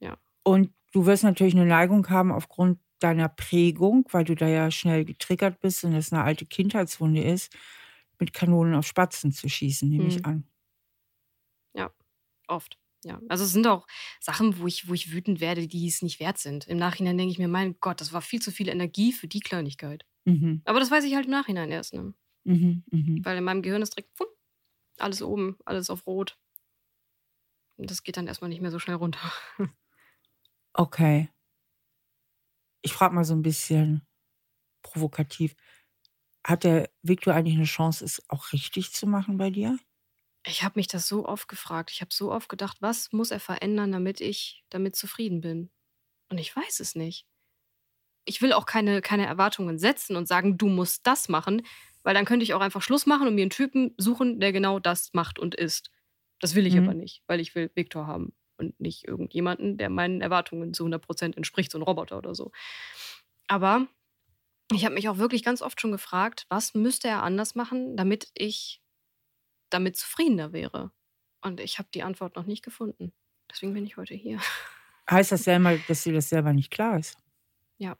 Ja. 0.00 0.16
Und 0.42 0.72
du 0.92 1.06
wirst 1.06 1.22
natürlich 1.22 1.54
eine 1.54 1.66
Neigung 1.66 2.08
haben 2.10 2.32
aufgrund 2.32 2.80
deiner 2.98 3.28
Prägung, 3.28 4.06
weil 4.10 4.24
du 4.24 4.34
da 4.34 4.48
ja 4.48 4.70
schnell 4.70 5.04
getriggert 5.04 5.60
bist 5.60 5.84
und 5.84 5.92
das 5.92 6.12
eine 6.12 6.22
alte 6.22 6.46
Kindheitswunde 6.46 7.22
ist, 7.22 7.54
mit 8.18 8.32
Kanonen 8.32 8.74
auf 8.74 8.86
Spatzen 8.86 9.32
zu 9.32 9.48
schießen, 9.48 9.88
nehme 9.88 10.06
ich 10.06 10.18
mhm. 10.18 10.24
an. 10.24 10.48
Ja, 11.74 11.92
oft. 12.48 12.78
Ja, 13.04 13.20
also 13.28 13.44
es 13.44 13.52
sind 13.52 13.66
auch 13.66 13.86
Sachen, 14.20 14.58
wo 14.58 14.66
ich, 14.66 14.88
wo 14.88 14.94
ich 14.94 15.12
wütend 15.12 15.40
werde, 15.40 15.68
die 15.68 15.86
es 15.86 16.02
nicht 16.02 16.18
wert 16.18 16.38
sind. 16.38 16.66
Im 16.66 16.78
Nachhinein 16.78 17.16
denke 17.16 17.30
ich 17.30 17.38
mir, 17.38 17.46
mein 17.46 17.76
Gott, 17.80 18.00
das 18.00 18.12
war 18.12 18.22
viel 18.22 18.40
zu 18.40 18.50
viel 18.50 18.68
Energie 18.68 19.12
für 19.12 19.28
die 19.28 19.40
Kleinigkeit. 19.40 20.04
Mhm. 20.24 20.62
Aber 20.64 20.80
das 20.80 20.90
weiß 20.90 21.04
ich 21.04 21.14
halt 21.14 21.26
im 21.26 21.30
Nachhinein 21.30 21.70
erst. 21.70 21.94
Ne? 21.94 22.14
Mhm, 22.44 22.84
mh. 22.90 23.24
Weil 23.24 23.38
in 23.38 23.44
meinem 23.44 23.62
Gehirn 23.62 23.82
ist 23.82 23.96
direkt 23.96 24.14
pum, 24.14 24.26
alles 24.98 25.22
oben, 25.22 25.56
alles 25.64 25.90
auf 25.90 26.06
Rot. 26.06 26.36
Und 27.76 27.90
das 27.90 28.02
geht 28.02 28.16
dann 28.16 28.26
erstmal 28.26 28.48
nicht 28.48 28.62
mehr 28.62 28.70
so 28.70 28.78
schnell 28.78 28.96
runter. 28.96 29.20
Okay 30.78 31.30
ich 32.86 32.94
frage 32.94 33.14
mal 33.14 33.24
so 33.24 33.34
ein 33.34 33.42
bisschen 33.42 34.06
provokativ. 34.82 35.56
Hat 36.46 36.64
der 36.64 36.90
Victor 37.02 37.34
eigentlich 37.34 37.56
eine 37.56 37.64
Chance, 37.66 38.04
es 38.04 38.22
auch 38.30 38.52
richtig 38.52 38.92
zu 38.94 39.06
machen 39.06 39.38
bei 39.38 39.50
dir? 39.50 39.78
Ich 40.46 40.62
habe 40.62 40.78
mich 40.78 40.86
das 40.88 41.08
so 41.08 41.26
oft 41.26 41.48
gefragt. 41.48 41.90
Ich 41.90 42.00
habe 42.00 42.14
so 42.14 42.30
oft 42.32 42.48
gedacht, 42.48 42.78
was 42.80 43.12
muss 43.12 43.30
er 43.30 43.40
verändern, 43.40 43.92
damit 43.92 44.20
ich 44.20 44.64
damit 44.70 44.94
zufrieden 44.96 45.40
bin? 45.40 45.70
Und 46.30 46.38
ich 46.38 46.54
weiß 46.56 46.80
es 46.80 46.94
nicht. 46.96 47.26
Ich 48.24 48.42
will 48.42 48.52
auch 48.52 48.66
keine, 48.66 49.02
keine 49.02 49.26
Erwartungen 49.26 49.78
setzen 49.78 50.16
und 50.16 50.26
sagen, 50.28 50.58
du 50.58 50.68
musst 50.68 51.06
das 51.06 51.28
machen, 51.28 51.62
weil 52.02 52.14
dann 52.14 52.24
könnte 52.24 52.44
ich 52.44 52.54
auch 52.54 52.60
einfach 52.60 52.82
Schluss 52.82 53.06
machen 53.06 53.28
und 53.28 53.34
mir 53.34 53.42
einen 53.42 53.50
Typen 53.50 53.94
suchen, 53.98 54.40
der 54.40 54.52
genau 54.52 54.78
das 54.80 55.12
macht 55.14 55.38
und 55.38 55.54
ist. 55.54 55.90
Das 56.40 56.54
will 56.54 56.66
ich 56.66 56.76
Mhm. 56.76 56.78
aber 56.78 56.94
nicht, 56.94 57.22
weil 57.26 57.40
ich 57.40 57.54
will 57.54 57.70
Viktor 57.74 58.06
haben 58.06 58.34
und 58.58 58.78
nicht 58.80 59.06
irgendjemanden, 59.06 59.76
der 59.78 59.90
meinen 59.90 60.20
Erwartungen 60.20 60.74
zu 60.74 60.84
100% 60.84 61.36
entspricht, 61.36 61.72
so 61.72 61.78
ein 61.78 61.82
Roboter 61.82 62.18
oder 62.18 62.34
so. 62.34 62.52
Aber 63.46 63.86
ich 64.72 64.84
habe 64.84 64.94
mich 64.94 65.08
auch 65.08 65.18
wirklich 65.18 65.44
ganz 65.44 65.62
oft 65.62 65.80
schon 65.80 65.92
gefragt, 65.92 66.46
was 66.48 66.74
müsste 66.74 67.08
er 67.08 67.22
anders 67.22 67.54
machen, 67.54 67.96
damit 67.96 68.30
ich 68.34 68.82
damit 69.70 69.96
zufriedener 69.96 70.52
wäre? 70.52 70.90
Und 71.40 71.60
ich 71.60 71.78
habe 71.78 71.88
die 71.94 72.02
Antwort 72.02 72.36
noch 72.36 72.46
nicht 72.46 72.64
gefunden. 72.64 73.12
Deswegen 73.50 73.74
bin 73.74 73.86
ich 73.86 73.96
heute 73.96 74.14
hier. 74.14 74.40
Heißt 75.10 75.30
das 75.30 75.44
selber, 75.44 75.78
dass 75.86 76.02
dir 76.02 76.12
das 76.12 76.28
selber 76.28 76.52
nicht 76.52 76.70
klar 76.70 76.98
ist? 76.98 77.16
Ja. 77.78 77.96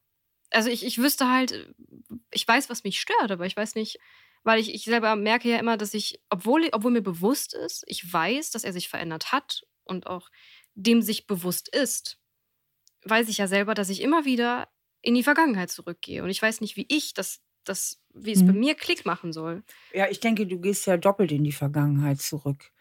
Also 0.51 0.71
ich, 0.71 0.85
ich 0.85 0.99
wüsste 0.99 1.31
halt, 1.31 1.73
ich 2.33 2.47
weiß, 2.47 2.69
was 2.69 2.83
mich 2.83 3.01
stört, 3.01 3.31
aber 3.31 3.47
ich 3.47 3.57
weiß 3.57 3.77
nicht, 3.77 3.99
weil 4.43 4.59
ich, 4.61 4.75
ich 4.75 4.85
selber 4.85 5.15
merke 5.17 5.49
ja 5.49 5.59
immer, 5.59 5.77
dass 5.77 5.95
ich, 5.95 6.21
obwohl, 6.31 6.69
obwohl 6.73 6.93
mir 6.93 7.03
bewusst 7.03 7.55
ist, 7.55 7.85
ich 7.87 8.13
weiß, 8.13 8.51
dass 8.51 8.65
er 8.65 8.73
sich 8.73 8.89
verändert 8.89 9.33
hat 9.33 9.67
und 9.87 10.07
auch 10.07 10.30
dem 10.74 11.03
sich 11.03 11.26
bewusst 11.26 11.68
ist, 11.74 12.18
weiß 13.05 13.28
ich 13.28 13.39
ja 13.39 13.47
selber, 13.47 13.74
dass 13.74 13.89
ich 13.89 14.03
immer 14.03 14.24
wieder 14.24 14.68
in 15.03 15.14
die 15.14 15.22
Vergangenheit 15.22 15.70
zurückgehe. 15.70 16.22
Und 16.22 16.30
ich 16.30 16.43
weiß 16.43 16.61
nicht, 16.61 16.76
wie 16.76 16.87
ich 16.89 17.14
das, 17.14 17.41
das 17.64 18.03
wie 18.14 18.32
es 18.32 18.45
bei 18.45 18.53
Mhm. 18.53 18.61
mir 18.61 18.74
Klick 18.74 19.07
machen 19.07 19.32
soll. 19.32 19.62
Ja, 19.93 20.09
ich 20.11 20.20
denke, 20.20 20.47
du 20.47 20.61
gehst 20.61 20.87
ja 20.87 20.97
doppelt 20.97 21.32
in 21.32 21.45
die 21.45 21.53
Vergangenheit 21.53 22.20
zurück. 22.20 22.72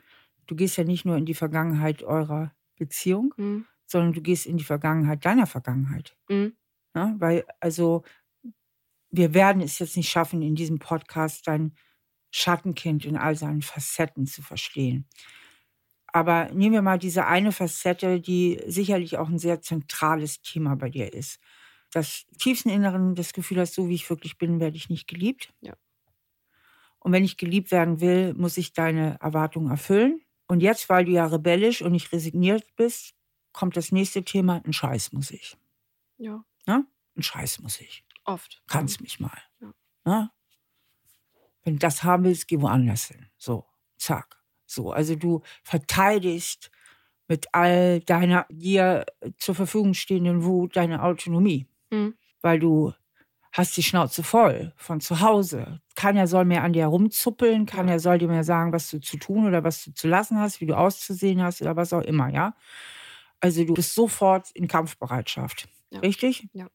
Du 0.47 0.55
gehst 0.55 0.77
ja 0.77 0.83
nicht 0.83 1.05
nur 1.05 1.17
in 1.17 1.25
die 1.25 1.33
Vergangenheit 1.33 2.03
eurer 2.03 2.53
Beziehung, 2.77 3.33
Mhm. 3.37 3.65
sondern 3.85 4.13
du 4.13 4.21
gehst 4.21 4.45
in 4.45 4.57
die 4.57 4.63
Vergangenheit 4.63 5.23
deiner 5.25 5.47
Vergangenheit. 5.47 6.15
Mhm. 6.29 6.55
Ne? 6.93 7.15
Weil, 7.19 7.45
also, 7.59 8.03
wir 9.11 9.33
werden 9.33 9.61
es 9.61 9.79
jetzt 9.79 9.95
nicht 9.97 10.09
schaffen, 10.09 10.41
in 10.41 10.55
diesem 10.55 10.79
Podcast 10.79 11.47
dein 11.47 11.75
Schattenkind 12.31 13.05
in 13.05 13.15
all 13.17 13.35
seinen 13.35 13.61
Facetten 13.61 14.25
zu 14.25 14.41
verstehen. 14.41 15.07
Aber 16.15 16.45
nehmen 16.53 16.71
wir 16.71 16.81
mal 16.81 16.97
diese 16.97 17.25
eine 17.25 17.51
Facette, 17.51 18.21
die 18.21 18.61
sicherlich 18.67 19.17
auch 19.17 19.27
ein 19.27 19.37
sehr 19.37 19.61
zentrales 19.61 20.41
Thema 20.41 20.75
bei 20.77 20.89
dir 20.89 21.13
ist. 21.13 21.41
Das 21.91 22.25
tiefsten 22.37 22.69
Inneren 22.69 23.15
das 23.15 23.33
Gefühl 23.33 23.59
hast, 23.59 23.73
so 23.73 23.89
wie 23.89 23.95
ich 23.95 24.09
wirklich 24.09 24.37
bin, 24.37 24.61
werde 24.61 24.77
ich 24.77 24.89
nicht 24.89 25.09
geliebt. 25.09 25.53
Ja. 25.59 25.73
Und 26.99 27.11
wenn 27.11 27.25
ich 27.25 27.35
geliebt 27.35 27.69
werden 27.71 27.99
will, 27.99 28.33
muss 28.33 28.55
ich 28.55 28.71
deine 28.71 29.19
Erwartungen 29.19 29.69
erfüllen. 29.69 30.21
Und 30.47 30.61
jetzt, 30.61 30.87
weil 30.87 31.03
du 31.03 31.11
ja 31.11 31.25
rebellisch 31.25 31.81
und 31.81 31.91
nicht 31.91 32.13
resigniert 32.13 32.63
bist, 32.77 33.13
kommt 33.51 33.75
das 33.75 33.91
nächste 33.91 34.23
Thema, 34.23 34.61
ein 34.65 34.71
Scheiß 34.71 35.11
muss 35.11 35.31
ich. 35.31 35.57
Ja, 36.17 36.45
Ne? 36.65 36.87
Ein 37.17 37.23
Scheiß 37.23 37.59
muss 37.59 37.81
ich. 37.81 38.05
oft. 38.23 38.63
Kannst 38.67 39.01
mich 39.01 39.19
mal. 39.19 39.37
Ja. 39.59 39.73
Ne? 40.05 40.31
Wenn 41.65 41.73
du 41.73 41.79
das 41.79 42.05
haben 42.05 42.23
willst, 42.23 42.47
geh 42.47 42.61
woanders 42.61 43.07
hin. 43.07 43.27
So, 43.37 43.65
zack. 43.97 44.44
So, 44.67 44.91
also 44.91 45.15
du 45.15 45.41
verteidigst 45.63 46.71
mit 47.27 47.47
all 47.53 48.01
deiner 48.01 48.45
dir 48.49 49.05
zur 49.37 49.55
Verfügung 49.55 49.93
stehenden 49.95 50.43
Wut 50.45 50.75
deine 50.75 51.03
Autonomie, 51.03 51.67
Mhm. 51.91 52.15
weil 52.41 52.59
du 52.59 52.93
hast 53.53 53.77
die 53.77 53.83
Schnauze 53.83 54.23
voll 54.23 54.73
von 54.77 55.01
zu 55.01 55.21
Hause. 55.21 55.81
Keiner 55.95 56.27
soll 56.27 56.45
mehr 56.45 56.63
an 56.63 56.73
dir 56.73 56.87
rumzuppeln, 56.87 57.65
keiner 57.65 57.99
soll 57.99 58.19
dir 58.19 58.27
mehr 58.29 58.43
sagen, 58.45 58.73
was 58.73 58.89
du 58.91 58.99
zu 59.01 59.17
tun 59.17 59.47
oder 59.47 59.63
was 59.63 59.83
du 59.85 59.93
zu 59.93 60.07
lassen 60.09 60.39
hast, 60.39 60.61
wie 60.61 60.67
du 60.67 60.77
auszusehen 60.77 61.41
hast 61.43 61.61
oder 61.61 61.75
was 61.77 61.93
auch 61.93 62.01
immer, 62.01 62.29
ja? 62.29 62.55
Also 63.41 63.63
du 63.65 63.73
bist 63.75 63.93
sofort 63.95 64.51
in 64.53 64.67
Kampfbereitschaft. 64.67 65.67
Ja. 65.91 65.99
Richtig? 66.01 66.47
Ja. 66.53 66.67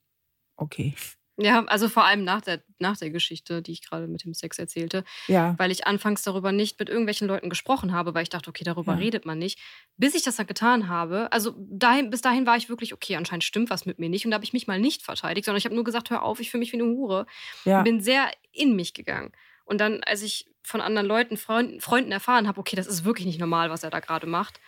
Okay. 0.57 0.95
Ja, 1.37 1.65
also 1.67 1.89
vor 1.89 2.05
allem 2.05 2.23
nach 2.25 2.43
der, 2.43 2.63
nach 2.79 2.99
der 2.99 3.09
Geschichte, 3.11 3.63
die 3.63 3.73
ich 3.73 3.83
gerade 3.89 4.07
mit 4.09 4.25
dem 4.25 4.35
Sex 4.35 4.59
erzählte, 4.59 5.05
Ja. 5.27 5.55
weil 5.59 5.71
ich 5.71 5.87
anfangs 5.87 6.23
darüber 6.23 6.53
nicht 6.53 6.79
mit 6.79 6.89
irgendwelchen 6.91 7.29
Leuten 7.29 7.49
gesprochen 7.49 7.93
habe, 7.93 8.13
weil 8.15 8.25
ich 8.25 8.29
dachte, 8.29 8.51
okay, 8.51 8.65
darüber 8.65 8.93
Ja. 8.93 8.99
redet 8.99 9.25
man 9.25 9.39
nicht. 9.39 9.59
Bis 9.97 10.15
ich 10.15 10.23
das 10.23 10.37
dann 10.37 10.47
getan 10.47 10.89
habe, 10.89 11.33
also 11.33 11.55
dahin, 11.57 12.11
bis 12.11 12.21
dahin 12.21 12.45
war 12.47 12.57
ich 12.57 12.69
wirklich, 12.69 12.93
okay, 12.93 13.17
anscheinend 13.17 13.45
stimmt 13.45 13.71
was 13.71 13.87
mit 13.87 13.99
mir 13.99 14.09
nicht. 14.11 14.25
Und 14.27 14.33
da 14.33 14.35
habe 14.35 14.45
ich 14.45 14.53
mich 14.53 14.67
mal 14.67 14.79
nicht 14.81 15.03
verteidigt, 15.03 15.47
sondern 15.47 15.59
ich 15.59 15.65
habe 15.65 15.75
nur 15.75 15.85
gesagt, 15.85 16.11
hör 16.11 16.23
auf, 16.25 16.41
ich 16.41 16.51
fühle 16.51 16.59
mich 16.61 16.73
wie 16.73 16.81
eine 16.81 16.85
Hure. 16.91 17.27
Ja. 17.65 17.83
Bin 17.83 18.01
sehr 18.01 18.31
in 18.53 18.77
mich 18.77 18.93
gegangen. 18.93 19.33
Und 19.65 19.81
dann, 19.81 20.03
als 20.05 20.21
ich 20.23 20.47
von 20.63 20.81
anderen 20.83 21.07
Leuten, 21.07 21.37
Freunden, 21.39 21.81
Freunden 21.81 22.13
erfahren 22.13 22.49
habe, 22.49 22.61
okay, 22.61 22.77
das 22.77 22.87
ist 22.87 23.05
wirklich 23.05 23.27
nicht 23.27 23.41
normal, 23.41 23.71
was 23.71 23.83
er 23.83 23.91
da 23.91 24.01
gerade 24.01 24.27
macht, 24.27 24.61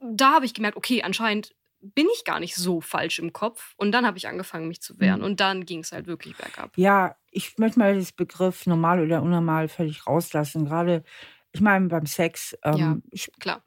da 0.00 0.34
habe 0.34 0.46
ich 0.46 0.54
gemerkt, 0.54 0.76
okay, 0.76 1.02
anscheinend 1.02 1.54
bin 1.80 2.06
ich 2.14 2.24
gar 2.24 2.40
nicht 2.40 2.56
so 2.56 2.80
falsch 2.80 3.18
im 3.18 3.32
Kopf. 3.32 3.74
Und 3.76 3.92
dann 3.92 4.06
habe 4.06 4.18
ich 4.18 4.28
angefangen, 4.28 4.68
mich 4.68 4.80
zu 4.80 4.98
wehren. 4.98 5.20
Mhm. 5.20 5.24
Und 5.26 5.40
dann 5.40 5.64
ging 5.64 5.80
es 5.80 5.92
halt 5.92 6.06
wirklich 6.06 6.36
bergab. 6.36 6.76
Ja, 6.76 7.16
ich 7.30 7.56
möchte 7.58 7.78
mal 7.78 7.94
das 7.94 8.12
Begriff 8.12 8.66
normal 8.66 9.00
oder 9.00 9.22
unnormal 9.22 9.68
völlig 9.68 10.06
rauslassen. 10.06 10.64
Gerade, 10.64 11.04
ich 11.52 11.60
meine, 11.60 11.86
beim 11.88 12.06
Sex 12.06 12.56
ähm, 12.64 13.02
Klar. 13.38 13.62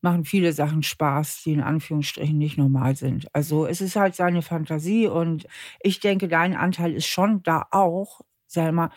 machen 0.00 0.24
viele 0.24 0.52
Sachen 0.52 0.82
Spaß, 0.82 1.42
die 1.44 1.52
in 1.52 1.60
Anführungsstrichen 1.62 2.36
nicht 2.38 2.58
normal 2.58 2.96
sind. 2.96 3.26
Also 3.34 3.66
es 3.66 3.80
ist 3.80 3.96
halt 3.96 4.14
seine 4.16 4.42
Fantasie 4.42 5.06
und 5.06 5.46
ich 5.80 6.00
denke, 6.00 6.28
dein 6.28 6.56
Anteil 6.56 6.94
ist 6.94 7.06
schon 7.06 7.42
da 7.42 7.66
auch, 7.70 8.22
Selma, 8.46 8.90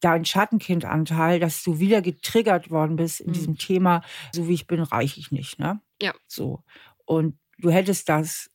dein 0.00 0.24
Schattenkindanteil, 0.24 1.40
dass 1.40 1.62
du 1.64 1.80
wieder 1.80 2.02
getriggert 2.02 2.70
worden 2.70 2.96
bist 2.96 3.20
in 3.20 3.30
Mhm. 3.30 3.32
diesem 3.32 3.58
Thema, 3.58 4.02
so 4.32 4.46
wie 4.46 4.54
ich 4.54 4.66
bin, 4.66 4.80
reiche 4.80 5.18
ich 5.18 5.32
nicht, 5.32 5.58
ne? 5.58 5.80
Ja. 6.00 6.12
So. 6.28 6.62
Und 7.04 7.36
du 7.58 7.70
hättest 7.70 8.08
das, 8.08 8.50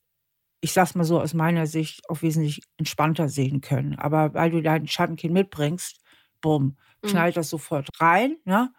ich 0.61 0.73
sag's 0.73 0.95
mal 0.95 1.03
so 1.05 1.21
aus 1.21 1.33
meiner 1.33 1.67
Sicht, 1.67 2.09
auch 2.09 2.21
wesentlich 2.23 2.61
entspannter 2.77 3.29
sehen 3.29 3.61
können. 3.61 3.95
Aber 3.99 4.33
weil 4.33 4.51
du 4.51 4.61
dein 4.61 4.87
Schattenkind 4.87 5.33
mitbringst, 5.33 6.01
bumm, 6.41 6.77
Mhm. 7.03 7.09
knallt 7.09 7.37
das 7.37 7.49
sofort 7.49 7.89
rein, 8.01 8.37
ne? 8.45 8.73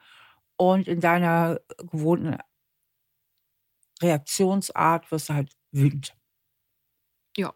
Und 0.57 0.89
in 0.89 1.01
deiner 1.01 1.61
gewohnten 1.91 2.37
Reaktionsart 4.01 5.11
wirst 5.11 5.31
du 5.31 5.35
halt 5.35 5.53
wütend. 5.73 6.15
Ja. 7.37 7.55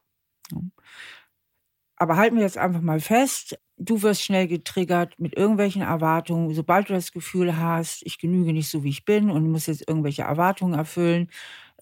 Aber 1.97 2.17
halten 2.17 2.37
wir 2.37 2.43
jetzt 2.45 2.59
einfach 2.59 2.81
mal 2.81 3.01
fest, 3.01 3.59
du 3.77 4.03
wirst 4.03 4.23
schnell 4.23 4.47
getriggert 4.47 5.19
mit 5.19 5.37
irgendwelchen 5.37 5.83
Erwartungen. 5.83 6.55
Sobald 6.55 6.89
du 6.89 6.95
das 6.95 7.13
Gefühl 7.13 7.57
hast, 7.57 8.03
ich 8.05 8.19
genüge 8.19 8.53
nicht 8.53 8.69
so, 8.69 8.85
wie 8.85 8.91
ich 8.91 9.05
bin 9.05 9.31
und 9.31 9.51
muss 9.51 9.67
jetzt 9.67 9.89
irgendwelche 9.89 10.23
Erwartungen 10.23 10.75
erfüllen, 10.75 11.29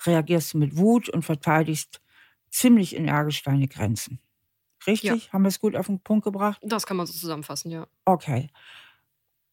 reagierst 0.04 0.54
du 0.54 0.58
mit 0.58 0.76
Wut 0.76 1.08
und 1.08 1.22
verteidigst 1.22 2.00
ziemlich 2.50 2.96
energisch 2.96 3.42
deine 3.42 3.68
Grenzen. 3.68 4.20
Richtig? 4.86 5.32
Haben 5.32 5.42
wir 5.42 5.48
es 5.48 5.60
gut 5.60 5.76
auf 5.76 5.86
den 5.86 6.00
Punkt 6.00 6.24
gebracht? 6.24 6.60
Das 6.62 6.86
kann 6.86 6.96
man 6.96 7.06
so 7.06 7.12
zusammenfassen, 7.12 7.70
ja. 7.70 7.86
Okay. 8.04 8.50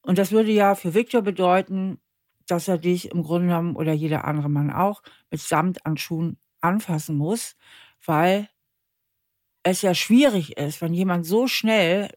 Und 0.02 0.18
das 0.18 0.32
würde 0.32 0.52
ja 0.52 0.76
für 0.76 0.94
Viktor 0.94 1.22
bedeuten, 1.22 2.00
dass 2.46 2.68
er 2.68 2.78
dich 2.78 3.12
im 3.12 3.24
Grunde 3.24 3.48
genommen 3.48 3.76
oder 3.76 3.94
jeder 3.94 4.26
andere 4.26 4.50
Mann 4.50 4.72
auch 4.72 5.02
mit 5.32 5.40
Samtanschuhen 5.40 6.38
anfassen 6.62 7.18
muss, 7.18 7.56
weil 8.06 8.50
es 9.64 9.82
ja 9.82 9.96
schwierig 9.96 10.58
ist, 10.58 10.82
wenn 10.82 10.94
jemand 10.94 11.26
so 11.26 11.48
schnell 11.48 12.10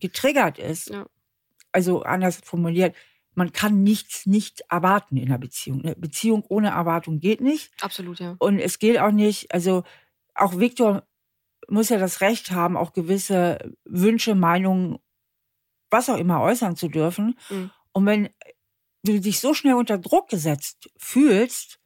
getriggert 0.00 0.58
ist. 0.58 0.90
Ja. 0.90 1.06
Also 1.72 2.02
anders 2.02 2.40
formuliert, 2.44 2.94
man 3.34 3.52
kann 3.52 3.82
nichts 3.82 4.26
nicht 4.26 4.62
erwarten 4.68 5.16
in 5.16 5.28
einer 5.28 5.38
Beziehung. 5.38 5.82
Eine 5.82 5.96
Beziehung 5.96 6.44
ohne 6.48 6.70
Erwartung 6.70 7.20
geht 7.20 7.40
nicht. 7.40 7.72
Absolut, 7.80 8.20
ja. 8.20 8.36
Und 8.38 8.58
es 8.58 8.78
geht 8.78 8.98
auch 8.98 9.10
nicht, 9.10 9.52
also 9.52 9.84
auch 10.34 10.58
Viktor 10.58 11.06
muss 11.68 11.88
ja 11.88 11.98
das 11.98 12.20
Recht 12.20 12.50
haben, 12.50 12.76
auch 12.76 12.92
gewisse 12.92 13.74
Wünsche, 13.84 14.34
Meinungen, 14.34 14.98
was 15.90 16.08
auch 16.08 16.18
immer 16.18 16.40
äußern 16.40 16.76
zu 16.76 16.88
dürfen. 16.88 17.38
Mhm. 17.48 17.70
Und 17.92 18.06
wenn 18.06 18.28
du 19.04 19.20
dich 19.20 19.40
so 19.40 19.54
schnell 19.54 19.74
unter 19.74 19.98
Druck 19.98 20.28
gesetzt 20.28 20.90
fühlst, 20.96 21.80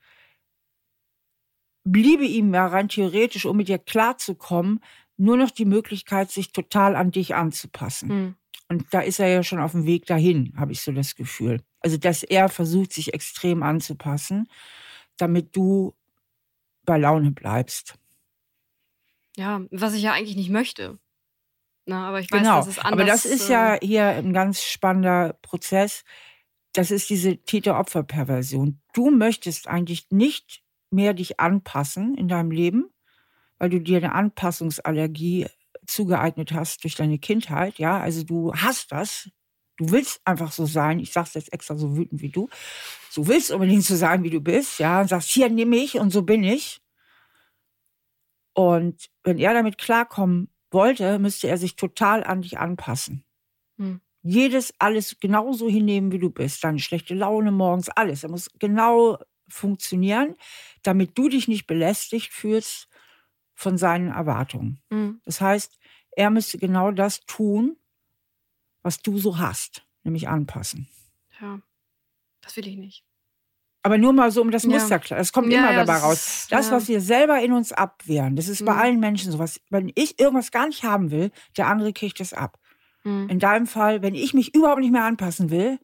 bliebe 1.85 2.25
ihm 2.25 2.53
ja 2.53 2.67
rein 2.67 2.89
theoretisch, 2.89 3.45
um 3.45 3.57
mit 3.57 3.69
dir 3.69 3.79
klarzukommen, 3.79 4.81
nur 5.17 5.37
noch 5.37 5.51
die 5.51 5.65
Möglichkeit, 5.65 6.31
sich 6.31 6.53
total 6.53 6.97
an 6.97 7.11
dich 7.11 7.35
anzupassen. 7.35 8.09
Mhm. 8.09 8.35
Und 8.69 8.87
da 8.93 9.01
ist 9.01 9.19
er 9.19 9.29
ja 9.29 9.43
schon 9.43 9.61
auf 9.61 9.73
dem 9.73 9.87
Weg 9.87 10.07
dahin, 10.07 10.53
habe 10.57 10.73
ich 10.73 10.83
so 10.83 10.93
das 10.93 11.15
Gefühl. 11.15 11.63
Also, 11.81 11.97
dass 11.97 12.23
er 12.23 12.49
versucht, 12.49 12.93
sich 12.93 13.15
extrem 13.15 13.63
anzupassen, 13.63 14.49
damit 15.17 15.57
du 15.57 15.95
bei 16.85 16.99
Laune 16.99 17.31
bleibst. 17.33 17.99
Ja, 19.37 19.63
was 19.71 19.95
ich 19.95 20.03
ja 20.03 20.13
eigentlich 20.13 20.37
nicht 20.37 20.51
möchte. 20.51 20.99
Na, 21.87 22.09
aber 22.09 22.21
ich 22.21 22.31
weiß, 22.31 22.41
Genau. 22.41 22.57
dass 22.57 22.67
es 22.67 22.79
anders 22.79 22.93
Aber 22.93 23.05
das 23.05 23.25
ist 23.25 23.49
ja 23.49 23.79
hier 23.81 24.07
ein 24.09 24.33
ganz 24.33 24.63
spannender 24.63 25.35
Prozess. 25.43 26.05
Das 26.75 26.91
ist 26.91 27.09
diese 27.09 27.39
Täter-Opfer-Perversion. 27.39 28.81
Du 28.93 29.11
möchtest 29.11 29.69
eigentlich 29.69 30.11
nicht 30.11 30.63
mehr 30.91 31.15
dich 31.15 31.41
anpassen 31.41 32.15
in 32.17 32.29
deinem 32.29 32.51
Leben, 32.51 32.91
weil 33.59 33.71
du 33.71 33.81
dir 33.81 33.99
eine 33.99 34.13
Anpassungsallergie 34.15 35.47
zugeeignet 35.89 36.53
hast 36.53 36.85
durch 36.85 36.95
deine 36.95 37.19
Kindheit, 37.19 37.79
ja, 37.79 37.99
also 37.99 38.23
du 38.23 38.53
hast 38.55 38.93
das, 38.93 39.31
du 39.77 39.91
willst 39.91 40.21
einfach 40.25 40.53
so 40.53 40.67
sein, 40.67 40.99
ich 41.01 41.13
sag's 41.13 41.35
jetzt 41.35 41.53
extra 41.53 41.77
so 41.77 41.97
wütend 41.97 42.21
wie 42.23 42.31
du, 42.31 42.49
du 43.15 43.27
willst 43.27 43.51
unbedingt 43.51 43.85
so 43.85 43.97
sein, 43.97 44.23
wie 44.23 44.31
du 44.31 44.41
bist, 44.41 44.79
ja, 44.79 45.01
und 45.01 45.09
sagst, 45.09 45.29
hier 45.29 45.49
nehme 45.49 45.77
ich 45.77 45.99
und 45.99 46.11
so 46.11 46.23
bin 46.23 46.45
ich. 46.45 46.81
Und 48.55 49.09
wenn 49.23 49.39
er 49.39 49.55
damit 49.55 49.79
klarkommen 49.79 50.51
wollte, 50.71 51.19
müsste 51.19 51.49
er 51.49 51.59
sich 51.59 51.77
total 51.77 52.25
an 52.25 52.43
dich 52.43 52.59
anpassen. 52.59 53.25
Hm. 53.79 54.01
Jedes, 54.23 54.75
alles 54.79 55.21
genauso 55.21 55.69
hinnehmen, 55.69 56.13
wie 56.13 56.19
du 56.19 56.31
bist. 56.31 56.65
Deine 56.65 56.81
schlechte 56.81 57.15
Laune 57.15 57.53
morgens, 57.53 57.89
alles. 57.89 58.25
Er 58.25 58.31
muss 58.31 58.51
genau 58.59 59.19
funktionieren, 59.49 60.35
damit 60.83 61.17
du 61.17 61.29
dich 61.29 61.49
nicht 61.49 61.67
belästigt 61.67 62.33
fühlst 62.33 62.89
von 63.59 63.77
seinen 63.77 64.13
Erwartungen. 64.13 64.81
Mhm. 64.89 65.21
Das 65.25 65.41
heißt, 65.41 65.79
er 66.13 66.31
müsste 66.31 66.59
genau 66.59 66.93
das 66.93 67.27
tun, 67.27 67.77
was 68.83 69.03
du 69.03 69.19
so 69.19 69.39
hast, 69.39 69.85
nämlich 70.05 70.29
anpassen. 70.29 70.89
Ja, 71.41 71.61
das 72.41 72.57
will 72.57 72.69
ich 72.69 72.77
nicht. 72.77 73.05
Aber 73.83 73.99
nur 73.99 74.13
mal 74.13 74.31
so 74.31 74.43
um 74.43 74.53
das 74.53 74.65
Muster 74.65 75.01
klar. 75.01 75.19
Es 75.19 75.33
kommt 75.33 75.51
ja, 75.53 75.59
immer 75.59 75.73
ja, 75.73 75.85
dabei 75.85 75.99
raus. 75.99 76.47
Das, 76.51 76.67
ja. 76.67 76.73
was 76.73 76.87
wir 76.87 77.01
selber 77.01 77.41
in 77.41 77.53
uns 77.53 77.73
abwehren, 77.73 78.37
das 78.37 78.47
ist 78.47 78.61
mhm. 78.61 78.67
bei 78.67 78.77
allen 78.77 79.01
Menschen 79.01 79.33
so. 79.33 79.41
Was, 79.41 79.61
wenn 79.71 79.91
ich 79.97 80.21
irgendwas 80.21 80.53
gar 80.53 80.69
nicht 80.69 80.85
haben 80.85 81.11
will, 81.11 81.33
der 81.57 81.67
andere 81.67 81.93
kriegt 81.93 82.21
es 82.21 82.33
ab. 82.33 82.61
Mhm. 83.03 83.29
In 83.29 83.39
deinem 83.41 83.67
Fall, 83.67 84.03
wenn 84.03 84.15
ich 84.15 84.35
mich 84.35 84.55
überhaupt 84.55 84.81
nicht 84.81 84.93
mehr 84.93 85.05
anpassen 85.05 85.51
will, 85.51 85.81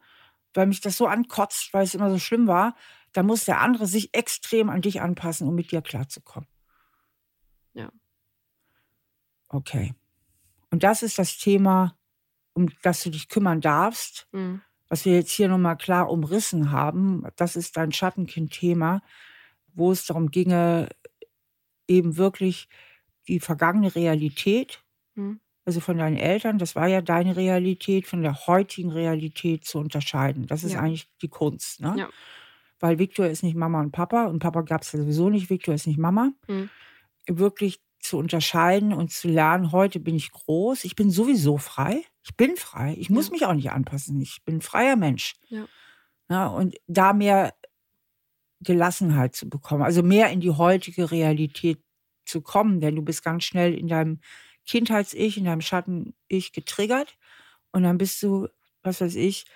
weil 0.53 0.67
mich 0.67 0.81
das 0.81 0.97
so 0.97 1.09
ankotzt, 1.09 1.75
weil 1.75 1.83
es 1.83 1.95
immer 1.95 2.11
so 2.11 2.21
schlimm 2.21 2.47
war, 2.47 2.77
dann 3.13 3.27
muss 3.27 3.45
der 3.45 3.61
andere 3.61 3.89
sich 3.89 4.15
extrem 4.15 4.71
an 4.71 4.81
dich 4.81 5.01
anpassen, 5.01 5.49
um 5.49 5.57
mit 5.57 5.73
dir 5.73 5.83
klarzukommen. 5.83 6.49
Ja. 7.75 7.91
Okay. 9.55 9.95
Und 10.71 10.83
das 10.83 11.03
ist 11.03 11.19
das 11.19 11.39
Thema, 11.39 11.97
um 12.53 12.69
das 12.83 13.03
du 13.03 13.11
dich 13.11 13.29
kümmern 13.29 13.61
darfst. 13.61 14.27
Mhm 14.33 14.61
was 14.89 15.05
wir 15.05 15.15
jetzt 15.15 15.33
hier 15.33 15.49
nochmal 15.49 15.77
klar 15.77 16.11
umrissen 16.11 16.71
haben, 16.71 17.25
das 17.37 17.57
ist 17.57 17.77
dein 17.77 17.93
Schattenkind-Thema, 17.93 19.03
wo 19.75 19.91
es 19.91 20.07
darum 20.07 20.31
ginge, 20.31 20.89
eben 21.89 22.17
wirklich 22.17 22.69
die 23.27 23.41
vergangene 23.41 23.95
Realität, 23.95 24.85
mhm. 25.15 25.41
also 25.65 25.81
von 25.81 25.99
deinen 25.99 26.17
Eltern, 26.17 26.59
das 26.59 26.77
war 26.77 26.87
ja 26.87 27.01
deine 27.01 27.37
Realität, 27.37 28.07
von 28.07 28.23
der 28.23 28.47
heutigen 28.47 28.93
Realität 28.93 29.65
zu 29.65 29.79
unterscheiden. 29.79 30.47
Das 30.47 30.65
ist 30.65 30.75
ja. 30.75 30.81
eigentlich 30.81 31.09
die 31.23 31.29
Kunst. 31.29 31.81
Ne? 31.81 31.95
Ja. 31.99 32.09
Weil 32.79 32.99
Viktor 32.99 33.27
ist 33.27 33.43
nicht 33.43 33.57
Mama 33.57 33.81
und 33.81 33.93
Papa 33.93 34.27
und 34.27 34.39
Papa 34.39 34.63
gab 34.63 34.83
es 34.83 34.93
ja 34.93 35.01
sowieso 35.01 35.31
nicht, 35.31 35.51
Viktor 35.51 35.75
ist 35.75 35.87
nicht 35.87 35.99
Mama. 35.99 36.31
Mhm. 36.47 36.71
Wirklich 37.27 37.81
zu 38.05 38.19
unterscheiden 38.19 38.93
und 38.93 39.11
zu 39.11 39.29
lernen, 39.29 39.73
heute 39.73 39.99
bin 39.99 40.15
ich 40.15 40.31
groß, 40.31 40.85
ich 40.85 40.95
bin 40.95 41.11
sowieso 41.11 41.57
frei, 41.57 42.05
ich 42.23 42.37
bin 42.37 42.57
frei, 42.57 42.95
ich 42.99 43.09
muss 43.09 43.31
mich 43.31 43.47
auch 43.47 43.55
nicht 43.55 43.71
anpassen, 43.71 44.21
ich 44.21 44.45
bin 44.45 44.57
ein 44.57 44.61
freier 44.61 44.97
Mensch. 44.97 45.35
Ja. 45.49 45.67
ja. 46.29 46.47
und 46.49 46.77
da 46.87 47.15
mehr 47.15 47.55
Gelassenheit 48.61 49.35
zu 49.35 49.49
bekommen, 49.49 49.83
also 49.83 50.03
mehr 50.03 50.31
in 50.31 50.41
die 50.41 50.51
heutige 50.51 51.11
Realität 51.11 51.83
zu 52.27 52.43
kommen, 52.43 52.81
denn 52.81 52.95
du 52.95 53.03
bist 53.03 53.25
ganz 53.25 53.45
schnell 53.45 53.75
in 53.75 53.89
deinem 53.89 54.21
Kindheits-Ich, 54.67 55.39
in 55.39 55.45
deinem 55.45 55.63
Schatten-Ich 55.63 56.53
getriggert 56.53 57.17
und 57.73 57.85
dann 57.85 57.97
bist 57.97 58.23
du, 58.23 58.49
was 58.83 59.01
weiß 59.01 59.15
ich, 59.15 59.47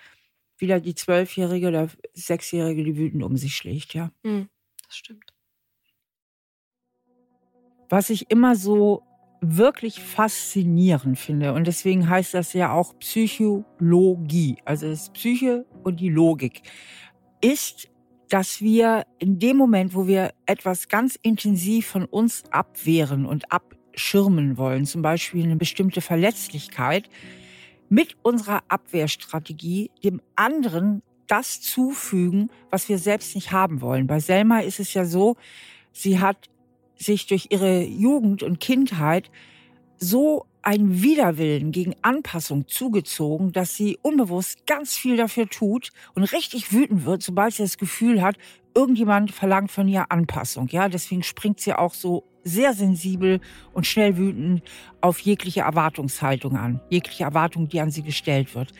wieder 0.57 0.79
die 0.79 0.95
Zwölfjährige 0.95 1.67
oder 1.67 1.89
Sechsjährige, 2.13 2.83
die 2.83 2.97
wütend 2.97 3.23
um 3.23 3.37
sich 3.37 3.55
schlägt, 3.55 3.93
ja. 3.93 4.11
Mhm, 4.23 4.49
das 4.87 4.97
stimmt 4.97 5.28
was 7.89 8.09
ich 8.09 8.29
immer 8.31 8.55
so 8.55 9.03
wirklich 9.41 10.01
faszinierend 10.01 11.17
finde, 11.17 11.53
und 11.53 11.65
deswegen 11.67 12.09
heißt 12.09 12.33
das 12.33 12.53
ja 12.53 12.73
auch 12.73 12.97
Psychologie, 12.99 14.57
also 14.65 14.87
das 14.89 15.09
Psyche 15.11 15.65
und 15.83 15.99
die 15.99 16.09
Logik, 16.09 16.61
ist, 17.41 17.89
dass 18.29 18.61
wir 18.61 19.05
in 19.17 19.39
dem 19.39 19.57
Moment, 19.57 19.95
wo 19.95 20.07
wir 20.07 20.31
etwas 20.45 20.87
ganz 20.87 21.17
intensiv 21.21 21.87
von 21.87 22.05
uns 22.05 22.43
abwehren 22.51 23.25
und 23.25 23.51
abschirmen 23.51 24.57
wollen, 24.57 24.85
zum 24.85 25.01
Beispiel 25.01 25.43
eine 25.43 25.55
bestimmte 25.55 26.01
Verletzlichkeit, 26.01 27.09
mit 27.89 28.17
unserer 28.21 28.61
Abwehrstrategie 28.67 29.89
dem 30.03 30.21
anderen 30.35 31.01
das 31.27 31.61
zufügen, 31.61 32.49
was 32.69 32.89
wir 32.89 32.97
selbst 32.97 33.35
nicht 33.35 33.51
haben 33.51 33.81
wollen. 33.81 34.05
Bei 34.05 34.19
Selma 34.19 34.59
ist 34.59 34.79
es 34.79 34.93
ja 34.93 35.05
so, 35.05 35.37
sie 35.91 36.19
hat 36.19 36.49
sich 36.99 37.27
durch 37.27 37.47
ihre 37.49 37.83
Jugend 37.83 38.43
und 38.43 38.59
Kindheit 38.59 39.31
so 39.97 40.45
ein 40.61 41.01
Widerwillen 41.01 41.71
gegen 41.71 41.95
Anpassung 42.01 42.67
zugezogen, 42.67 43.51
dass 43.53 43.75
sie 43.75 43.97
unbewusst 44.01 44.65
ganz 44.67 44.97
viel 44.97 45.17
dafür 45.17 45.47
tut 45.49 45.91
und 46.15 46.23
richtig 46.23 46.73
wütend 46.73 47.05
wird, 47.05 47.23
sobald 47.23 47.53
sie 47.53 47.63
das 47.63 47.77
Gefühl 47.77 48.21
hat, 48.21 48.37
irgendjemand 48.75 49.31
verlangt 49.31 49.71
von 49.71 49.87
ihr 49.87 50.11
Anpassung. 50.11 50.67
Ja, 50.67 50.89
deswegen 50.89 51.23
springt 51.23 51.59
sie 51.59 51.73
auch 51.73 51.93
so 51.93 52.25
sehr 52.43 52.73
sensibel 52.73 53.39
und 53.73 53.85
schnell 53.85 54.17
wütend 54.17 54.63
auf 55.01 55.19
jegliche 55.19 55.61
Erwartungshaltung 55.61 56.55
an, 56.55 56.81
jegliche 56.89 57.23
Erwartung, 57.23 57.67
die 57.67 57.79
an 57.79 57.91
sie 57.91 58.03
gestellt 58.03 58.53
wird. 58.55 58.71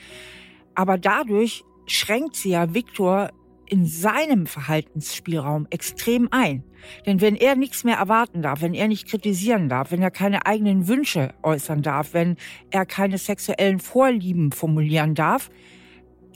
Aber 0.76 0.98
dadurch 0.98 1.64
schränkt 1.86 2.36
sie 2.36 2.52
ja 2.52 2.74
Viktor 2.74 3.32
in 3.70 3.86
seinem 3.86 4.46
Verhaltensspielraum 4.46 5.68
extrem 5.70 6.28
ein. 6.32 6.64
Denn 7.06 7.22
wenn 7.22 7.36
er 7.36 7.56
nichts 7.56 7.84
mehr 7.84 7.98
erwarten 7.98 8.42
darf, 8.42 8.62
wenn 8.62 8.74
er 8.74 8.88
nicht 8.88 9.08
kritisieren 9.08 9.70
darf, 9.70 9.92
wenn 9.92 10.02
er 10.02 10.12
keine 10.12 10.46
eigenen 10.46 10.88
Wünsche 10.88 11.34
äußern 11.44 11.82
darf, 11.82 12.14
wenn 12.14 12.38
er 12.72 12.86
keine 12.86 13.18
sexuellen 13.18 13.80
Vorlieben 13.80 14.52
formulieren 14.52 15.16
darf, 15.16 15.50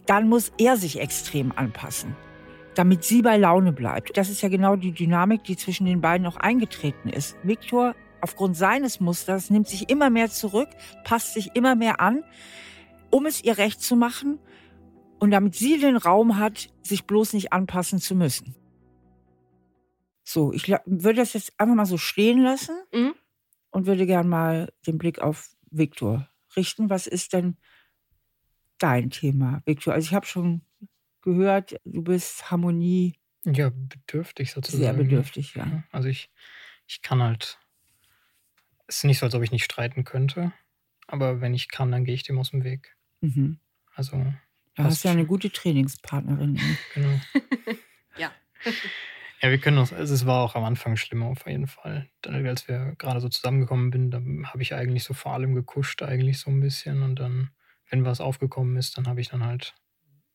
dann 0.06 0.30
muss 0.30 0.52
er 0.58 0.78
sich 0.78 1.00
extrem 1.00 1.52
anpassen, 1.52 2.16
damit 2.76 3.04
sie 3.04 3.22
bei 3.22 3.38
Laune 3.38 3.72
bleibt. 3.72 4.18
Das 4.18 4.30
ist 4.30 4.42
ja 4.42 4.50
genau 4.50 4.76
die 4.76 4.92
Dynamik, 4.92 5.44
die 5.44 5.58
zwischen 5.58 5.86
den 5.86 6.02
beiden 6.02 6.28
auch 6.28 6.38
eingetreten 6.38 7.10
ist. 7.10 7.38
Viktor, 7.44 7.96
aufgrund 8.22 8.58
seines 8.58 9.00
Musters, 9.00 9.50
nimmt 9.50 9.68
sich 9.68 9.90
immer 9.90 10.10
mehr 10.10 10.30
zurück, 10.30 10.70
passt 11.04 11.34
sich 11.34 11.56
immer 11.56 11.76
mehr 11.76 12.02
an, 12.02 12.24
um 13.10 13.26
es 13.26 13.44
ihr 13.44 13.58
recht 13.58 13.82
zu 13.82 13.96
machen 13.96 14.40
und 15.24 15.32
damit 15.32 15.56
sie 15.56 15.80
den 15.80 15.96
Raum 15.96 16.38
hat, 16.38 16.68
sich 16.82 17.06
bloß 17.06 17.32
nicht 17.32 17.54
anpassen 17.54 18.00
zu 18.00 18.14
müssen. 18.14 18.56
So, 20.22 20.52
ich 20.52 20.68
würde 20.68 21.14
das 21.14 21.32
jetzt 21.32 21.58
einfach 21.58 21.76
mal 21.76 21.86
so 21.86 21.98
stehen 21.98 22.42
lassen 22.42 22.76
mhm. 22.94 23.14
und 23.70 23.86
würde 23.86 24.06
gern 24.06 24.28
mal 24.28 24.74
den 24.86 24.98
Blick 24.98 25.20
auf 25.20 25.56
Viktor 25.72 26.30
richten. 26.58 26.90
Was 26.90 27.08
ist 27.08 27.32
denn 27.32 27.56
dein 28.80 29.12
Thema, 29.12 29.64
Viktor? 29.66 29.94
Also 29.94 30.08
ich 30.08 30.14
habe 30.14 30.26
schon 30.26 30.66
gehört, 31.22 31.78
du 31.86 32.02
bist 32.02 32.52
Harmonie. 32.52 33.14
Ja, 33.46 33.70
bedürftig 33.70 34.52
sozusagen. 34.52 34.84
Sehr 34.84 34.94
bedürftig, 34.94 35.56
ja. 35.56 35.86
Also 35.94 36.10
ich, 36.10 36.32
ich 36.86 37.02
kann 37.02 37.24
halt. 37.24 37.60
Es 38.88 38.98
ist 38.98 39.04
nicht 39.06 39.20
so, 39.20 39.26
als 39.26 39.36
ob 39.36 39.44
ich 39.44 39.54
nicht 39.54 39.64
streiten 39.64 40.04
könnte. 40.04 40.52
Aber 41.08 41.40
wenn 41.40 41.54
ich 41.54 41.70
kann, 41.70 41.94
dann 41.94 42.04
gehe 42.04 42.14
ich 42.14 42.24
dem 42.24 42.40
aus 42.40 42.52
dem 42.52 42.66
Weg. 42.66 42.98
Mhm. 43.22 43.62
Also 43.96 44.22
Du 44.76 44.84
hast 44.84 45.04
ja 45.04 45.12
eine 45.12 45.26
gute 45.26 45.52
Trainingspartnerin. 45.52 46.60
Genau. 46.94 47.20
ja. 48.18 48.32
Ja, 49.42 49.50
wir 49.50 49.58
können 49.58 49.78
uns, 49.78 49.92
also 49.92 50.14
es 50.14 50.26
war 50.26 50.42
auch 50.42 50.56
am 50.56 50.64
Anfang 50.64 50.96
schlimmer 50.96 51.26
auf 51.26 51.46
jeden 51.46 51.68
Fall. 51.68 52.10
Dann, 52.22 52.48
als 52.48 52.70
wir 52.70 52.96
gerade 52.98 53.20
so 53.20 53.28
zusammengekommen 53.28 53.92
sind, 53.92 54.12
da 54.12 54.22
habe 54.46 54.62
ich 54.62 54.74
eigentlich 54.74 55.04
so 55.04 55.14
vor 55.14 55.34
allem 55.34 55.54
gekuscht, 55.54 56.02
eigentlich 56.02 56.40
so 56.40 56.50
ein 56.50 56.62
bisschen. 56.62 57.04
Und 57.04 57.18
dann, 57.18 57.52
wenn 57.90 58.06
was 58.06 58.22
aufgekommen 58.22 58.78
ist, 58.78 58.98
dann 58.98 59.06
habe 59.06 59.20
ich 59.20 59.28
dann 59.28 59.44
halt 59.44 59.76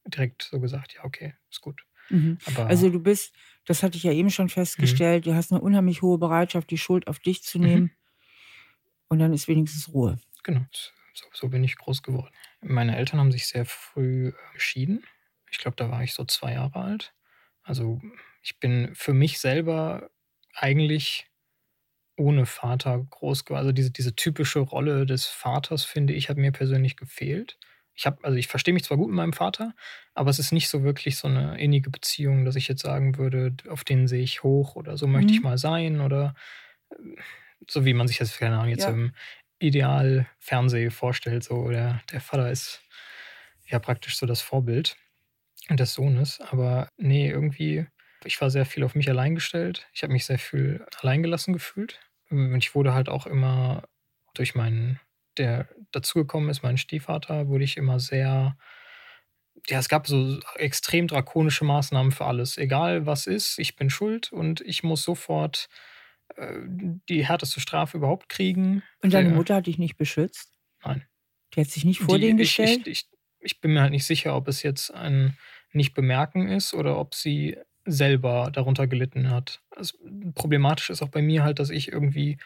direkt 0.06 0.42
so 0.42 0.60
gesagt, 0.60 0.92
ja, 0.92 1.04
okay, 1.04 1.32
ist 1.50 1.62
gut. 1.62 1.86
Mhm. 2.10 2.36
also 2.56 2.90
du 2.90 3.00
bist, 3.00 3.34
das 3.64 3.82
hatte 3.82 3.96
ich 3.96 4.02
ja 4.02 4.12
eben 4.12 4.30
schon 4.30 4.50
festgestellt, 4.50 5.24
mhm. 5.24 5.30
du 5.30 5.36
hast 5.36 5.52
eine 5.52 5.60
unheimlich 5.62 6.02
hohe 6.02 6.18
Bereitschaft, 6.18 6.70
die 6.70 6.78
Schuld 6.78 7.06
auf 7.06 7.18
dich 7.18 7.42
zu 7.42 7.58
nehmen. 7.58 7.84
Mhm. 7.84 7.90
Und 9.08 9.18
dann 9.20 9.32
ist 9.32 9.48
wenigstens 9.48 9.88
Ruhe. 9.92 10.18
Genau, 10.42 10.66
so, 11.14 11.24
so 11.32 11.48
bin 11.48 11.64
ich 11.64 11.76
groß 11.76 12.02
geworden. 12.02 12.34
Meine 12.60 12.96
Eltern 12.96 13.20
haben 13.20 13.32
sich 13.32 13.46
sehr 13.46 13.64
früh 13.64 14.32
geschieden. 14.54 15.04
Ich 15.50 15.58
glaube, 15.58 15.76
da 15.76 15.90
war 15.90 16.02
ich 16.02 16.14
so 16.14 16.24
zwei 16.24 16.52
Jahre 16.54 16.80
alt. 16.80 17.14
Also 17.62 18.00
ich 18.42 18.58
bin 18.58 18.94
für 18.94 19.12
mich 19.12 19.38
selber 19.38 20.10
eigentlich 20.54 21.26
ohne 22.16 22.46
Vater 22.46 22.98
groß 23.10 23.44
geworden. 23.44 23.60
Also 23.60 23.72
diese, 23.72 23.90
diese 23.90 24.14
typische 24.14 24.60
Rolle 24.60 25.06
des 25.06 25.26
Vaters, 25.26 25.84
finde 25.84 26.14
ich, 26.14 26.28
hat 26.28 26.36
mir 26.36 26.52
persönlich 26.52 26.96
gefehlt. 26.96 27.58
Ich 27.94 28.06
habe, 28.06 28.22
also 28.22 28.36
ich 28.36 28.48
verstehe 28.48 28.74
mich 28.74 28.84
zwar 28.84 28.96
gut 28.96 29.08
mit 29.08 29.16
meinem 29.16 29.32
Vater, 29.32 29.74
aber 30.14 30.30
es 30.30 30.38
ist 30.38 30.52
nicht 30.52 30.68
so 30.68 30.82
wirklich 30.82 31.16
so 31.16 31.26
eine 31.28 31.60
innige 31.60 31.90
Beziehung, 31.90 32.44
dass 32.44 32.56
ich 32.56 32.68
jetzt 32.68 32.82
sagen 32.82 33.18
würde, 33.18 33.56
auf 33.68 33.84
den 33.84 34.06
sehe 34.06 34.22
ich 34.22 34.42
hoch 34.42 34.76
oder 34.76 34.96
so 34.96 35.06
möchte 35.06 35.32
ich 35.32 35.40
mhm. 35.40 35.44
mal 35.44 35.58
sein 35.58 36.00
oder 36.00 36.34
äh, 36.90 36.96
so 37.68 37.84
wie 37.84 37.94
man 37.94 38.06
sich 38.06 38.18
das, 38.18 38.38
keine 38.38 38.56
Ahnung, 38.56 38.70
jetzt 38.70 38.84
ja. 38.84 38.90
im, 38.90 39.12
Ideal-Fernseh 39.58 40.90
vorstellt. 40.90 41.44
So, 41.44 41.68
der, 41.70 42.02
der 42.12 42.20
Vater 42.20 42.50
ist 42.50 42.82
ja 43.66 43.78
praktisch 43.78 44.16
so 44.16 44.26
das 44.26 44.40
Vorbild 44.40 44.96
des 45.70 45.94
Sohnes. 45.94 46.40
Aber 46.40 46.88
nee, 46.96 47.28
irgendwie, 47.28 47.86
ich 48.24 48.40
war 48.40 48.50
sehr 48.50 48.66
viel 48.66 48.84
auf 48.84 48.94
mich 48.94 49.08
allein 49.08 49.34
gestellt. 49.34 49.88
Ich 49.92 50.02
habe 50.02 50.12
mich 50.12 50.24
sehr 50.26 50.38
viel 50.38 50.84
alleingelassen 51.00 51.52
gefühlt. 51.52 52.00
Und 52.30 52.56
ich 52.58 52.74
wurde 52.74 52.94
halt 52.94 53.08
auch 53.08 53.26
immer 53.26 53.84
durch 54.34 54.54
meinen, 54.54 55.00
der 55.36 55.68
dazugekommen 55.92 56.50
ist, 56.50 56.62
meinen 56.62 56.78
Stiefvater, 56.78 57.48
wurde 57.48 57.64
ich 57.64 57.76
immer 57.76 58.00
sehr, 58.00 58.56
ja, 59.66 59.78
es 59.78 59.88
gab 59.88 60.06
so 60.06 60.40
extrem 60.56 61.08
drakonische 61.08 61.64
Maßnahmen 61.64 62.12
für 62.12 62.26
alles. 62.26 62.58
Egal 62.58 63.06
was 63.06 63.26
ist, 63.26 63.58
ich 63.58 63.76
bin 63.76 63.90
schuld 63.90 64.32
und 64.32 64.60
ich 64.60 64.82
muss 64.82 65.02
sofort 65.02 65.68
die 67.08 67.26
härteste 67.26 67.60
Strafe 67.60 67.96
überhaupt 67.96 68.28
kriegen. 68.28 68.82
Und 69.02 69.12
deine 69.14 69.30
Mutter 69.30 69.56
hat 69.56 69.66
dich 69.66 69.78
nicht 69.78 69.96
beschützt? 69.96 70.52
Nein. 70.84 71.04
Die 71.54 71.60
hat 71.60 71.68
sich 71.68 71.84
nicht 71.84 72.00
vor 72.00 72.18
Die- 72.18 72.26
den 72.26 72.38
ich, 72.38 72.56
gestellt? 72.56 72.86
ich, 72.86 73.06
ich, 73.06 73.08
ich 73.40 73.60
bin 73.60 73.72
mir 73.72 73.80
halt 73.82 73.90
nicht 73.92 74.04
sicher, 74.06 74.36
ob 74.36 74.46
es 74.48 74.62
jetzt 74.62 74.92
ein 74.94 75.36
Nicht-Bemerken 75.72 76.48
ist 76.48 76.74
oder 76.74 76.98
ob 76.98 77.14
sie 77.14 77.56
selber 77.84 78.50
darunter 78.52 78.86
gelitten 78.86 79.30
hat. 79.30 79.62
Also, 79.74 79.96
problematisch 80.34 80.90
ist 80.90 81.02
auch 81.02 81.08
bei 81.08 81.22
mir 81.22 81.42
halt, 81.42 81.58
dass 81.58 81.70
ich 81.70 81.90
irgendwie 81.90 82.38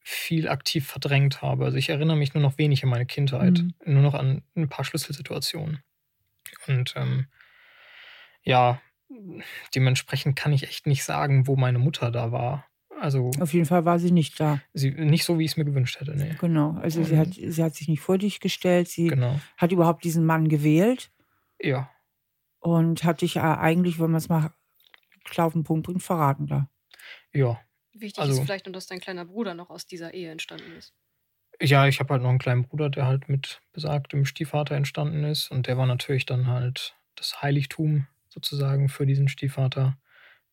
viel 0.00 0.48
aktiv 0.48 0.86
verdrängt 0.86 1.40
habe. 1.42 1.64
Also 1.64 1.76
ich 1.78 1.88
erinnere 1.88 2.16
mich 2.16 2.34
nur 2.34 2.42
noch 2.42 2.58
wenig 2.58 2.82
an 2.84 2.90
meine 2.90 3.06
Kindheit, 3.06 3.58
Mhm. 3.58 3.74
nur 3.84 4.02
noch 4.02 4.14
an 4.14 4.42
ein 4.54 4.68
paar 4.68 4.84
Schlüsselsituationen. 4.84 5.82
Und 6.66 6.94
ähm, 6.96 7.26
ja, 8.42 8.80
dementsprechend 9.74 10.36
kann 10.36 10.52
ich 10.52 10.64
echt 10.64 10.86
nicht 10.86 11.04
sagen, 11.04 11.46
wo 11.46 11.56
meine 11.56 11.78
Mutter 11.78 12.10
da 12.10 12.32
war. 12.32 12.66
Also 13.04 13.30
Auf 13.38 13.52
jeden 13.52 13.66
Fall 13.66 13.84
war 13.84 13.98
sie 13.98 14.10
nicht 14.10 14.40
da. 14.40 14.62
sie, 14.72 14.90
nicht 14.90 15.24
so, 15.24 15.38
wie 15.38 15.44
ich 15.44 15.50
es 15.50 15.56
mir 15.58 15.66
gewünscht 15.66 16.00
hätte. 16.00 16.14
Nee. 16.16 16.36
Genau. 16.40 16.72
Also 16.80 17.04
sie 17.04 17.18
hat, 17.18 17.34
sie 17.34 17.62
hat 17.62 17.74
sich 17.74 17.86
nicht 17.86 18.00
vor 18.00 18.16
dich 18.16 18.40
gestellt. 18.40 18.88
Sie 18.88 19.08
Genau. 19.08 19.38
hat 19.58 19.72
überhaupt 19.72 20.04
diesen 20.04 20.24
Mann 20.24 20.48
gewählt 20.48 21.10
Ja. 21.60 21.90
und 22.60 23.04
hat 23.04 23.20
dich 23.20 23.34
ja 23.34 23.58
eigentlich, 23.60 23.98
wenn 24.00 24.10
man 24.10 24.18
es 24.18 24.30
mal 24.30 24.52
klar 25.24 25.48
auf 25.48 25.52
den 25.52 25.64
Punkt 25.64 25.84
bringt, 25.86 26.02
verraten 26.02 26.46
da. 26.46 26.70
Ja. 27.32 27.60
Wichtig 27.92 28.22
Also- 28.22 28.40
ist 28.40 28.46
vielleicht 28.46 28.64
nur, 28.64 28.72
dass 28.72 28.86
dein 28.86 29.00
kleiner 29.00 29.26
Bruder 29.26 29.52
noch 29.52 29.68
aus 29.68 29.86
dieser 29.86 30.14
Ehe 30.14 30.30
entstanden 30.30 30.72
ist. 30.78 30.94
Ja, 31.60 31.86
ich 31.86 32.00
habe 32.00 32.12
halt 32.14 32.22
noch 32.22 32.30
einen 32.30 32.38
kleinen 32.38 32.62
Bruder, 32.64 32.88
der 32.88 33.04
halt 33.06 33.28
mit 33.28 33.60
besagtem 33.74 34.24
Stiefvater 34.24 34.76
entstanden 34.76 35.24
ist. 35.24 35.50
Und 35.50 35.66
der 35.66 35.76
war 35.76 35.84
natürlich 35.86 36.24
dann 36.24 36.46
halt 36.46 36.96
das 37.16 37.42
Heiligtum 37.42 38.06
sozusagen 38.30 38.88
für 38.88 39.04
diesen 39.06 39.28
Stiefvater. 39.28 39.98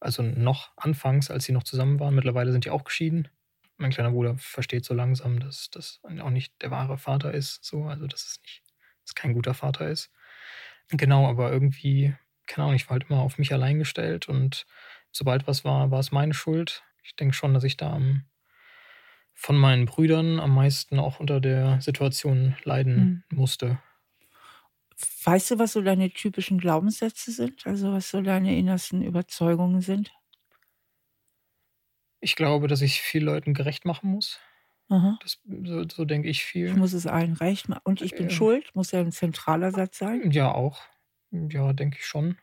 Also 0.01 0.23
noch 0.23 0.71
anfangs, 0.75 1.31
als 1.31 1.45
sie 1.45 1.53
noch 1.53 1.63
zusammen 1.63 1.99
waren. 1.99 2.15
Mittlerweile 2.15 2.51
sind 2.51 2.65
die 2.65 2.71
auch 2.71 2.83
geschieden. 2.83 3.29
Mein 3.77 3.91
kleiner 3.91 4.11
Bruder 4.11 4.35
versteht 4.37 4.83
so 4.83 4.93
langsam, 4.93 5.39
dass 5.39 5.69
das 5.69 6.01
auch 6.03 6.29
nicht 6.29 6.53
der 6.61 6.71
wahre 6.71 6.97
Vater 6.97 7.33
ist. 7.33 7.63
So, 7.63 7.85
also 7.85 8.07
dass 8.07 8.25
es 8.25 8.41
nicht, 8.43 8.63
dass 9.05 9.15
kein 9.15 9.33
guter 9.33 9.53
Vater 9.53 9.87
ist. 9.89 10.11
Genau, 10.89 11.27
aber 11.27 11.51
irgendwie, 11.51 12.13
keine 12.47 12.65
Ahnung, 12.65 12.75
ich 12.75 12.89
war 12.89 12.95
halt 12.95 13.09
immer 13.09 13.21
auf 13.21 13.37
mich 13.37 13.53
allein 13.53 13.79
gestellt 13.79 14.27
und 14.27 14.65
sobald 15.11 15.47
was 15.47 15.63
war, 15.63 15.91
war 15.91 15.99
es 15.99 16.11
meine 16.11 16.33
Schuld. 16.33 16.83
Ich 17.03 17.15
denke 17.15 17.33
schon, 17.33 17.53
dass 17.53 17.63
ich 17.63 17.77
da 17.77 17.93
am 17.93 18.25
von 19.33 19.57
meinen 19.57 19.85
Brüdern 19.85 20.39
am 20.39 20.53
meisten 20.53 20.99
auch 20.99 21.19
unter 21.19 21.39
der 21.39 21.81
Situation 21.81 22.55
leiden 22.63 23.23
musste. 23.29 23.79
Weißt 25.23 25.51
du, 25.51 25.59
was 25.59 25.73
so 25.73 25.81
deine 25.81 26.09
typischen 26.11 26.59
Glaubenssätze 26.59 27.31
sind? 27.31 27.65
Also 27.67 27.91
was 27.93 28.09
so 28.09 28.21
deine 28.21 28.57
innersten 28.57 29.01
Überzeugungen 29.03 29.81
sind? 29.81 30.11
Ich 32.19 32.35
glaube, 32.35 32.67
dass 32.67 32.81
ich 32.81 33.01
viel 33.01 33.23
Leuten 33.23 33.53
gerecht 33.53 33.85
machen 33.85 34.09
muss. 34.11 34.39
Das, 35.19 35.39
so, 35.65 35.85
so 35.89 36.05
denke 36.05 36.29
ich 36.29 36.43
Ich 36.63 36.73
viel. 36.73 36.75
muss 36.75 36.93
es 36.93 37.05
allen 37.05 37.33
recht 37.33 37.69
machen. 37.69 37.81
Und 37.83 38.01
ich 38.01 38.15
bin 38.15 38.29
Ja. 38.29 38.31
schuld, 38.31 38.73
muss 38.73 38.89
ja 38.91 38.99
ein 38.99 39.11
zentraler 39.11 39.71
Satz 39.71 39.99
sein. 39.99 40.23
Ja, 40.31 40.51
auch. 40.51 40.81
Ja, 41.31 41.73
denke 41.73 41.97
ich 41.99 42.05
schon. 42.07 42.37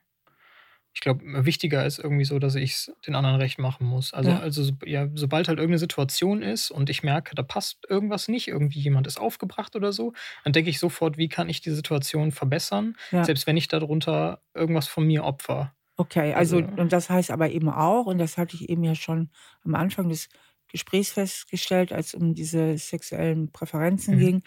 Ich 0.94 1.00
glaube, 1.00 1.22
wichtiger 1.44 1.86
ist 1.86 1.98
irgendwie 1.98 2.24
so, 2.24 2.38
dass 2.40 2.54
ich 2.56 2.72
es 2.72 2.92
den 3.06 3.14
anderen 3.14 3.36
recht 3.36 3.58
machen 3.58 3.86
muss. 3.86 4.12
Also, 4.14 4.30
Ja. 4.30 4.40
also 4.40 4.64
so- 4.64 4.72
ja, 4.84 5.06
sobald 5.14 5.46
halt 5.48 5.58
irgendeine 5.58 5.78
Situation 5.78 6.42
ist 6.42 6.70
und 6.72 6.90
ich 6.90 7.02
merke, 7.04 7.34
da 7.36 7.42
passt 7.42 7.78
irgendwas 7.88 8.26
nicht, 8.28 8.48
irgendwie 8.48 8.80
jemand 8.80 9.06
ist 9.06 9.20
aufgebracht 9.20 9.76
oder 9.76 9.92
so, 9.92 10.12
dann 10.44 10.52
denke 10.52 10.70
ich 10.70 10.78
sofort, 10.80 11.16
wie 11.16 11.28
kann 11.28 11.48
ich 11.48 11.60
die 11.60 11.70
Situation 11.70 12.32
verbessern, 12.32 12.96
Ja. 13.12 13.24
selbst 13.24 13.46
wenn 13.46 13.56
ich 13.56 13.68
darunter 13.68 14.42
irgendwas 14.54 14.88
von 14.88 15.06
mir 15.06 15.24
opfer. 15.24 15.72
Okay, 15.96 16.32
also, 16.34 16.58
Also- 16.58 16.68
und 16.82 16.92
das 16.92 17.10
heißt 17.10 17.30
aber 17.30 17.50
eben 17.50 17.68
auch, 17.68 18.06
und 18.06 18.18
das 18.18 18.36
hatte 18.38 18.56
ich 18.56 18.68
eben 18.68 18.82
ja 18.82 18.94
schon 18.94 19.30
am 19.64 19.74
Anfang 19.76 20.08
des 20.08 20.28
Gesprächs 20.68 21.12
festgestellt, 21.12 21.92
als 21.92 22.08
es 22.08 22.14
um 22.14 22.34
diese 22.34 22.76
sexuellen 22.78 23.52
Präferenzen 23.52 24.16
Mhm. 24.16 24.18
ging, 24.20 24.42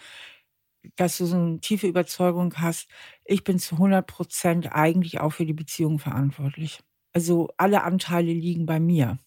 dass 0.95 1.17
du 1.17 1.25
so 1.25 1.35
eine 1.35 1.59
tiefe 1.59 1.87
Überzeugung 1.87 2.53
hast, 2.57 2.87
ich 3.31 3.43
bin 3.43 3.59
zu 3.59 3.75
100 3.75 4.05
Prozent 4.05 4.71
eigentlich 4.73 5.19
auch 5.19 5.31
für 5.31 5.45
die 5.45 5.53
Beziehung 5.53 5.99
verantwortlich. 5.99 6.79
Also 7.13 7.49
alle 7.57 7.83
Anteile 7.83 8.31
liegen 8.31 8.65
bei 8.65 8.79
mir. 8.79 9.17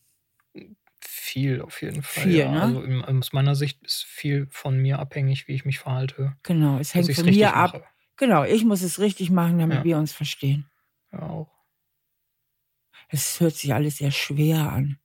Viel 1.01 1.61
auf 1.63 1.83
jeden 1.83 2.03
Fall. 2.03 2.25
Viel, 2.25 2.37
ja. 2.37 2.51
ne? 2.51 2.63
Also 2.63 2.83
im, 2.83 3.05
aus 3.05 3.33
meiner 3.33 3.55
Sicht 3.55 3.83
ist 3.83 4.05
viel 4.05 4.47
von 4.51 4.79
mir 4.79 4.99
abhängig, 4.99 5.49
wie 5.49 5.55
ich 5.55 5.65
mich 5.65 5.79
verhalte. 5.79 6.37
Genau, 6.43 6.79
es 6.79 6.95
hängt 6.95 7.09
es 7.09 7.17
von 7.17 7.27
mir 7.27 7.55
ab. 7.55 7.73
mache. 7.75 7.85
Genau, 8.17 8.45
ich 8.45 8.65
muss 8.65 8.83
es 8.83 9.01
richtig 9.01 9.31
machen, 9.31 9.59
damit 9.59 9.79
Ja. 9.79 9.85
wir 9.85 9.99
uns 9.99 10.13
verstehen. 10.13 10.67
Ja, 11.13 11.23
auch. 11.25 11.51
Es 13.09 13.41
hört 13.41 13.55
sich 13.55 13.75
alles 13.75 13.99
sehr 13.99 14.11
schwer 14.11 14.73
an. 14.73 14.99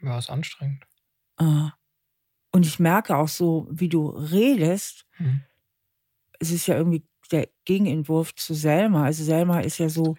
Ja, 0.00 0.18
ist 0.18 0.30
anstrengend. 0.30 0.84
Ah. 1.36 1.72
Und 2.52 2.64
ich 2.64 2.78
merke 2.78 3.16
auch 3.16 3.28
so, 3.28 3.66
wie 3.70 3.88
du 3.88 4.08
redest, 4.08 5.06
Mhm. 5.18 5.42
es 6.40 6.50
ist 6.52 6.66
ja 6.66 6.76
irgendwie 6.76 7.04
der 7.28 7.48
Gegenentwurf 7.64 8.34
zu 8.34 8.54
Selma. 8.54 9.04
Also 9.04 9.24
Selma 9.24 9.60
ist 9.60 9.78
ja 9.78 9.88
so 9.88 10.16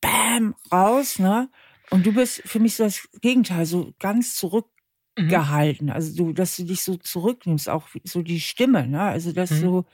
Bam 0.00 0.54
raus, 0.72 1.18
ne? 1.18 1.48
Und 1.90 2.06
du 2.06 2.12
bist 2.12 2.42
für 2.44 2.58
mich 2.58 2.76
so 2.76 2.84
das 2.84 3.08
Gegenteil, 3.20 3.66
so 3.66 3.92
ganz 3.98 4.34
zurückgehalten. 4.36 5.86
Mhm. 5.88 5.92
Also 5.92 6.16
du, 6.16 6.32
dass 6.32 6.56
du 6.56 6.64
dich 6.64 6.82
so 6.82 6.96
zurücknimmst, 6.96 7.68
auch 7.68 7.88
so 8.04 8.22
die 8.22 8.40
Stimme, 8.40 8.86
ne? 8.86 9.02
Also 9.02 9.32
dass 9.32 9.50
Mhm. 9.52 9.62
du 9.62 9.84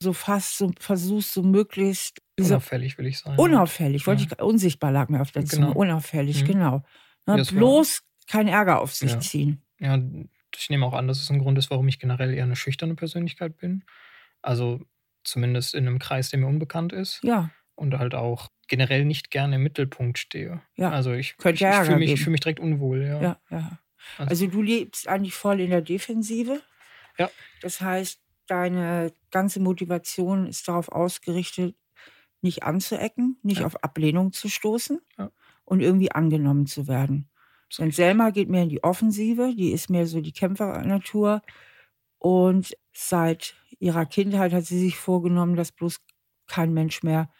so 0.00 0.12
fast 0.12 0.58
so 0.58 0.70
versuchst, 0.78 1.34
so 1.34 1.42
möglichst 1.42 2.20
Unauffällig 2.38 2.98
will 2.98 3.06
ich 3.08 3.18
sein. 3.18 3.36
unauffällig, 3.38 4.06
wollte 4.06 4.22
Ja. 4.24 4.28
ich 4.32 4.42
unsichtbar 4.42 4.92
lag 4.92 5.08
mir 5.08 5.20
auf 5.20 5.32
der 5.32 5.44
Zunge, 5.44 5.66
Genau. 5.66 5.78
unauffällig, 5.78 6.42
Mhm. 6.42 6.46
genau. 6.46 6.76
Ne? 7.26 7.36
War- 7.38 7.44
Bloß 7.44 8.02
keinen 8.28 8.48
Ärger 8.48 8.80
auf 8.80 8.94
sich 8.94 9.12
Ja. 9.12 9.20
ziehen. 9.20 9.60
Ja, 9.80 10.00
ich 10.56 10.70
nehme 10.70 10.86
auch 10.86 10.92
an, 10.94 11.08
dass 11.08 11.20
es 11.20 11.30
ein 11.30 11.40
Grund 11.40 11.58
ist, 11.58 11.70
warum 11.70 11.88
ich 11.88 11.98
generell 11.98 12.32
eher 12.32 12.44
eine 12.44 12.56
schüchterne 12.56 12.94
Persönlichkeit 12.94 13.56
bin. 13.58 13.84
Also 14.40 14.80
zumindest 15.28 15.74
in 15.74 15.86
einem 15.86 15.98
Kreis, 15.98 16.30
der 16.30 16.38
mir 16.40 16.46
unbekannt 16.46 16.92
ist. 16.92 17.20
Ja, 17.22 17.50
Und 17.74 17.98
halt 17.98 18.14
auch 18.14 18.48
generell 18.66 19.04
nicht 19.04 19.30
gerne 19.30 19.56
im 19.56 19.62
Mittelpunkt 19.62 20.18
stehe. 20.18 20.60
Ja. 20.76 20.90
Also 20.90 21.12
ich, 21.12 21.36
Könnte 21.38 21.64
ich, 21.64 21.70
ich 21.70 21.76
fühle 21.86 21.96
mich, 21.98 22.20
fühl 22.22 22.30
mich 22.32 22.40
direkt 22.40 22.60
unwohl, 22.60 23.02
ja. 23.04 23.20
ja, 23.22 23.40
ja. 23.50 23.78
Also- 24.18 24.30
Also 24.30 24.46
du 24.48 24.62
lebst 24.62 25.08
eigentlich 25.08 25.34
voll 25.34 25.60
in 25.60 25.70
der 25.70 25.82
Defensive. 25.82 26.60
Ja. 27.18 27.30
Das 27.62 27.80
heißt, 27.80 28.20
deine 28.46 29.12
ganze 29.30 29.60
Motivation 29.60 30.46
ist 30.46 30.68
darauf 30.68 30.88
ausgerichtet, 30.90 31.74
nicht 32.40 32.62
anzuecken, 32.62 33.38
nicht 33.42 33.60
Ja. 33.60 33.66
auf 33.66 33.82
Ablehnung 33.82 34.32
zu 34.32 34.48
stoßen 34.48 35.00
Ja. 35.18 35.30
und 35.64 35.80
irgendwie 35.80 36.12
angenommen 36.12 36.66
zu 36.66 36.86
werden. 36.88 37.28
Und 37.78 37.94
Selma 37.94 38.30
geht 38.30 38.48
mehr 38.48 38.62
in 38.62 38.68
die 38.70 38.82
Offensive, 38.84 39.54
die 39.56 39.72
ist 39.72 39.90
mehr 39.90 40.06
so 40.06 40.20
die 40.20 40.32
Kämpfernatur. 40.32 41.42
Und 42.18 42.74
seit 42.98 43.54
ihrer 43.78 44.06
Kindheit 44.06 44.52
hat 44.52 44.64
sie 44.64 44.78
sich 44.78 44.96
vorgenommen, 44.96 45.54
dass 45.54 45.70
bloß 45.70 46.00
kein 46.48 46.74
Mensch 46.74 47.02
mehr 47.02 47.30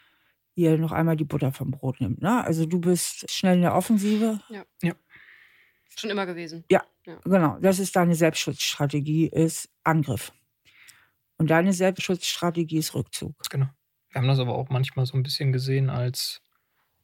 ihr 0.54 0.78
noch 0.78 0.92
einmal 0.92 1.16
die 1.16 1.24
Butter 1.24 1.52
vom 1.52 1.70
Brot 1.70 2.00
nimmt. 2.00 2.22
Ne? 2.22 2.44
Also 2.44 2.64
du 2.66 2.80
bist 2.80 3.30
schnell 3.30 3.56
in 3.56 3.62
der 3.62 3.74
Offensive, 3.74 4.40
Schon 5.96 6.10
immer 6.10 6.26
gewesen. 6.26 6.64
Genau, 7.24 7.58
das 7.60 7.80
ist 7.80 7.96
deine 7.96 8.14
Selbstschutzstrategie, 8.14 9.26
ist 9.26 9.68
Angriff. 9.82 10.32
Und 11.38 11.50
deine 11.50 11.72
Selbstschutzstrategie 11.72 12.78
ist 12.78 12.94
Rückzug. 12.94 13.34
Genau. 13.50 13.66
Wir 14.10 14.20
haben 14.20 14.28
das 14.28 14.38
aber 14.38 14.54
auch 14.54 14.68
manchmal 14.68 15.06
so 15.06 15.16
ein 15.16 15.22
bisschen 15.22 15.52
gesehen 15.52 15.90
als 15.90 16.40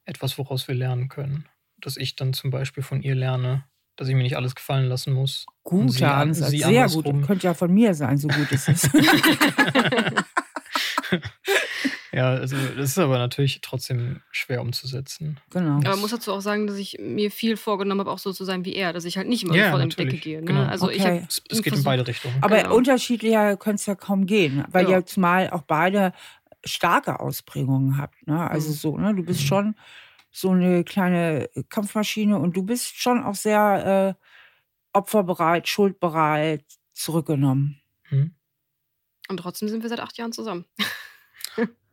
etwas, 0.05 0.37
woraus 0.37 0.67
wir 0.67 0.75
lernen 0.75 1.09
können. 1.09 1.49
Dass 1.77 1.97
ich 1.97 2.15
dann 2.15 2.33
zum 2.33 2.51
Beispiel 2.51 2.83
von 2.83 3.01
ihr 3.01 3.15
lerne, 3.15 3.65
dass 3.95 4.07
ich 4.07 4.15
mir 4.15 4.23
nicht 4.23 4.35
alles 4.37 4.55
gefallen 4.55 4.87
lassen 4.89 5.13
muss. 5.13 5.45
Guter 5.63 6.13
an- 6.13 6.29
Ansatz, 6.29 6.49
sie 6.51 6.57
sehr 6.59 6.67
gut. 6.87 7.05
andersrum. 7.05 7.21
Könnte 7.25 7.47
ja 7.47 7.53
von 7.53 7.73
mir 7.73 7.93
sein, 7.93 8.17
so 8.17 8.27
gut 8.27 8.51
ist 8.51 8.69
es. 8.69 8.89
Ja, 12.11 12.29
also 12.29 12.55
das 12.77 12.91
ist 12.91 12.97
aber 12.97 13.17
natürlich 13.17 13.59
trotzdem 13.61 14.21
schwer 14.31 14.61
umzusetzen. 14.61 15.37
genau. 15.49 15.75
Aber 15.77 15.89
man 15.89 15.99
muss 15.99 16.11
dazu 16.11 16.31
auch 16.31 16.39
sagen, 16.39 16.65
dass 16.65 16.77
ich 16.77 16.97
mir 16.97 17.29
viel 17.29 17.57
vorgenommen 17.57 17.99
habe, 17.99 18.09
auch 18.11 18.19
so 18.19 18.31
zu 18.31 18.45
sein 18.45 18.63
wie 18.63 18.73
er, 18.73 18.93
dass 18.93 19.03
ich 19.03 19.17
halt 19.17 19.27
nicht 19.27 19.43
immer 19.43 19.53
Ja, 19.55 19.71
voll 19.71 19.81
in 19.81 19.89
die 19.89 19.95
natürlich. 19.97 20.13
Decke 20.21 20.23
gehe. 20.23 20.39
Ne? 20.39 20.45
Genau. 20.45 20.63
Also 20.63 20.89
ich 20.89 21.01
Okay. 21.01 21.15
habe 21.17 21.25
Es, 21.27 21.41
es 21.49 21.61
geht 21.61 21.73
in 21.73 21.83
beide 21.83 22.07
Richtungen. 22.07 22.35
Aber 22.39 22.57
genau. 22.63 22.73
unterschiedlicher 22.75 23.57
könnte 23.57 23.75
es 23.81 23.85
ja 23.85 23.95
kaum 23.95 24.25
gehen, 24.27 24.63
weil 24.71 24.85
Ja. 24.89 24.99
ihr 24.99 25.05
zumal 25.05 25.49
auch 25.49 25.63
beide 25.63 26.13
starke 26.63 27.19
Ausprägungen 27.19 27.97
habt. 27.97 28.25
Ne? 28.27 28.49
Also 28.49 28.69
Mhm. 28.69 28.73
so, 28.73 28.97
ne? 28.97 29.13
du 29.13 29.23
bist 29.23 29.41
Mhm. 29.41 29.45
schon 29.47 29.75
so 30.37 30.51
eine 30.51 30.83
kleine 30.83 31.49
Kampfmaschine 31.69 32.37
und 32.37 32.57
du 32.57 32.63
bist 32.63 32.97
schon 32.97 33.23
auch 33.23 33.35
sehr 33.35 34.17
äh, 34.19 34.21
opferbereit, 34.91 35.69
schuldbereit, 35.69 36.65
zurückgenommen. 36.93 37.81
Hm? 38.09 38.35
Und 39.29 39.37
trotzdem 39.37 39.69
sind 39.69 39.81
wir 39.81 39.89
seit 39.89 40.01
acht 40.01 40.17
Jahren 40.17 40.33
zusammen. 40.33 40.65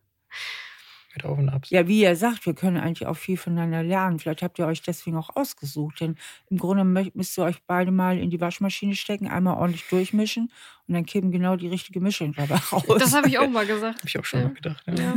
mit 1.15 1.25
Auf 1.25 1.39
und 1.39 1.49
Abs. 1.49 1.71
Ja, 1.71 1.87
wie 1.89 2.01
ihr 2.01 2.17
sagt, 2.17 2.47
wir 2.47 2.55
können 2.55 2.77
eigentlich 2.79 3.07
auch 3.07 3.17
viel 3.17 3.37
voneinander 3.37 3.83
lernen. 3.83 4.19
Vielleicht 4.19 4.43
habt 4.43 4.59
ihr 4.59 4.67
euch 4.67 4.83
deswegen 4.83 5.17
auch 5.17 5.37
ausgesucht. 5.37 6.01
Denn 6.01 6.17
im 6.51 6.59
Grunde 6.59 6.85
müsst 7.15 7.39
ihr 7.39 7.45
euch 7.45 7.63
beide 7.67 7.91
mal 7.91 8.19
in 8.19 8.31
die 8.31 8.41
Waschmaschine 8.41 8.95
stecken, 8.95 9.29
einmal 9.29 9.57
ordentlich 9.59 9.85
durchmischen 9.89 10.51
und 10.89 10.95
dann 10.95 11.05
kämen 11.07 11.31
genau 11.31 11.57
die 11.57 11.69
richtige 11.69 12.01
Mischung 12.01 12.33
dabei 12.35 12.57
raus. 12.73 12.85
Das 12.99 13.15
habe 13.15 13.29
ich 13.29 13.39
auch 13.39 13.49
mal 13.49 13.67
gesagt. 13.67 13.99
Habe 13.99 14.09
ich 14.09 14.19
auch 14.19 14.25
schon 14.25 14.41
Ja. 14.41 14.47
mal 14.49 14.55
gedacht. 14.55 14.85
Ja. 14.87 14.95
Ja. 14.95 15.15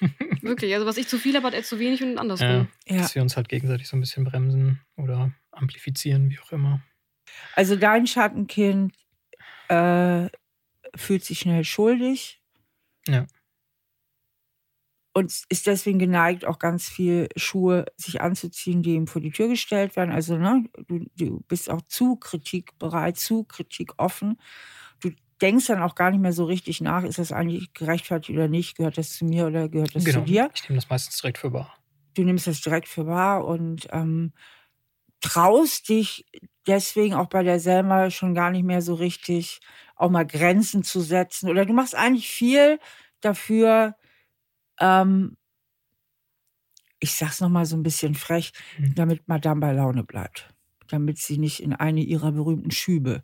Wirklich. 0.42 0.74
Also 0.74 0.86
was 0.86 0.96
ich 0.96 1.08
zu 1.08 1.18
viel 1.18 1.34
habe, 1.36 1.46
hat 1.46 1.54
er 1.54 1.62
zu 1.62 1.78
wenig 1.78 2.02
und 2.02 2.18
andersrum. 2.18 2.68
Ja, 2.86 2.96
Ja. 2.96 3.02
Dass 3.02 3.14
wir 3.14 3.22
uns 3.22 3.36
halt 3.36 3.48
gegenseitig 3.48 3.88
so 3.88 3.96
ein 3.96 4.00
bisschen 4.00 4.24
bremsen 4.24 4.80
oder 4.96 5.32
amplifizieren, 5.52 6.30
wie 6.30 6.38
auch 6.38 6.52
immer. 6.52 6.80
Also 7.54 7.76
dein 7.76 8.06
Schattenkind 8.06 8.94
äh, 9.68 10.28
fühlt 10.94 11.24
sich 11.24 11.38
schnell 11.40 11.64
schuldig. 11.64 12.40
Ja. 13.08 13.26
Und 15.16 15.32
ist 15.48 15.66
deswegen 15.68 16.00
geneigt, 16.00 16.44
auch 16.44 16.58
ganz 16.58 16.88
viel 16.88 17.28
Schuhe 17.36 17.86
sich 17.96 18.20
anzuziehen, 18.20 18.82
die 18.82 18.94
ihm 18.94 19.06
vor 19.06 19.22
die 19.22 19.30
Tür 19.30 19.46
gestellt 19.48 19.94
werden. 19.94 20.12
Also, 20.12 20.36
ne, 20.36 20.64
du, 20.88 21.06
du 21.16 21.40
bist 21.46 21.70
auch 21.70 21.82
zu 21.82 22.16
kritikbereit, 22.16 23.16
zu 23.16 23.44
kritikoffen. 23.44 24.40
Du 25.00 25.12
denkst 25.40 25.66
dann 25.68 25.82
auch 25.82 25.94
gar 25.94 26.10
nicht 26.10 26.20
mehr 26.20 26.32
so 26.32 26.44
richtig 26.44 26.80
nach, 26.80 27.04
ist 27.04 27.18
das 27.18 27.30
eigentlich 27.30 27.72
gerechtfertigt 27.74 28.36
oder 28.36 28.48
nicht? 28.48 28.76
Gehört 28.76 28.98
das 28.98 29.12
zu 29.12 29.24
mir 29.24 29.46
oder 29.46 29.68
gehört 29.68 29.94
das 29.94 30.04
genau. 30.04 30.20
zu 30.20 30.24
dir? 30.24 30.50
Ich 30.52 30.68
nehme 30.68 30.80
das 30.80 30.90
meistens 30.90 31.20
direkt 31.20 31.38
für 31.38 31.52
wahr. 31.52 31.72
du 32.14 32.24
nimmst 32.24 32.46
das 32.46 32.60
direkt 32.60 32.88
für 32.88 33.06
wahr 33.06 33.46
und 33.46 33.86
ähm, 33.92 34.32
traust 35.20 35.88
dich 35.88 36.26
deswegen 36.66 37.14
auch 37.14 37.28
bei 37.28 37.42
der 37.42 37.60
Selma 37.60 38.10
schon 38.10 38.34
gar 38.34 38.50
nicht 38.50 38.64
mehr 38.64 38.82
so 38.82 38.94
richtig 38.94 39.60
auch 39.96 40.10
mal 40.10 40.26
Grenzen 40.26 40.82
zu 40.82 41.00
setzen. 41.00 41.48
Oder 41.48 41.64
du 41.64 41.72
machst 41.72 41.94
eigentlich 41.94 42.28
viel 42.28 42.78
dafür, 43.20 43.96
ähm, 44.80 45.36
ich 47.00 47.12
sag's 47.14 47.40
noch 47.40 47.48
mal 47.48 47.66
so 47.66 47.76
ein 47.76 47.82
bisschen 47.82 48.14
frech, 48.14 48.52
Mhm. 48.78 48.94
damit 48.94 49.28
Madame 49.28 49.60
bei 49.60 49.72
Laune 49.72 50.04
bleibt. 50.04 50.48
Damit 50.88 51.18
sie 51.18 51.38
nicht 51.38 51.60
in 51.62 51.72
eine 51.72 52.00
ihrer 52.00 52.32
berühmten 52.32 52.70
Schübe, 52.70 53.22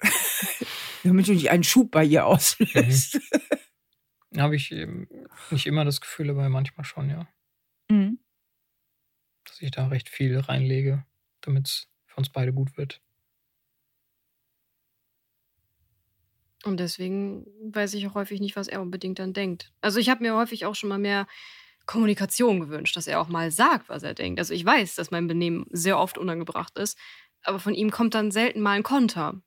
damit 1.04 1.28
du 1.28 1.32
nicht 1.32 1.50
einen 1.50 1.64
Schub 1.64 1.90
bei 1.90 2.04
ihr 2.04 2.26
auslöst. 2.26 3.20
Habe 4.36 4.56
ich 4.56 4.72
ähm, 4.72 5.08
nicht 5.50 5.66
immer 5.66 5.84
das 5.84 6.00
Gefühl, 6.00 6.30
aber 6.30 6.48
manchmal 6.48 6.84
schon, 6.84 7.08
ja. 7.10 7.28
Mhm. 7.90 8.18
Dass 9.46 9.60
ich 9.62 9.70
da 9.70 9.86
recht 9.88 10.08
viel 10.08 10.38
reinlege, 10.38 11.04
damit 11.40 11.68
es 11.68 11.88
für 12.06 12.16
uns 12.16 12.30
beide 12.30 12.52
gut 12.52 12.76
wird. 12.76 13.00
Und 16.64 16.78
deswegen 16.80 17.46
weiß 17.74 17.94
ich 17.94 18.06
auch 18.06 18.14
häufig 18.14 18.40
nicht, 18.40 18.56
was 18.56 18.68
er 18.68 18.80
unbedingt 18.80 19.18
dann 19.18 19.32
denkt. 19.34 19.72
Also 19.82 19.98
ich 20.00 20.08
habe 20.08 20.22
mir 20.22 20.34
häufig 20.34 20.64
auch 20.64 20.74
schon 20.74 20.88
mal 20.88 20.98
mehr 20.98 21.26
Kommunikation 21.86 22.60
gewünscht, 22.60 22.96
dass 22.96 23.06
er 23.06 23.20
auch 23.20 23.28
mal 23.28 23.50
sagt, 23.50 23.88
was 23.90 24.02
er 24.02 24.14
denkt. 24.14 24.38
Also 24.40 24.54
ich 24.54 24.64
weiß, 24.64 24.94
dass 24.94 25.10
mein 25.10 25.26
Benehmen 25.26 25.66
sehr 25.70 25.98
oft 25.98 26.16
unangebracht 26.16 26.78
ist, 26.78 26.98
aber 27.42 27.60
von 27.60 27.74
ihm 27.74 27.90
kommt 27.90 28.14
dann 28.14 28.30
selten 28.30 28.60
mal 28.62 28.72
ein 28.72 28.82
Konter. 28.82 29.42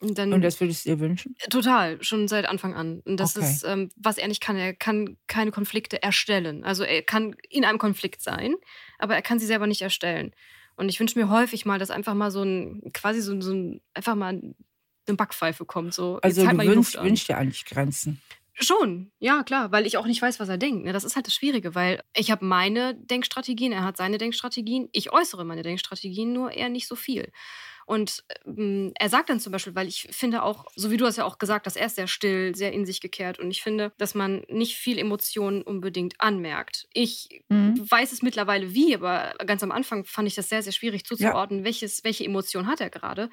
Und 0.00 0.16
dann 0.18 0.30
Und 0.30 0.42
das 0.42 0.60
würdest 0.60 0.84
du 0.84 0.90
dir 0.90 1.00
wünschen? 1.00 1.36
total, 1.48 2.02
schon 2.02 2.28
seit 2.28 2.46
Anfang 2.46 2.74
an. 2.74 3.00
Und 3.04 3.18
das 3.18 3.36
Okay. 3.36 3.36
ist, 3.36 3.64
ähm, 3.64 3.90
was 3.96 4.18
er 4.18 4.28
nicht 4.28 4.40
kann. 4.40 4.56
Er 4.56 4.74
kann 4.74 5.16
keine 5.26 5.50
Konflikte 5.50 6.02
erstellen. 6.02 6.64
Also 6.64 6.84
er 6.84 7.02
kann 7.02 7.34
in 7.48 7.64
einem 7.64 7.78
Konflikt 7.78 8.22
sein, 8.22 8.54
aber 8.98 9.14
er 9.14 9.22
kann 9.22 9.38
sie 9.38 9.46
selber 9.46 9.66
nicht 9.66 9.82
erstellen. 9.82 10.34
Und 10.76 10.88
ich 10.88 10.98
wünsche 11.00 11.18
mir 11.18 11.28
häufig 11.28 11.64
mal, 11.66 11.78
dass 11.78 11.90
einfach 11.90 12.14
mal 12.14 12.30
so 12.30 12.42
ein, 12.42 12.82
quasi 12.94 13.20
so, 13.20 13.32
ein- 13.32 13.42
so 13.42 13.52
ein, 13.52 13.80
einfach 13.94 14.14
mal 14.14 14.40
eine 15.06 15.16
Backpfeife 15.16 15.64
kommt. 15.64 15.94
So, 15.94 16.18
Also 16.22 16.46
halt 16.46 16.60
du 16.60 16.66
wünschst, 16.66 17.02
wünschst 17.02 17.28
dir 17.28 17.38
eigentlich 17.38 17.64
Grenzen. 17.64 18.20
Schon, 18.54 19.10
ja, 19.18 19.42
klar, 19.44 19.72
weil 19.72 19.86
ich 19.86 19.96
auch 19.96 20.06
nicht 20.06 20.20
weiß, 20.20 20.38
was 20.38 20.48
er 20.48 20.58
denkt. 20.58 20.84
Ne? 20.84 20.92
Das 20.92 21.04
ist 21.04 21.16
halt 21.16 21.26
das 21.26 21.34
Schwierige, 21.34 21.74
weil 21.74 22.02
ich 22.14 22.30
habe 22.30 22.44
meine 22.44 22.94
Denkstrategien, 22.94 23.72
er 23.72 23.82
hat 23.82 23.96
seine 23.96 24.18
Denkstrategien, 24.18 24.88
ich 24.92 25.10
äußere 25.10 25.44
meine 25.44 25.62
Denkstrategien, 25.62 26.32
nur 26.32 26.52
er 26.52 26.68
nicht 26.68 26.86
so 26.86 26.94
viel. 26.94 27.32
Und 27.86 28.24
ähm, 28.46 28.92
er 28.98 29.08
sagt 29.08 29.28
dann 29.30 29.40
zum 29.40 29.52
Beispiel, 29.52 29.74
weil 29.74 29.88
ich 29.88 30.08
finde 30.10 30.42
auch, 30.42 30.66
so 30.76 30.90
wie 30.90 30.96
du 30.96 31.06
hast 31.06 31.16
ja 31.16 31.24
auch 31.24 31.38
gesagt, 31.38 31.66
dass 31.66 31.76
er 31.76 31.86
ist 31.86 31.96
sehr 31.96 32.06
still, 32.08 32.54
sehr 32.54 32.72
in 32.72 32.86
sich 32.86 33.00
gekehrt. 33.00 33.38
Und 33.38 33.50
ich 33.50 33.62
finde, 33.62 33.92
dass 33.98 34.14
man 34.14 34.42
nicht 34.48 34.76
viel 34.76 34.98
Emotionen 34.98 35.62
unbedingt 35.62 36.20
anmerkt. 36.20 36.88
Ich 36.92 37.42
Mhm. 37.48 37.90
weiß 37.90 38.12
es 38.12 38.22
mittlerweile 38.22 38.72
wie, 38.74 38.94
aber 38.94 39.34
ganz 39.46 39.62
am 39.62 39.72
Anfang 39.72 40.04
fand 40.04 40.28
ich 40.28 40.34
das 40.34 40.48
sehr, 40.48 40.62
sehr 40.62 40.72
schwierig 40.72 41.04
zuzuordnen, 41.04 41.64
welches, 41.64 42.04
welche 42.04 42.24
Emotion 42.24 42.66
hat 42.66 42.80
er 42.80 42.90
gerade. 42.90 43.30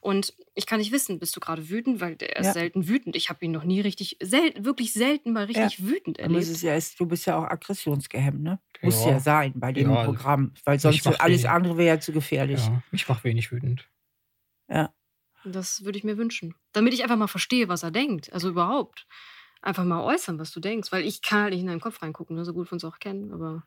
Und 0.00 0.34
ich 0.54 0.66
kann 0.66 0.78
nicht 0.78 0.92
wissen, 0.92 1.18
bist 1.18 1.34
du 1.36 1.40
gerade 1.40 1.68
wütend, 1.70 2.00
weil 2.00 2.16
der 2.16 2.36
ist 2.36 2.46
Ja. 2.46 2.52
selten 2.52 2.88
wütend. 2.88 3.16
Ich 3.16 3.28
habe 3.30 3.44
ihn 3.44 3.52
noch 3.52 3.64
nie 3.64 3.80
richtig, 3.80 4.16
sel 4.22 4.52
wirklich 4.58 4.92
selten 4.92 5.32
mal 5.32 5.44
richtig 5.44 5.86
wütend 5.86 6.18
Dann 6.18 6.32
muss 6.32 6.42
erlebt. 6.44 6.56
es 6.56 6.62
ja, 6.62 6.74
ist- 6.74 6.98
du 7.00 7.06
bist 7.06 7.26
ja 7.26 7.36
auch 7.38 7.44
aggressionsgehemmt, 7.48 8.42
ne? 8.42 8.58
Muss 8.82 9.04
Ja. 9.04 9.12
ja 9.12 9.20
sein 9.20 9.52
bei 9.54 9.72
dem 9.72 9.90
Ja, 9.90 10.04
Programm, 10.04 10.52
weil 10.64 10.78
sonst 10.80 11.06
alles 11.20 11.44
andere 11.44 11.76
wäre 11.78 11.94
ja 11.96 12.00
zu 12.00 12.12
gefährlich. 12.12 12.60
Ja, 12.60 12.82
mich 12.90 13.08
macht 13.08 13.22
wenig 13.24 13.52
wütend. 13.52 13.88
Das 15.44 15.84
würde 15.84 15.98
ich 15.98 16.04
mir 16.04 16.16
wünschen. 16.16 16.54
Damit 16.72 16.94
ich 16.94 17.02
einfach 17.02 17.16
mal 17.16 17.26
verstehe, 17.26 17.68
was 17.68 17.82
er 17.82 17.90
denkt. 17.90 18.32
Also 18.32 18.48
überhaupt. 18.48 19.06
Einfach 19.60 19.84
mal 19.84 20.02
äußern, 20.02 20.38
was 20.38 20.52
du 20.52 20.60
denkst. 20.60 20.92
Weil 20.92 21.04
ich 21.04 21.22
kann 21.22 21.42
halt 21.42 21.52
nicht 21.52 21.62
in 21.62 21.66
deinen 21.66 21.80
Kopf 21.80 22.02
reingucken, 22.02 22.36
ne? 22.36 22.44
so 22.44 22.52
gut 22.52 22.68
wir 22.68 22.74
uns 22.74 22.84
auch 22.84 22.98
kennen. 22.98 23.32
Aber 23.32 23.64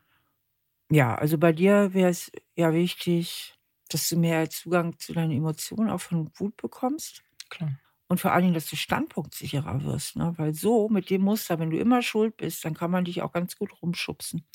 Ja, 0.90 1.14
also 1.14 1.38
bei 1.38 1.52
dir 1.52 1.92
wäre 1.94 2.10
es 2.10 2.30
ja 2.54 2.72
wichtig, 2.72 3.54
dass 3.88 4.08
du 4.08 4.16
mehr 4.16 4.48
Zugang 4.50 4.98
zu 4.98 5.12
deinen 5.12 5.32
Emotionen 5.32 5.90
auch 5.90 6.00
von 6.00 6.30
Wut 6.36 6.56
bekommst. 6.56 7.22
Klar. 7.50 7.78
Und 8.08 8.20
vor 8.20 8.32
allen 8.32 8.42
Dingen, 8.42 8.54
dass 8.54 8.70
du 8.70 8.76
standpunktsicherer 8.76 9.82
wirst. 9.82 10.16
Ne? 10.16 10.32
Weil 10.36 10.54
so, 10.54 10.88
mit 10.88 11.10
dem 11.10 11.22
Muster, 11.22 11.58
wenn 11.58 11.70
du 11.70 11.78
immer 11.78 12.02
schuld 12.02 12.36
bist, 12.36 12.64
dann 12.64 12.74
kann 12.74 12.90
man 12.90 13.04
dich 13.04 13.22
auch 13.22 13.32
ganz 13.32 13.56
gut 13.56 13.82
rumschubsen. 13.82 14.46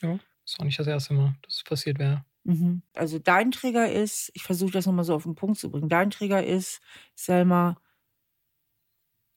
Ist 0.45 0.59
auch 0.59 0.63
nicht 0.65 0.79
das 0.79 0.87
erste 0.87 1.13
Mal, 1.13 1.35
dass 1.43 1.55
es 1.57 1.63
passiert 1.63 1.99
wäre. 1.99 2.25
Mhm. 2.43 2.81
Also 2.95 3.19
dein 3.19 3.51
Trigger 3.51 3.91
ist, 3.91 4.31
ich 4.33 4.43
versuche 4.43 4.71
das 4.71 4.85
nochmal 4.85 5.05
so 5.05 5.13
auf 5.13 5.23
den 5.23 5.35
Punkt 5.35 5.59
zu 5.59 5.69
bringen, 5.69 5.89
dein 5.89 6.09
Trigger 6.09 6.43
ist, 6.43 6.81
Selma, 7.15 7.77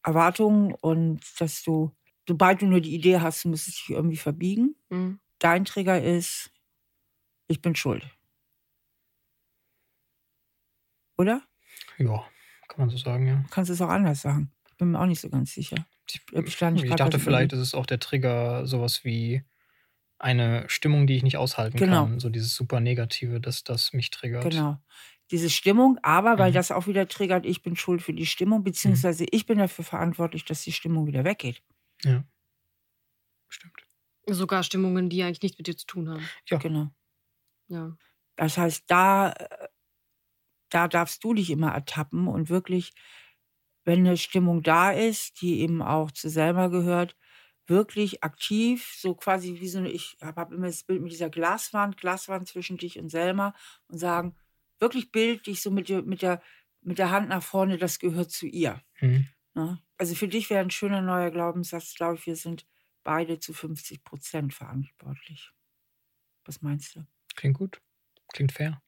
Erwartungen 0.02 0.74
und 0.74 1.20
dass 1.40 1.62
du, 1.62 1.90
sobald 2.28 2.62
du 2.62 2.66
nur 2.66 2.80
die 2.80 2.94
Idee 2.94 3.20
hast, 3.20 3.44
du 3.44 3.48
müsstest 3.48 3.78
dich 3.80 3.90
irgendwie 3.90 4.16
verbiegen. 4.16 4.76
hm. 4.90 5.18
Dein 5.40 5.64
Trigger 5.64 6.02
ist, 6.02 6.50
ich 7.48 7.60
bin 7.60 7.74
schuld. 7.74 8.08
Oder? 11.18 11.42
Ja, 11.98 12.24
kann 12.68 12.78
man 12.78 12.90
so 12.90 12.96
sagen, 12.96 13.26
ja. 13.26 13.36
Du 13.36 13.48
kannst 13.50 13.70
es 13.70 13.80
auch 13.80 13.88
anders 13.88 14.22
sagen. 14.22 14.52
Ich 14.68 14.76
bin 14.76 14.90
mir 14.90 15.00
auch 15.00 15.06
nicht 15.06 15.20
so 15.20 15.28
ganz 15.28 15.52
sicher. 15.52 15.86
Ich, 16.08 16.20
ich 16.32 16.62
ich 16.62 16.96
dachte, 16.96 17.18
vielleicht 17.18 17.52
ist 17.52 17.60
es 17.60 17.74
auch 17.74 17.86
der 17.86 17.98
Trigger 17.98 18.66
sowas 18.66 19.04
wie 19.04 19.44
eine 20.18 20.64
Stimmung, 20.68 21.06
die 21.06 21.16
ich 21.16 21.22
nicht 21.22 21.36
aushalten 21.36 21.76
Genau. 21.76 22.04
kann. 22.06 22.20
So 22.20 22.28
dieses 22.30 22.54
super 22.54 22.80
Negative, 22.80 23.40
dass 23.40 23.64
das 23.64 23.92
mich 23.92 24.10
triggert. 24.10 24.44
Genau. 24.50 24.78
Diese 25.30 25.50
Stimmung, 25.50 25.98
aber 26.02 26.38
weil 26.38 26.50
Mhm. 26.50 26.54
das 26.54 26.70
auch 26.70 26.86
wieder 26.86 27.08
triggert, 27.08 27.46
ich 27.46 27.62
bin 27.62 27.76
schuld 27.76 28.02
für 28.02 28.12
die 28.12 28.26
Stimmung, 28.26 28.62
beziehungsweise 28.62 29.24
ich 29.30 29.46
bin 29.46 29.58
dafür 29.58 29.84
verantwortlich, 29.84 30.44
dass 30.44 30.62
die 30.62 30.72
Stimmung 30.72 31.06
wieder 31.06 31.24
weggeht. 31.24 31.62
Ja. 32.04 32.24
Stimmt. 33.48 33.74
sogar 34.26 34.62
Stimmungen, 34.62 35.10
die 35.10 35.22
eigentlich 35.22 35.42
nichts 35.42 35.58
mit 35.58 35.66
dir 35.66 35.76
zu 35.76 35.86
tun 35.86 36.08
haben. 36.08 36.26
Ja. 36.48 36.56
Genau. 36.58 36.88
Ja. 37.68 37.96
Das 38.36 38.56
heißt, 38.58 38.84
da, 38.88 39.32
äh, 39.32 39.68
da 40.70 40.88
darfst 40.88 41.22
du 41.24 41.34
dich 41.34 41.50
immer 41.50 41.72
ertappen 41.72 42.26
und 42.26 42.48
wirklich, 42.48 42.92
wenn 43.84 44.00
eine 44.00 44.16
Stimmung 44.16 44.62
da 44.62 44.90
ist, 44.92 45.40
die 45.42 45.60
eben 45.60 45.82
auch 45.82 46.10
zu 46.10 46.30
selber 46.30 46.70
gehört, 46.70 47.16
wirklich 47.66 48.22
aktiv, 48.22 48.94
so 48.96 49.14
quasi 49.14 49.60
wie 49.60 49.68
so 49.68 49.78
eine, 49.78 49.90
ich 49.90 50.16
habe 50.20 50.40
hab 50.40 50.52
immer 50.52 50.66
das 50.66 50.84
Bild 50.84 51.02
mit 51.02 51.12
dieser 51.12 51.30
Glaswand, 51.30 51.96
Glaswand 51.96 52.46
zwischen 52.48 52.76
dich 52.76 52.98
und 52.98 53.08
Selma 53.08 53.54
und 53.88 53.98
sagen, 53.98 54.34
wirklich 54.78 55.12
bildlich 55.12 55.62
so 55.62 55.70
mit, 55.70 55.88
der- 55.88 56.02
mit, 56.02 56.22
der, 56.22 56.42
mit 56.82 56.98
der 56.98 57.10
Hand 57.10 57.28
nach 57.28 57.42
vorne, 57.42 57.78
das 57.78 57.98
gehört 57.98 58.30
zu 58.30 58.46
ihr. 58.46 58.82
Mhm. 59.00 59.28
Ne? 59.54 59.82
Also 59.96 60.14
für 60.14 60.28
dich 60.28 60.50
wäre 60.50 60.60
ein 60.62 60.70
schöner 60.70 61.00
neuer 61.00 61.30
Glaubenssatz, 61.30 61.94
glaube 61.94 62.16
ich, 62.16 62.26
wir 62.26 62.36
sind 62.36 62.66
beide 63.02 63.38
zu 63.38 63.52
50 63.52 64.02
Prozent 64.04 64.52
verantwortlich. 64.52 65.50
Was 66.44 66.60
meinst 66.60 66.96
du? 66.96 67.06
Klingt 67.34 67.56
gut. 67.58 67.80
Klingt 68.32 68.52
fair. 68.52 68.82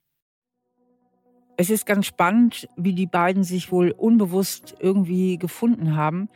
Es 1.57 1.70
ist 1.70 1.87
ganz 1.87 2.07
spannend, 2.07 2.68
wie 2.77 2.93
die 2.93 3.07
beiden 3.07 3.43
sich 3.43 3.72
wohl 3.72 3.91
unbewusst 3.91 4.74
irgendwie 4.79 5.39
gefunden 5.39 5.97
haben, 5.97 6.29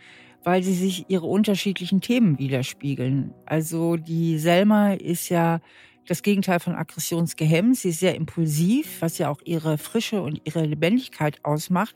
weil 0.45 0.63
sie 0.63 0.75
sich 0.75 1.07
ihre 1.09 1.27
unterschiedlichen 1.27 2.01
Themen 2.01 2.39
widerspiegeln. 2.39 3.35
Also 3.47 3.97
die 3.97 4.39
Selma 4.39 4.95
ist 4.95 5.29
ja 5.29 5.61
das 6.07 6.23
Gegenteil 6.23 6.61
von 6.61 6.75
aggressionsgehemmt. 6.75 7.77
Sie 7.77 7.91
ist 7.91 8.01
sehr 8.01 8.15
impulsiv, 8.15 9.01
was 9.01 9.19
ja 9.19 9.29
auch 9.29 9.41
ihre 9.45 9.79
Frische 9.79 10.23
und 10.23 10.41
ihre 10.45 10.65
Lebendigkeit 10.65 11.45
ausmacht. 11.45 11.95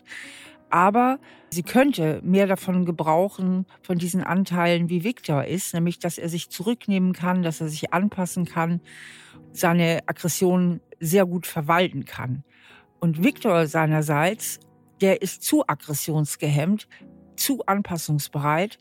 Aber 0.71 1.19
sie 1.51 1.63
könnte 1.63 2.21
mehr 2.25 2.47
davon 2.47 2.85
gebrauchen, 2.85 3.67
von 3.83 3.99
diesen 3.99 4.23
Anteilen, 4.25 4.89
wie 4.89 5.05
Viktor 5.05 5.45
ist, 5.45 5.73
nämlich 5.73 5.99
dass 5.99 6.19
er 6.19 6.29
sich 6.29 6.51
zurücknehmen 6.51 7.13
kann, 7.13 7.43
dass 7.43 7.61
er 7.61 7.69
sich 7.69 7.93
anpassen 7.93 8.45
kann, 8.45 8.81
seine 9.53 10.01
Aggression 10.07 10.81
sehr 11.01 11.27
gut 11.27 11.47
verwalten 11.47 12.05
kann. 12.05 12.45
Und 12.99 13.23
Viktor 13.23 13.67
seinerseits, 13.67 14.59
der 15.01 15.23
ist 15.23 15.43
zu 15.43 15.65
aggressionsgehemmt, 15.67 16.89
zu 17.45 17.67
anpassungsbereit 17.67 18.79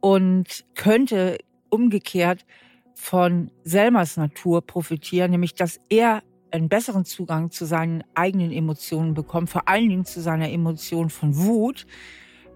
und 0.00 0.64
könnte 0.74 1.38
umgekehrt 1.68 2.46
von 2.94 3.50
Selmas 3.62 4.16
Natur 4.16 4.62
profitieren, 4.62 5.30
nämlich 5.30 5.54
dass 5.54 5.78
er 5.90 6.22
einen 6.50 6.70
besseren 6.70 7.04
Zugang 7.04 7.50
zu 7.50 7.66
seinen 7.66 8.02
eigenen 8.14 8.52
Emotionen 8.52 9.12
bekommt, 9.12 9.50
vor 9.50 9.68
allen 9.68 9.88
Dingen 9.88 10.04
zu 10.06 10.22
seiner 10.22 10.50
Emotion 10.50 11.10
von 11.10 11.36
Wut, 11.36 11.86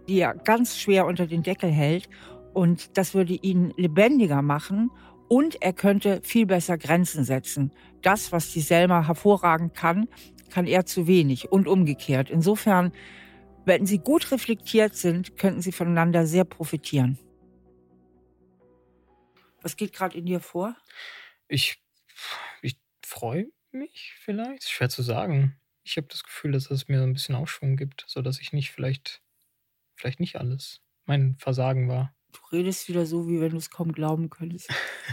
die 0.08 0.18
er 0.18 0.34
ganz 0.34 0.78
schwer 0.78 1.06
unter 1.06 1.26
den 1.26 1.42
Deckel 1.42 1.70
hält. 1.70 2.08
Und 2.54 2.96
das 2.96 3.14
würde 3.14 3.34
ihn 3.34 3.72
lebendiger 3.76 4.40
machen 4.40 4.90
und 5.28 5.60
er 5.60 5.74
könnte 5.74 6.20
viel 6.22 6.46
besser 6.46 6.78
Grenzen 6.78 7.24
setzen. 7.24 7.70
Das, 8.00 8.32
was 8.32 8.50
die 8.52 8.60
Selma 8.60 9.06
hervorragend 9.06 9.74
kann, 9.74 10.08
kann 10.50 10.66
er 10.66 10.86
zu 10.86 11.06
wenig 11.06 11.52
und 11.52 11.68
umgekehrt. 11.68 12.30
Insofern, 12.30 12.92
wenn 13.64 13.86
sie 13.86 13.98
gut 13.98 14.30
reflektiert 14.30 14.94
sind, 14.94 15.36
könnten 15.38 15.62
sie 15.62 15.72
voneinander 15.72 16.26
sehr 16.26 16.44
profitieren. 16.44 17.18
Was 19.62 19.76
geht 19.76 19.92
gerade 19.92 20.18
in 20.18 20.26
dir 20.26 20.40
vor? 20.40 20.76
Ich, 21.48 21.82
ich 22.60 22.76
freue 23.04 23.50
mich 23.72 24.14
vielleicht. 24.20 24.68
Schwer 24.68 24.90
zu 24.90 25.02
sagen. 25.02 25.58
Ich 25.82 25.96
habe 25.96 26.06
das 26.08 26.22
Gefühl, 26.22 26.52
dass 26.52 26.70
es 26.70 26.88
mir 26.88 26.98
so 26.98 27.04
ein 27.04 27.12
bisschen 27.12 27.34
Aufschwung 27.34 27.76
gibt, 27.76 28.04
sodass 28.06 28.40
ich 28.40 28.52
nicht 28.52 28.70
vielleicht, 28.70 29.22
vielleicht 29.96 30.20
nicht 30.20 30.36
alles 30.36 30.80
mein 31.06 31.36
Versagen 31.38 31.88
war. 31.88 32.14
Du 32.32 32.40
redest 32.56 32.88
wieder 32.88 33.06
so, 33.06 33.28
wie 33.28 33.40
wenn 33.40 33.52
du 33.52 33.58
es 33.58 33.70
kaum 33.70 33.92
glauben 33.92 34.28
könntest. 34.28 34.68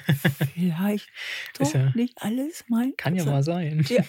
vielleicht 0.54 1.10
doch 1.58 1.74
ja, 1.74 1.92
nicht 1.94 2.22
alles 2.22 2.66
mein 2.68 2.96
Kann 2.98 3.16
ja 3.16 3.26
mal 3.26 3.44
sein. 3.44 3.86
Ja. 3.88 4.04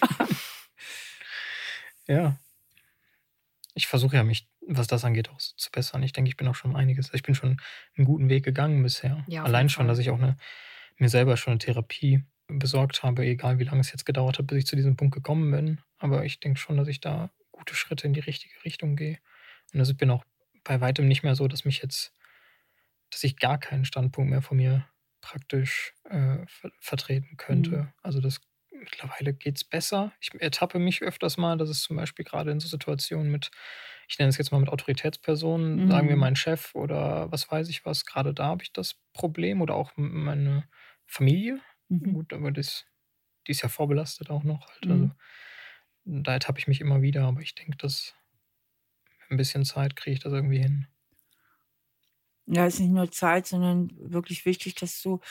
ja. 2.07 2.39
Ich 3.73 3.87
versuche 3.87 4.15
ja, 4.15 4.23
mich, 4.23 4.47
was 4.67 4.87
das 4.87 5.03
angeht, 5.03 5.29
auch 5.29 5.37
zu 5.37 5.71
bessern. 5.71 6.03
Ich 6.03 6.13
denke, 6.13 6.29
ich 6.29 6.37
bin 6.37 6.47
auch 6.47 6.55
schon 6.55 6.75
einiges. 6.75 7.13
Ich 7.13 7.23
bin 7.23 7.35
schon 7.35 7.59
einen 7.97 8.05
guten 8.05 8.29
Weg 8.29 8.43
gegangen 8.43 8.81
bisher. 8.83 9.23
Ja, 9.27 9.43
Allein 9.43 9.69
schon, 9.69 9.87
dass 9.87 9.99
ich 9.99 10.09
auch 10.09 10.19
eine, 10.19 10.37
mir 10.97 11.09
selber 11.09 11.37
schon 11.37 11.51
eine 11.51 11.59
Therapie 11.59 12.23
besorgt 12.47 13.03
habe, 13.03 13.25
egal 13.25 13.59
wie 13.59 13.63
lange 13.63 13.81
es 13.81 13.91
jetzt 13.91 14.05
gedauert 14.05 14.37
hat, 14.37 14.47
bis 14.47 14.59
ich 14.59 14.67
zu 14.67 14.75
diesem 14.75 14.95
Punkt 14.95 15.13
gekommen 15.13 15.51
bin. 15.51 15.81
Aber 15.97 16.25
ich 16.25 16.39
denke 16.39 16.59
schon, 16.59 16.77
dass 16.77 16.87
ich 16.87 17.01
da 17.01 17.31
gute 17.51 17.75
Schritte 17.75 18.05
in 18.07 18.13
die 18.13 18.19
richtige 18.19 18.63
Richtung 18.63 18.95
gehe. 18.95 19.19
Und 19.73 19.79
also 19.79 19.93
ich 19.93 19.97
bin 19.97 20.11
auch 20.11 20.23
bei 20.63 20.81
weitem 20.81 21.07
nicht 21.07 21.23
mehr 21.23 21.35
so, 21.35 21.47
dass 21.47 21.65
mich 21.65 21.81
jetzt, 21.81 22.13
dass 23.09 23.23
ich 23.23 23.37
gar 23.37 23.57
keinen 23.57 23.85
Standpunkt 23.85 24.29
mehr 24.29 24.41
von 24.41 24.57
mir 24.57 24.87
praktisch 25.21 25.93
äh, 26.09 26.45
ver 26.45 26.71
vertreten 26.79 27.37
könnte. 27.37 27.77
Mhm. 27.77 27.93
Also 28.01 28.19
das 28.19 28.41
mittlerweile 28.83 29.33
geht 29.33 29.57
es 29.57 29.63
besser. 29.63 30.13
Ich 30.19 30.33
ertappe 30.39 30.79
mich 30.79 31.01
öfters 31.01 31.37
mal, 31.37 31.57
dass 31.57 31.69
es 31.69 31.81
zum 31.81 31.97
Beispiel 31.97 32.25
gerade 32.25 32.51
in 32.51 32.59
so 32.59 32.67
Situationen 32.67 33.31
mit, 33.31 33.51
ich 34.07 34.19
nenne 34.19 34.29
es 34.29 34.37
jetzt 34.37 34.51
mal 34.51 34.59
mit 34.59 34.69
Autoritätspersonen, 34.69 35.85
mhm. 35.85 35.91
sagen 35.91 36.07
wir 36.07 36.15
mhm. 36.15 36.21
mein 36.21 36.35
Chef 36.35 36.75
oder 36.75 37.31
was 37.31 37.49
weiß 37.49 37.69
ich 37.69 37.85
was, 37.85 38.05
gerade 38.05 38.33
da 38.33 38.45
habe 38.45 38.63
ich 38.63 38.73
das 38.73 38.95
Problem 39.13 39.61
oder 39.61 39.75
auch 39.75 39.91
meine 39.95 40.67
Familie. 41.05 41.59
Mhm. 41.89 42.13
Gut, 42.13 42.33
aber 42.33 42.51
das, 42.51 42.85
die 43.47 43.51
ist 43.51 43.61
ja 43.61 43.69
vorbelastet 43.69 44.29
auch 44.29 44.43
noch. 44.43 44.67
Halt. 44.67 44.91
Also, 44.91 45.11
mhm. 46.03 46.23
da 46.23 46.33
ertappe 46.33 46.59
ich 46.59 46.67
mich 46.67 46.81
immer 46.81 47.01
wieder, 47.01 47.23
aber 47.23 47.41
ich 47.41 47.55
denke, 47.55 47.77
dass 47.77 48.15
ein 49.29 49.37
bisschen 49.37 49.65
Zeit 49.65 49.95
kriege 49.95 50.13
ich 50.13 50.19
das 50.19 50.33
irgendwie 50.33 50.59
hin. 50.59 50.87
Ja, 52.45 52.65
es 52.65 52.75
ist 52.75 52.81
nicht 52.81 52.91
nur 52.91 53.09
Zeit, 53.09 53.47
sondern 53.47 53.89
wirklich 53.97 54.45
wichtig, 54.45 54.75
dass 54.75 55.01
du 55.01 55.21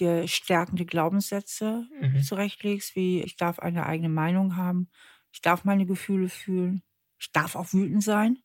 dir 0.00 0.26
stärkende 0.28 0.84
Glaubenssätze 0.84 1.86
mhm. 2.00 2.22
zurechtlegst, 2.22 2.96
wie 2.96 3.22
ich 3.22 3.36
darf 3.36 3.58
eine 3.58 3.86
eigene 3.86 4.08
Meinung 4.08 4.56
haben, 4.56 4.88
ich 5.32 5.40
darf 5.40 5.64
meine 5.64 5.86
Gefühle 5.86 6.28
fühlen, 6.28 6.82
ich 7.18 7.32
darf 7.32 7.56
auch 7.56 7.72
wütend 7.72 8.02
sein. 8.02 8.38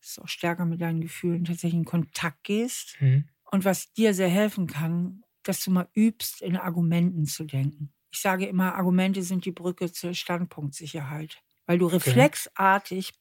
Dass 0.00 0.14
du 0.14 0.22
auch 0.22 0.28
stärker 0.28 0.64
mit 0.64 0.80
deinen 0.80 1.00
Gefühlen 1.00 1.44
tatsächlich 1.44 1.80
in 1.80 1.84
Kontakt 1.84 2.44
gehst. 2.44 2.96
Mhm. 3.00 3.28
Und 3.50 3.64
was 3.64 3.92
dir 3.92 4.14
sehr 4.14 4.28
helfen 4.28 4.66
kann, 4.66 5.22
dass 5.42 5.64
du 5.64 5.70
mal 5.70 5.88
übst, 5.94 6.42
in 6.42 6.56
Argumenten 6.56 7.26
zu 7.26 7.44
denken. 7.44 7.92
Ich 8.10 8.20
sage 8.20 8.46
immer, 8.46 8.74
Argumente 8.74 9.22
sind 9.22 9.44
die 9.44 9.52
Brücke 9.52 9.92
zur 9.92 10.14
Standpunktsicherheit. 10.14 11.42
Weil 11.66 11.78
du 11.78 11.86
reflexartig 11.86 13.12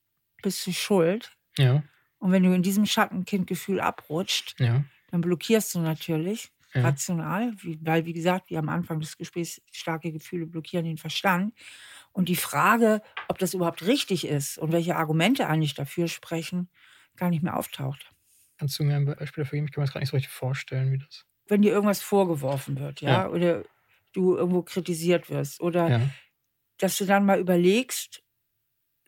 bist 0.41 0.65
du 0.65 0.71
schuld. 0.71 1.35
Ja. 1.57 1.83
Und 2.19 2.31
wenn 2.31 2.43
du 2.43 2.53
in 2.53 2.63
diesem 2.63 2.85
Schattenkindgefühl 2.85 3.79
abrutscht, 3.79 4.59
ja. 4.59 4.85
dann 5.11 5.21
blockierst 5.21 5.75
du 5.75 5.79
natürlich 5.79 6.51
ja. 6.77 6.83
rational, 6.83 7.53
weil, 7.81 8.05
wie 8.05 8.13
gesagt, 8.13 8.49
wie 8.49 8.57
am 8.57 8.69
Anfang 8.69 8.99
des 8.99 9.17
Gesprächs, 9.17 9.61
starke 9.71 10.11
Gefühle 10.11 10.45
blockieren 10.45 10.85
den 10.85 10.97
Verstand. 10.97 11.53
Und 12.11 12.29
die 12.29 12.35
Frage, 12.35 13.01
ob 13.27 13.37
das 13.37 13.53
überhaupt 13.53 13.85
richtig 13.85 14.25
ist 14.25 14.57
und 14.57 14.71
welche 14.71 14.95
Argumente 14.95 15.47
eigentlich 15.47 15.75
dafür 15.75 16.07
sprechen, 16.07 16.69
gar 17.15 17.29
nicht 17.29 17.43
mehr 17.43 17.57
auftaucht. 17.57 18.11
Kannst 18.57 18.79
du 18.79 18.83
mir 18.83 18.95
ein 18.95 19.05
Beispiel 19.05 19.43
dafür 19.43 19.57
geben? 19.57 19.67
Ich 19.67 19.73
kann 19.73 19.81
mir 19.81 19.85
das 19.85 19.93
gar 19.93 19.99
nicht 19.99 20.09
so 20.09 20.17
richtig 20.17 20.33
vorstellen, 20.33 20.91
wie 20.91 20.97
das 20.97 21.27
wenn 21.47 21.61
dir 21.61 21.71
irgendwas 21.71 22.01
vorgeworfen 22.01 22.79
wird, 22.79 23.01
ja, 23.01 23.09
ja. 23.09 23.29
oder 23.29 23.63
du 24.13 24.35
irgendwo 24.35 24.61
kritisiert 24.61 25.29
wirst 25.29 25.61
oder 25.61 25.89
ja. 25.89 26.09
dass 26.77 26.97
du 26.97 27.05
dann 27.05 27.25
mal 27.25 27.39
überlegst, 27.39 28.23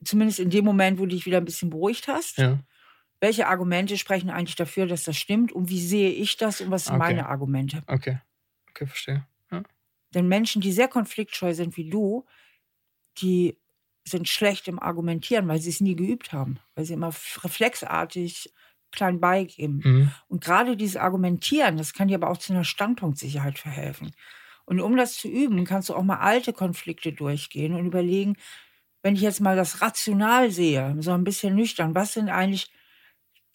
zumindest 0.03 0.39
in 0.39 0.49
dem 0.49 0.65
Moment, 0.65 0.99
wo 0.99 1.03
du 1.03 1.15
dich 1.15 1.25
wieder 1.25 1.37
ein 1.37 1.45
bisschen 1.45 1.69
beruhigt 1.69 2.07
hast, 2.07 2.37
ja. 2.37 2.59
Welche 3.21 3.47
Argumente 3.47 3.97
sprechen 3.97 4.29
eigentlich 4.29 4.55
dafür, 4.55 4.87
dass 4.87 5.03
das 5.03 5.17
stimmt 5.17 5.51
und 5.51 5.69
wie 5.69 5.81
sehe 5.81 6.09
ich 6.09 6.37
das 6.37 6.61
und 6.61 6.71
was 6.71 6.85
sind 6.85 6.95
okay. 6.95 7.13
meine 7.13 7.27
Argumente? 7.27 7.83
Okay, 7.87 8.19
okay, 8.69 8.85
verstehe. 8.85 9.27
Ja. 9.51 9.63
Denn 10.13 10.27
Menschen, 10.27 10.61
die 10.61 10.71
sehr 10.71 10.87
konfliktscheu 10.87 11.53
sind 11.53 11.75
wie 11.77 11.89
du, 11.89 12.25
die 13.17 13.57
sind 14.07 14.27
schlecht 14.27 14.67
im 14.67 14.79
Argumentieren, 14.79 15.47
weil 15.47 15.59
sie 15.59 15.69
es 15.69 15.81
nie 15.81 15.95
geübt 15.95 16.31
haben, 16.31 16.59
weil 16.75 16.85
sie 16.85 16.93
immer 16.93 17.13
reflexartig 17.43 18.51
klein 18.91 19.19
beigeben. 19.19 19.81
Mhm. 19.83 20.11
Und 20.27 20.43
gerade 20.43 20.75
dieses 20.75 20.95
Argumentieren, 20.95 21.77
das 21.77 21.93
kann 21.93 22.07
dir 22.07 22.15
aber 22.15 22.29
auch 22.29 22.37
zu 22.37 22.53
einer 22.53 22.63
Standpunktsicherheit 22.63 23.59
verhelfen. 23.59 24.11
Und 24.65 24.79
um 24.79 24.95
das 24.97 25.15
zu 25.15 25.27
üben, 25.27 25.63
kannst 25.65 25.89
du 25.89 25.95
auch 25.95 26.03
mal 26.03 26.19
alte 26.19 26.53
Konflikte 26.53 27.11
durchgehen 27.11 27.73
und 27.73 27.85
überlegen, 27.85 28.35
wenn 29.01 29.15
ich 29.15 29.21
jetzt 29.21 29.41
mal 29.41 29.55
das 29.55 29.81
rational 29.81 30.51
sehe, 30.51 30.95
so 30.99 31.11
ein 31.11 31.23
bisschen 31.23 31.55
nüchtern, 31.55 31.95
was 31.95 32.13
sind 32.13 32.29
eigentlich 32.29 32.71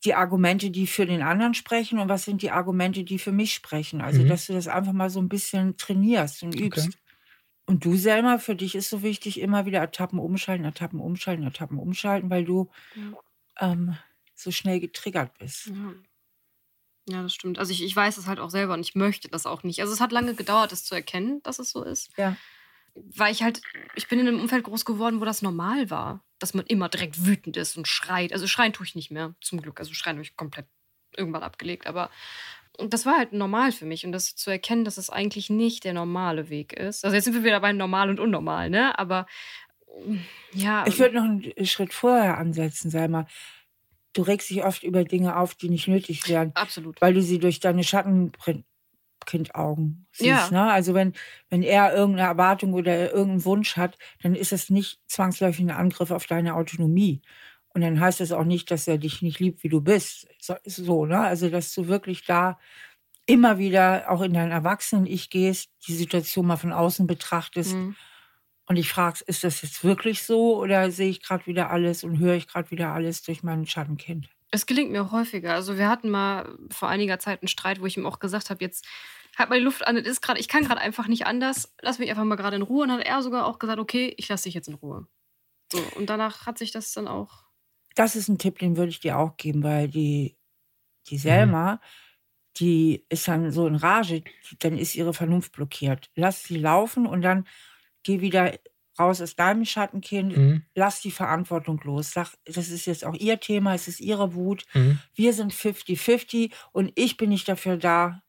die 0.05 0.15
Argumente, 0.15 0.71
die 0.71 0.87
für 0.87 1.07
den 1.07 1.23
anderen 1.23 1.55
sprechen 1.55 1.99
und 1.99 2.09
was 2.09 2.25
sind 2.25 2.43
die 2.43 2.51
Argumente, 2.51 3.05
die 3.05 3.19
für 3.19 3.33
mich 3.33 3.55
sprechen? 3.55 4.01
Also, 4.01 4.23
mhm. 4.23 4.29
dass 4.29 4.47
du 4.47 4.53
das 4.53 4.69
einfach 4.69 4.93
mal 4.93 5.11
so 5.11 5.21
ein 5.21 5.29
bisschen 5.29 5.77
trainierst 5.77 6.43
und 6.43 6.55
übst. 6.55 6.89
Okay. 6.89 6.97
Und 7.67 7.85
du 7.85 7.97
selber, 7.97 8.39
für 8.39 8.55
dich 8.55 8.75
ist 8.75 8.91
so 8.91 9.03
wichtig, 9.03 9.41
immer 9.41 9.65
wieder 9.65 9.83
Etappen 9.83 10.19
umschalten, 10.19 10.67
Etappen 10.67 11.01
umschalten, 11.01 11.47
Etappen 11.47 11.79
umschalten, 11.79 12.29
weil 12.29 12.45
du 12.45 12.71
ja. 12.95 13.73
ähm, 13.73 13.97
so 14.35 14.51
schnell 14.51 14.81
getriggert 14.81 15.39
bist. 15.39 15.69
Ja. 15.69 15.95
Ja, 17.07 17.23
das 17.23 17.35
stimmt. 17.35 17.59
Also 17.59 17.71
ich, 17.71 17.85
ich 17.85 17.95
weiß 17.95 18.17
es 18.17 18.27
halt 18.27 18.41
auch 18.41 18.49
selber 18.49 18.75
und 18.75 18.81
ich 18.81 18.95
möchte 18.95 19.29
das 19.29 19.45
auch 19.45 19.63
nicht. 19.63 19.81
Also 19.81 19.93
es 19.93 20.01
hat 20.01 20.11
lange 20.11 20.35
gedauert, 20.35 20.73
das 20.73 20.85
zu 20.85 20.95
erkennen, 20.95 21.43
dass 21.43 21.59
es 21.59 21.71
so 21.71 21.83
ist. 21.83 22.11
Ja. 22.17 22.37
Weil 22.95 23.33
ich 23.33 23.43
halt, 23.43 23.61
ich 23.95 24.09
bin 24.09 24.21
in 24.21 24.29
einem 24.29 24.41
Umfeld 24.41 24.65
groß 24.65 24.85
geworden, 24.85 25.21
wo 25.21 25.25
das 25.27 25.43
normal 25.43 25.91
war, 25.91 26.25
dass 26.45 26.53
man 26.53 26.67
immer 26.67 26.91
direkt 26.91 27.25
wütend 27.25 27.57
ist 27.57 27.79
und 27.79 27.89
schreit. 27.89 28.35
Also 28.35 28.47
schreien 28.47 28.75
tue 28.75 28.85
ich 28.85 28.95
nicht 28.95 29.11
mehr, 29.11 29.35
zum 29.41 29.63
Glück. 29.63 29.81
Also 29.81 29.95
schreien 29.95 30.17
habe 30.17 30.25
ich 30.25 30.37
komplett 30.37 30.67
irgendwann 31.17 31.43
abgelegt. 31.43 31.87
Aber 31.87 32.11
das 32.77 33.07
war 33.07 33.17
halt 33.17 33.33
normal 33.33 33.73
für 33.73 33.87
mich. 33.87 34.05
Und 34.05 34.13
das 34.13 34.37
zu 34.37 34.51
erkennen, 34.51 34.85
dass 34.85 34.99
es 34.99 35.09
eigentlich 35.09 35.49
nicht 35.49 35.85
der 35.85 35.95
normale 35.95 36.51
Weg 36.51 36.75
ist. 36.75 37.03
Also 37.03 37.15
jetzt 37.15 37.25
sind 37.25 37.33
wir 37.33 37.45
wieder 37.45 37.61
bei 37.61 37.73
normal 37.73 38.11
und 38.11 38.21
unnormal, 38.21 38.69
ne? 38.69 38.99
Aber 38.99 39.27
ja. 40.53 40.85
Ich 40.87 40.99
würde 40.99 41.15
noch 41.15 41.25
einen 41.25 41.67
Schritt 41.67 41.95
vorher 41.95 42.37
ansetzen, 42.37 42.91
sei 42.91 43.09
mal 43.09 43.27
du 44.13 44.23
regst 44.23 44.49
dich 44.49 44.63
oft 44.65 44.85
über 44.85 45.03
Dinge 45.03 45.37
auf, 45.37 45.57
die 45.57 45.69
nicht 45.69 45.89
nötig 45.89 46.29
wären. 46.29 46.53
Absolut. 46.55 47.01
Weil 47.01 47.15
du 47.15 47.21
sie 47.21 47.41
durch 47.41 47.59
deine 47.59 47.83
Schattenkindaugen 49.25 50.07
siehst. 50.13 50.29
Ja. 50.29 50.51
Ne? 50.51 50.71
Also 50.71 50.95
wenn, 50.95 51.13
wenn 51.51 51.63
er 51.63 51.95
irgendeine 51.95 52.29
Erwartung 52.29 52.75
oder 52.75 53.13
irgendeinen 53.13 53.45
Wunsch 53.45 53.77
hat, 53.77 53.99
dann 54.23 54.35
ist 54.35 54.53
es 54.53 54.71
nicht 54.71 55.01
zwangsläufig 55.07 55.65
ein 55.65 55.71
Angriff 55.71 56.11
auf 56.11 56.27
deine 56.27 56.55
Autonomie. 56.55 57.23
Und 57.69 57.81
dann 57.81 57.99
heißt 57.99 58.21
das 58.21 58.33
auch 58.33 58.45
nicht, 58.45 58.71
dass 58.71 58.87
er 58.87 58.99
dich 58.99 59.23
nicht 59.23 59.41
liebt, 59.41 59.65
wie 59.65 59.69
du 59.69 59.81
bist. 59.81 60.29
So, 60.39 60.55
so 60.65 61.07
ne? 61.07 61.21
Also 61.21 61.51
dass 61.51 61.75
du 61.75 61.89
wirklich 61.89 62.25
da 62.25 62.59
immer 63.27 63.59
wieder 63.59 64.11
auch 64.11 64.21
in 64.21 64.35
dein 64.35 64.51
Erwachsenen-Ich 64.51 65.31
gehst, 65.31 65.71
die 65.87 65.95
Situation 65.95 66.47
mal 66.47 66.57
von 66.57 66.73
außen 66.73 67.07
betrachtest. 67.07 67.75
Mhm 67.75 67.97
und 68.67 68.77
ich 68.77 68.89
frage, 68.89 69.21
ist 69.27 69.45
das 69.45 69.61
jetzt 69.63 69.85
wirklich 69.85 70.23
so 70.23 70.57
oder 70.57 70.91
sehe 70.91 71.11
ich 71.11 71.23
gerade 71.23 71.47
wieder 71.47 71.71
alles 71.71 72.03
und 72.03 72.19
höre 72.19 72.35
ich 72.35 72.49
gerade 72.49 72.71
wieder 72.71 72.93
alles 72.93 73.23
durch 73.23 73.43
mein 73.43 73.67
Schattenkind? 73.67 74.29
Es 74.51 74.67
gelingt 74.67 74.91
mir 74.91 75.03
auch 75.03 75.13
häufiger. 75.13 75.55
Also 75.55 75.79
wir 75.79 75.89
hatten 75.89 76.11
mal 76.11 76.57
vor 76.71 76.89
einiger 76.89 77.19
Zeit 77.19 77.43
einen 77.43 77.49
Streit, 77.49 77.81
wo 77.81 77.87
ich 77.87 77.97
ihm 77.97 78.07
auch 78.07 78.19
gesagt 78.19 78.51
habe, 78.51 78.63
jetzt 78.63 78.87
halt 79.37 79.51
mal 79.51 79.59
die 79.59 79.65
Luft 79.65 79.87
an, 79.87 79.97
ist 79.97 80.23
gerade, 80.23 80.39
ich 80.39 80.49
kann 80.49 80.65
gerade 80.65 80.81
einfach 80.81 81.09
nicht 81.09 81.27
anders, 81.27 81.75
lass 81.81 81.99
mich 81.99 82.11
einfach 82.11 82.25
mal 82.25 82.37
gerade 82.37 82.57
in 82.57 82.63
Ruhe. 82.63 82.83
Und 82.83 82.89
dann 82.89 82.99
hat 82.99 83.07
er 83.07 83.23
sogar 83.23 83.47
auch 83.47 83.59
gesagt, 83.59 83.79
okay, 83.79 84.15
ich 84.17 84.29
lasse 84.29 84.45
dich 84.45 84.55
jetzt 84.55 84.69
in 84.69 84.75
Ruhe. 84.75 85.07
So, 85.73 85.79
und 85.97 86.09
danach 86.09 86.47
hat 86.47 86.59
sich 86.59 86.71
das 86.71 86.93
dann 86.93 87.09
auch. 87.09 87.45
Das 87.95 88.17
ist 88.17 88.29
ein 88.29 88.39
Tipp, 88.39 88.59
den 88.59 88.77
würde 88.77 88.91
ich 88.91 89.01
dir 89.01 89.19
auch 89.19 89.37
geben, 89.37 89.63
weil 89.63 89.89
die, 89.89 90.37
die 91.09 91.19
Selma, 91.19 91.75
mhm. 91.75 91.79
die 92.59 93.07
ist 93.09 93.29
dann 93.29 93.51
so 93.51 93.67
in 93.67 93.77
Rage, 93.77 94.23
dann 94.61 94.79
ist 94.79 94.95
ihre 94.95 95.15
Vernunft 95.15 95.53
blockiert. 95.53 96.11
Lass 96.15 96.45
sie 96.45 96.59
laufen 96.59 97.07
und 97.07 97.23
dann 97.23 97.47
geh 98.03 98.21
wieder 98.21 98.53
raus 98.99 99.21
aus 99.21 99.37
deinem 99.37 99.65
Schattenkind, 99.65 100.37
mhm. 100.37 100.63
lass 100.75 101.01
die 101.01 101.11
Verantwortung 101.11 101.81
los. 101.85 102.13
Sag, 102.13 102.35
das 102.45 102.69
ist 102.69 102.87
jetzt 102.87 103.05
auch 103.05 103.15
ihr 103.15 103.41
Thema, 103.41 103.75
es 103.75 103.89
ist 103.89 104.01
ihre 104.01 104.35
Wut. 104.35 104.65
Mhm. 104.75 104.99
Wir 105.15 105.33
sind 105.33 105.53
50-50 105.53 106.53
und 106.73 106.93
ich 106.95 107.17
bin 107.17 107.31
nicht 107.31 107.49
dafür 107.49 107.77
da, 107.77 108.23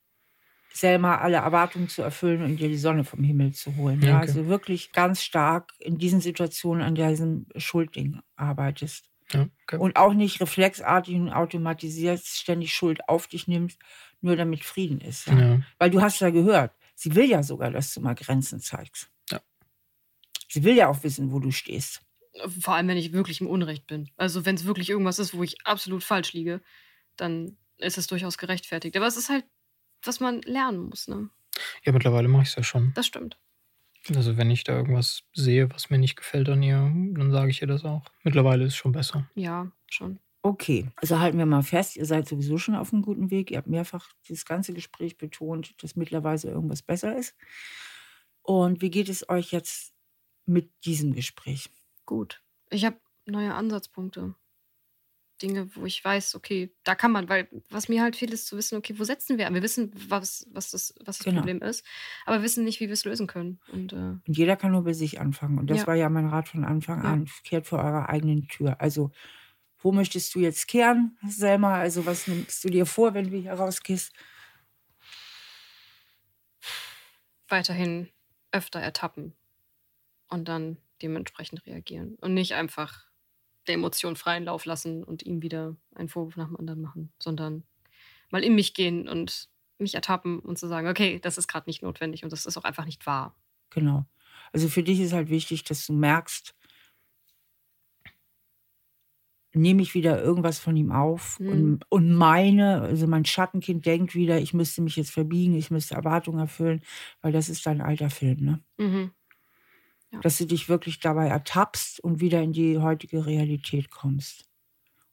Selma 0.75 1.19
alle 1.19 1.37
Erwartungen 1.37 1.87
zu 1.87 2.01
erfüllen 2.01 2.43
und 2.43 2.57
dir 2.57 2.67
die 2.67 2.77
Sonne 2.77 3.05
vom 3.05 3.23
Himmel 3.23 3.53
zu 3.53 3.77
holen. 3.77 4.01
Ja, 4.01 4.17
Okay. 4.17 4.27
Also 4.27 4.47
wirklich 4.47 4.91
ganz 4.91 5.23
stark 5.23 5.71
in 5.79 5.97
diesen 5.97 6.19
Situationen 6.19 6.83
an 6.83 6.95
diesem 6.95 7.45
Schuldding 7.55 8.19
arbeitest. 8.35 9.09
Ja, 9.31 9.47
okay. 9.63 9.77
Und 9.77 9.95
auch 9.95 10.13
nicht 10.13 10.41
reflexartig 10.41 11.15
und 11.15 11.29
automatisiert 11.29 12.21
ständig 12.25 12.73
Schuld 12.73 13.07
auf 13.07 13.27
dich 13.27 13.47
nimmst, 13.47 13.79
nur 14.19 14.35
damit 14.35 14.65
Frieden 14.65 14.99
ist. 14.99 15.27
Ja? 15.27 15.39
ja. 15.39 15.61
Weil 15.79 15.91
du 15.91 16.01
hast 16.01 16.19
ja 16.19 16.29
gehört, 16.29 16.73
sie 16.93 17.15
will 17.15 17.29
ja 17.29 17.41
sogar, 17.41 17.71
dass 17.71 17.93
du 17.93 18.01
mal 18.01 18.15
Grenzen 18.15 18.59
zeigst. 18.59 19.09
Sie 20.55 20.63
will 20.63 20.77
ja 20.77 20.87
auch 20.87 21.03
wissen, 21.03 21.33
wo 21.33 21.39
du 21.39 21.51
stehst. 21.51 22.01
Vor 22.61 22.75
allem, 22.75 22.87
wenn 22.87 22.95
ich 22.95 23.11
wirklich 23.11 23.41
im 23.41 23.47
Unrecht 23.47 23.87
bin. 23.87 24.09
Also, 24.15 24.45
wenn 24.45 24.55
es 24.55 24.63
wirklich 24.63 24.89
irgendwas 24.89 25.19
ist, 25.19 25.33
wo 25.33 25.43
ich 25.43 25.57
absolut 25.65 26.01
falsch 26.01 26.31
liege, 26.31 26.61
dann 27.17 27.57
ist 27.77 27.97
es 27.97 28.07
durchaus 28.07 28.37
gerechtfertigt. 28.37 28.95
Aber 28.95 29.05
es 29.05 29.17
ist 29.17 29.27
halt, 29.27 29.43
was 30.01 30.21
man 30.21 30.41
lernen 30.43 30.79
muss, 30.79 31.09
ne? 31.09 31.29
ja, 31.83 31.91
mittlerweile 31.91 32.29
mache 32.29 32.43
ich 32.43 32.49
es 32.49 32.55
ja 32.55 32.63
schon. 32.63 32.93
Das 32.95 33.05
stimmt. 33.05 33.37
Also 34.15 34.37
wenn 34.37 34.49
ich 34.49 34.63
da 34.63 34.77
irgendwas 34.77 35.23
sehe, 35.33 35.69
was 35.73 35.89
mir 35.89 35.97
nicht 35.97 36.15
gefällt 36.15 36.47
an 36.47 36.63
ihr, 36.63 36.77
dann 36.77 37.31
sage 37.31 37.49
ich 37.49 37.61
ihr 37.61 37.67
das 37.67 37.83
auch. 37.83 38.05
Mittlerweile 38.23 38.63
ist 38.63 38.75
es 38.75 38.77
schon 38.77 38.93
besser. 38.93 39.29
Ja, 39.35 39.73
schon. 39.89 40.19
Okay, 40.41 40.89
also 40.95 41.19
halten 41.19 41.37
wir 41.37 41.45
mal 41.45 41.63
fest, 41.63 41.97
ihr 41.97 42.05
seid 42.05 42.29
sowieso 42.29 42.57
schon 42.57 42.75
auf 42.75 42.93
einem 42.93 43.01
guten 43.01 43.29
Weg. 43.29 43.51
Ihr 43.51 43.57
habt 43.57 43.67
mehrfach 43.67 44.13
dieses 44.29 44.45
ganze 44.45 44.71
Gespräch 44.71 45.17
betont, 45.17 45.75
dass 45.83 45.97
mittlerweile 45.97 46.49
irgendwas 46.49 46.81
besser 46.81 47.17
ist. 47.17 47.35
Und 48.41 48.81
wie 48.81 48.89
geht 48.89 49.09
es 49.09 49.27
euch 49.27 49.51
jetzt 49.51 49.94
mit 50.45 50.71
diesem 50.85 51.13
Gespräch? 51.13 51.69
Gut. 52.05 52.41
Ich 52.69 52.85
habe 52.85 52.99
neue 53.25 53.53
Ansatzpunkte. 53.53 54.35
Dinge, 55.41 55.75
wo 55.75 55.85
ich 55.85 56.03
weiß, 56.03 56.35
okay, 56.35 56.73
da 56.83 56.95
kann 56.95 57.11
man, 57.11 57.27
weil 57.27 57.49
was 57.69 57.89
mir 57.89 58.01
halt 58.01 58.15
fehlt, 58.15 58.31
ist 58.31 58.47
zu 58.47 58.55
wissen, 58.55 58.77
okay, 58.77 58.97
wo 58.97 59.03
setzen 59.03 59.37
wir 59.37 59.47
an? 59.47 59.53
Wir 59.53 59.61
wissen, 59.63 59.91
was, 60.09 60.47
was 60.51 60.71
das, 60.71 60.93
was 61.03 61.17
das 61.17 61.25
Genau. 61.25 61.41
Problem 61.41 61.61
ist, 61.61 61.83
aber 62.25 62.37
wir 62.37 62.43
wissen 62.43 62.63
nicht, 62.63 62.79
wie 62.79 62.87
wir 62.87 62.93
es 62.93 63.03
lösen 63.03 63.27
können. 63.27 63.59
Und 63.67 63.91
äh, 63.91 64.15
Und 64.27 64.37
jeder 64.37 64.55
kann 64.55 64.71
nur 64.71 64.83
bei 64.83 64.93
sich 64.93 65.19
anfangen. 65.19 65.59
Und 65.59 65.69
das 65.69 65.79
Ja. 65.79 65.87
war 65.87 65.95
ja 65.95 66.09
mein 66.09 66.27
Rat 66.27 66.47
von 66.49 66.63
Anfang 66.65 67.01
Ja. 67.01 67.11
an. 67.13 67.25
Kehrt 67.43 67.67
vor 67.67 67.79
eurer 67.79 68.09
eigenen 68.09 68.47
Tür. 68.47 68.81
Also, 68.81 69.11
wo 69.79 69.91
möchtest 69.91 70.33
du 70.35 70.39
jetzt 70.39 70.67
kehren, 70.67 71.17
Selma? 71.27 71.75
Also, 71.77 72.05
was 72.05 72.27
nimmst 72.27 72.63
du 72.63 72.69
dir 72.69 72.85
vor, 72.85 73.13
wenn 73.13 73.29
du 73.31 73.37
hier 73.37 73.53
rausgehst? 73.53 74.13
weiterhin 77.47 78.09
öfter 78.51 78.79
ertappen 78.79 79.35
und 80.29 80.47
dann 80.47 80.77
dementsprechend 81.01 81.65
reagieren 81.65 82.15
und 82.21 82.33
nicht 82.33 82.53
einfach 82.53 83.05
der 83.67 83.75
Emotion 83.75 84.15
freien 84.15 84.45
Lauf 84.45 84.65
lassen 84.65 85.03
und 85.03 85.23
ihm 85.23 85.41
wieder 85.41 85.75
einen 85.95 86.09
Vorwurf 86.09 86.37
nach 86.37 86.47
dem 86.47 86.57
anderen 86.57 86.81
machen, 86.81 87.11
sondern 87.21 87.63
mal 88.31 88.43
in 88.43 88.55
mich 88.55 88.73
gehen 88.73 89.07
und 89.09 89.49
mich 89.77 89.95
ertappen 89.95 90.39
und 90.39 90.57
zu 90.57 90.67
sagen, 90.67 90.87
okay, 90.87 91.19
das 91.19 91.37
ist 91.37 91.47
gerade 91.47 91.69
nicht 91.69 91.81
notwendig 91.83 92.23
und 92.23 92.31
das 92.31 92.45
ist 92.45 92.57
auch 92.57 92.63
einfach 92.63 92.85
nicht 92.85 93.05
wahr. 93.05 93.35
Genau. 93.69 94.05
Also 94.53 94.69
für 94.69 94.83
dich 94.83 94.99
ist 94.99 95.13
halt 95.13 95.29
wichtig, 95.29 95.63
dass 95.63 95.85
du 95.85 95.93
merkst, 95.93 96.55
nehme 99.53 99.81
ich 99.81 99.93
wieder 99.95 100.21
irgendwas 100.21 100.59
von 100.59 100.75
ihm 100.75 100.91
auf 100.91 101.39
Mhm. 101.39 101.49
und, 101.51 101.85
und 101.89 102.13
meine, 102.13 102.81
also 102.81 103.07
mein 103.07 103.23
Schattenkind 103.25 103.85
denkt 103.85 104.13
wieder, 104.13 104.39
ich 104.39 104.53
müsste 104.53 104.81
mich 104.81 104.97
jetzt 104.97 105.11
verbiegen, 105.11 105.55
ich 105.55 105.71
müsste 105.71 105.95
Erwartungen 105.95 106.39
erfüllen, 106.39 106.81
weil 107.21 107.31
das 107.31 107.47
ist 107.49 107.65
dein 107.65 107.81
alter 107.81 108.09
Film, 108.09 108.41
ne? 108.43 108.63
Mhm. 108.77 109.11
Ja. 110.15 110.21
Dass 110.21 110.37
du 110.37 110.45
dich 110.47 110.69
wirklich 110.69 110.99
dabei 110.99 111.27
ertappst 111.27 111.99
und 112.01 112.21
wieder 112.21 112.41
in 112.41 112.53
die 112.53 112.79
heutige 112.79 113.25
Realität 113.25 113.91
kommst. 113.91 114.45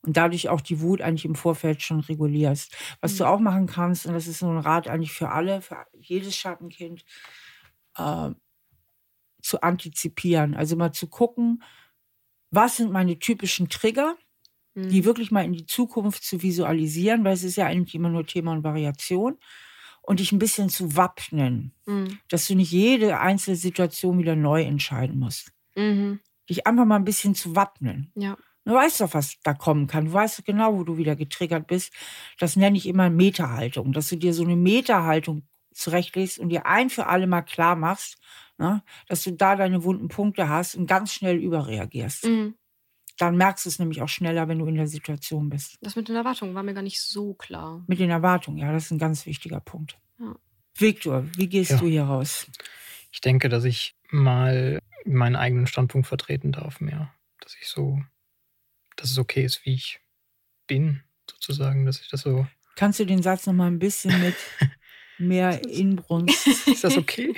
Und 0.04 0.16
dadurch 0.16 0.48
auch 0.48 0.60
die 0.60 0.80
Wut 0.80 1.00
eigentlich 1.02 1.24
im 1.26 1.34
Vorfeld 1.36 1.82
schon 1.82 2.00
regulierst. 2.00 2.76
Was 3.00 3.14
Mhm. 3.14 3.18
du 3.18 3.24
auch 3.28 3.40
machen 3.40 3.66
kannst, 3.66 4.06
und 4.06 4.14
das 4.14 4.26
ist 4.28 4.40
so 4.40 4.50
ein 4.50 4.58
Rat 4.58 4.88
eigentlich 4.88 5.12
für 5.12 5.30
alle, 5.30 5.62
für 5.62 5.86
jedes 6.00 6.36
Schattenkind, 6.36 7.04
äh, 7.98 8.30
zu 9.42 9.60
antizipieren. 9.62 10.54
Also 10.54 10.76
mal 10.76 10.92
zu 10.92 11.08
gucken, 11.08 11.62
was 12.50 12.76
sind 12.76 12.92
meine 12.92 13.18
typischen 13.18 13.68
Trigger, 13.68 14.16
die 14.76 15.00
Mhm. 15.00 15.04
wirklich 15.04 15.30
mal 15.32 15.44
in 15.44 15.52
die 15.54 15.66
Zukunft 15.66 16.24
zu 16.24 16.42
visualisieren, 16.42 17.24
weil 17.24 17.34
es 17.34 17.44
ist 17.44 17.56
ja 17.56 17.66
eigentlich 17.66 17.94
immer 17.94 18.10
nur 18.10 18.26
Thema 18.26 18.52
und 18.52 18.64
Variation. 18.64 19.38
Und 20.02 20.18
dich 20.20 20.32
ein 20.32 20.38
bisschen 20.38 20.68
zu 20.68 20.96
wappnen, 20.96 21.72
Mhm. 21.86 22.18
dass 22.28 22.46
du 22.48 22.54
nicht 22.56 22.72
jede 22.72 23.20
einzelne 23.20 23.56
Situation 23.56 24.18
wieder 24.18 24.34
neu 24.36 24.62
entscheiden 24.62 25.18
musst. 25.18 25.52
Mhm. 25.76 26.20
Dich 26.50 26.66
einfach 26.66 26.84
mal 26.84 26.96
ein 26.96 27.04
bisschen 27.04 27.34
zu 27.34 27.54
wappnen. 27.54 28.10
Ja. 28.16 28.36
Du 28.64 28.74
weißt 28.74 29.00
doch, 29.00 29.14
was 29.14 29.36
da 29.42 29.54
kommen 29.54 29.86
kann. 29.86 30.06
Du 30.06 30.12
weißt 30.12 30.38
doch 30.40 30.44
genau, 30.44 30.74
wo 30.76 30.84
du 30.84 30.96
wieder 30.96 31.16
getriggert 31.16 31.66
bist. 31.66 31.92
Das 32.38 32.56
nenne 32.56 32.76
ich 32.76 32.86
immer 32.86 33.10
Meta-Haltung, 33.10 33.92
dass 33.92 34.08
du 34.08 34.16
dir 34.16 34.34
so 34.34 34.44
eine 34.44 34.56
Meta-Haltung 34.56 35.42
zurechtlegst 35.74 36.38
und 36.38 36.48
dir 36.50 36.66
ein 36.66 36.90
für 36.90 37.06
alle 37.06 37.26
mal 37.26 37.42
klar 37.42 37.76
machst, 37.76 38.18
ne, 38.58 38.82
dass 39.08 39.22
du 39.24 39.32
da 39.32 39.56
deine 39.56 39.82
wunden 39.84 40.08
Punkte 40.08 40.48
hast 40.48 40.74
und 40.74 40.86
ganz 40.86 41.12
schnell 41.12 41.36
überreagierst. 41.38 42.26
Mhm. 42.26 42.54
Dann 43.18 43.36
merkst 43.36 43.64
du 43.64 43.68
es 43.68 43.78
nämlich 43.78 44.02
auch 44.02 44.08
schneller, 44.08 44.48
wenn 44.48 44.58
du 44.58 44.66
in 44.66 44.74
der 44.74 44.86
Situation 44.88 45.48
bist. 45.50 45.76
Das 45.82 45.96
mit 45.96 46.08
den 46.08 46.16
Erwartungen 46.16 46.54
war 46.54 46.62
mir 46.62 46.74
gar 46.74 46.82
nicht 46.82 47.00
so 47.00 47.34
klar. 47.34 47.84
Mit 47.86 47.98
den 47.98 48.10
Erwartungen, 48.10 48.58
ja, 48.58 48.72
das 48.72 48.86
ist 48.86 48.90
ein 48.90 48.98
ganz 48.98 49.26
wichtiger 49.26 49.60
Punkt. 49.60 49.98
Ja. 50.18 50.34
Viktor, 50.76 51.26
wie 51.36 51.48
gehst 51.48 51.72
Ja. 51.72 51.76
du 51.78 51.86
hier 51.86 52.04
raus? 52.04 52.46
Ich 53.12 53.20
denke, 53.20 53.48
dass 53.48 53.64
ich 53.64 53.94
mal 54.10 54.78
meinen 55.04 55.36
eigenen 55.36 55.66
Standpunkt 55.66 56.06
vertreten 56.06 56.52
darf 56.52 56.80
mehr. 56.80 57.12
Dass 57.40 57.54
ich 57.60 57.68
so, 57.68 58.00
dass 58.96 59.10
es 59.10 59.18
okay 59.18 59.44
ist, 59.44 59.64
wie 59.66 59.74
ich 59.74 60.00
bin, 60.66 61.02
sozusagen, 61.30 61.84
dass 61.84 62.00
ich 62.00 62.08
das 62.08 62.22
so. 62.22 62.46
Kannst 62.76 62.98
du 63.00 63.04
den 63.04 63.22
Satz 63.22 63.46
noch 63.46 63.52
mal 63.52 63.66
ein 63.66 63.78
bisschen 63.78 64.18
mit 64.20 64.34
mehr 65.22 65.64
Inbrunst? 65.68 66.46
Ist 66.66 66.84
das 66.84 66.96
okay? 66.96 67.34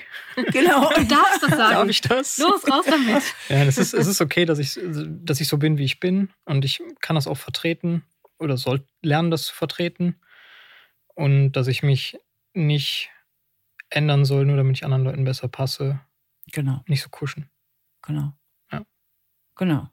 genau. 0.53 0.91
Du 0.95 1.05
darfst 1.05 1.43
das 1.43 1.51
sagen. 1.51 1.75
Darf 1.75 1.89
ich 1.89 2.01
das? 2.01 2.39
Los, 2.39 2.71
raus 2.71 2.85
damit. 2.89 3.23
Ja, 3.49 3.65
es 3.65 3.79
ist, 3.79 3.95
es 3.95 4.07
ist 4.07 4.21
okay, 4.21 4.45
dass 4.45 4.59
ich, 4.59 4.79
dass 4.83 5.41
ich 5.41 5.49
so 5.49 5.59
bin, 5.59 5.79
wie 5.79 5.85
ich 5.85 6.01
bin. 6.01 6.31
Und 6.45 6.65
ich 6.65 6.83
kann 7.01 7.15
das 7.15 7.27
auch 7.27 7.37
vertreten 7.37 8.05
oder 8.39 8.57
soll 8.57 8.85
lernen, 9.03 9.31
das 9.31 9.47
zu 9.47 9.55
vertreten. 9.55 10.21
Und 11.15 11.53
dass 11.53 11.67
ich 11.67 11.83
mich 11.83 12.19
nicht 12.53 13.11
ändern 13.91 14.25
soll, 14.25 14.45
nur 14.47 14.57
damit 14.57 14.77
ich 14.77 14.85
anderen 14.85 15.05
Leuten 15.05 15.25
besser 15.25 15.49
passe. 15.49 16.01
Genau. 16.53 16.83
Nicht 16.87 17.03
so 17.03 17.09
kuschen. 17.09 17.49
Genau. 18.03 18.33
Ja. 18.73 18.85
Genau. 19.57 19.89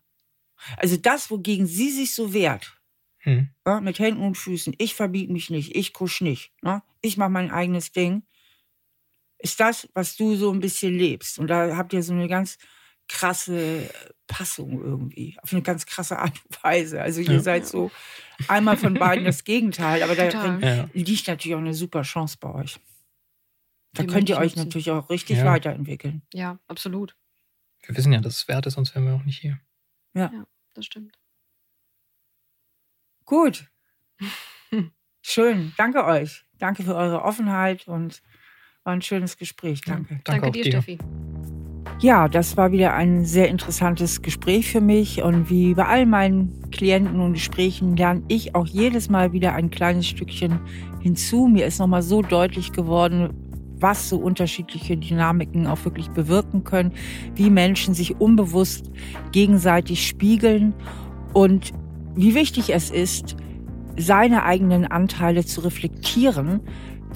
Also 0.78 0.98
das, 0.98 1.32
wogegen 1.32 1.66
sie 1.66 1.90
sich 1.90 2.14
so 2.14 2.34
wehrt, 2.34 2.81
Hm. 3.24 3.50
ja, 3.68 3.82
mit 3.82 4.00
Händen 4.00 4.24
und 4.24 4.36
Füßen, 4.36 4.74
ich 4.78 4.96
verbiege 4.96 5.32
mich 5.32 5.50
nicht, 5.50 5.76
ich 5.76 5.94
kusch 5.94 6.22
nicht, 6.22 6.52
ne? 6.62 6.82
ich 7.02 7.18
mache 7.18 7.30
mein 7.30 7.52
eigenes 7.52 7.92
Ding, 7.92 8.24
ist 9.38 9.60
das, 9.60 9.88
was 9.94 10.16
du 10.16 10.36
so 10.36 10.52
ein 10.52 10.60
bisschen 10.60 10.94
lebst. 10.98 11.40
Und 11.40 11.48
da 11.48 11.76
habt 11.76 11.94
ihr 11.94 12.04
so 12.04 12.14
eine 12.14 12.28
ganz 12.28 12.58
krasse 13.08 13.92
Passung 14.28 14.82
irgendwie, 14.82 15.38
auf 15.42 15.52
eine 15.52 15.62
ganz 15.62 15.86
krasse 15.86 16.20
Art 16.20 16.40
und 16.48 16.64
Weise. 16.64 17.02
Also 17.02 17.22
ihr 17.22 17.34
Ja. 17.34 17.40
seid 17.42 17.68
so 17.68 17.92
einmal 18.48 18.78
von 18.78 18.94
beiden 18.94 19.26
das 19.26 19.44
Gegenteil, 19.44 20.04
aber 20.04 20.16
da 20.16 20.30
Ja. 20.60 20.90
liegt 20.94 21.28
natürlich 21.28 21.56
auch 21.56 21.60
eine 21.60 21.74
super 21.74 22.04
Chance 22.04 22.38
bei 22.40 22.54
euch. 22.54 22.80
Da 23.94 24.04
Die 24.04 24.08
könnt 24.08 24.30
ihr 24.30 24.38
euch 24.38 24.56
natürlich 24.56 24.92
auch 24.92 25.10
richtig 25.10 25.40
Ja. 25.40 25.46
weiterentwickeln. 25.46 26.22
Ja, 26.34 26.60
absolut. 26.68 27.18
Wir 27.84 27.98
wissen 27.98 28.14
ja, 28.14 28.22
dass 28.22 28.38
es 28.38 28.48
wert 28.48 28.66
ist, 28.68 28.76
sonst 28.76 28.96
wären 28.96 29.06
wir 29.06 29.16
auch 29.16 29.26
nicht 29.26 29.40
hier. 29.40 29.60
Das 30.74 30.86
stimmt. 30.86 31.18
Gut. 33.32 33.66
Schön. 35.22 35.72
Danke 35.78 36.04
euch. 36.04 36.44
Danke 36.60 36.84
für 36.84 36.96
eure 36.96 37.24
Offenheit 37.24 37.88
und 37.88 38.22
war 38.84 38.92
ein 38.92 39.02
schönes 39.02 39.38
Gespräch. 39.38 39.80
Danke. 39.86 40.20
Danke, 40.26 40.48
auch 40.48 40.52
dir, 40.52 40.64
dir. 40.64 40.72
Steffi. 40.72 40.98
Ja, 42.02 42.28
das 42.28 42.58
war 42.58 42.74
wieder 42.74 42.94
ein 42.94 43.24
sehr 43.24 43.48
interessantes 43.48 44.22
Gespräch 44.22 44.70
für 44.70 44.82
mich 44.82 45.24
und 45.24 45.50
wie 45.50 45.76
bei 45.76 45.86
all 45.86 46.06
meinen 46.06 46.70
Klienten 46.72 47.22
und 47.22 47.32
Gesprächen 47.32 47.96
lerne 47.96 48.22
ich 48.28 48.54
auch 48.54 48.68
jedes 48.68 49.10
Mal 49.10 49.32
wieder 49.32 49.54
ein 49.54 49.72
kleines 49.72 50.08
Stückchen 50.08 50.60
hinzu. 51.00 51.48
Mir 51.48 51.68
ist 51.68 51.80
nochmal 51.80 52.02
so 52.02 52.22
deutlich 52.22 52.74
geworden, 52.74 53.30
was 53.80 54.10
so 54.10 54.18
unterschiedliche 54.18 54.98
Dynamiken 54.98 55.68
auch 55.68 55.86
wirklich 55.86 56.10
bewirken 56.10 56.66
können, 56.66 56.92
wie 57.36 57.50
Menschen 57.50 57.94
sich 57.94 58.20
unbewusst 58.20 58.92
gegenseitig 59.32 60.06
spiegeln 60.06 60.74
und 61.34 61.72
wie 62.16 62.36
wichtig 62.36 62.74
es 62.74 62.90
ist, 62.90 63.36
seine 63.98 64.44
eigenen 64.44 64.86
Anteile 64.86 65.46
zu 65.46 65.62
reflektieren, 65.62 66.62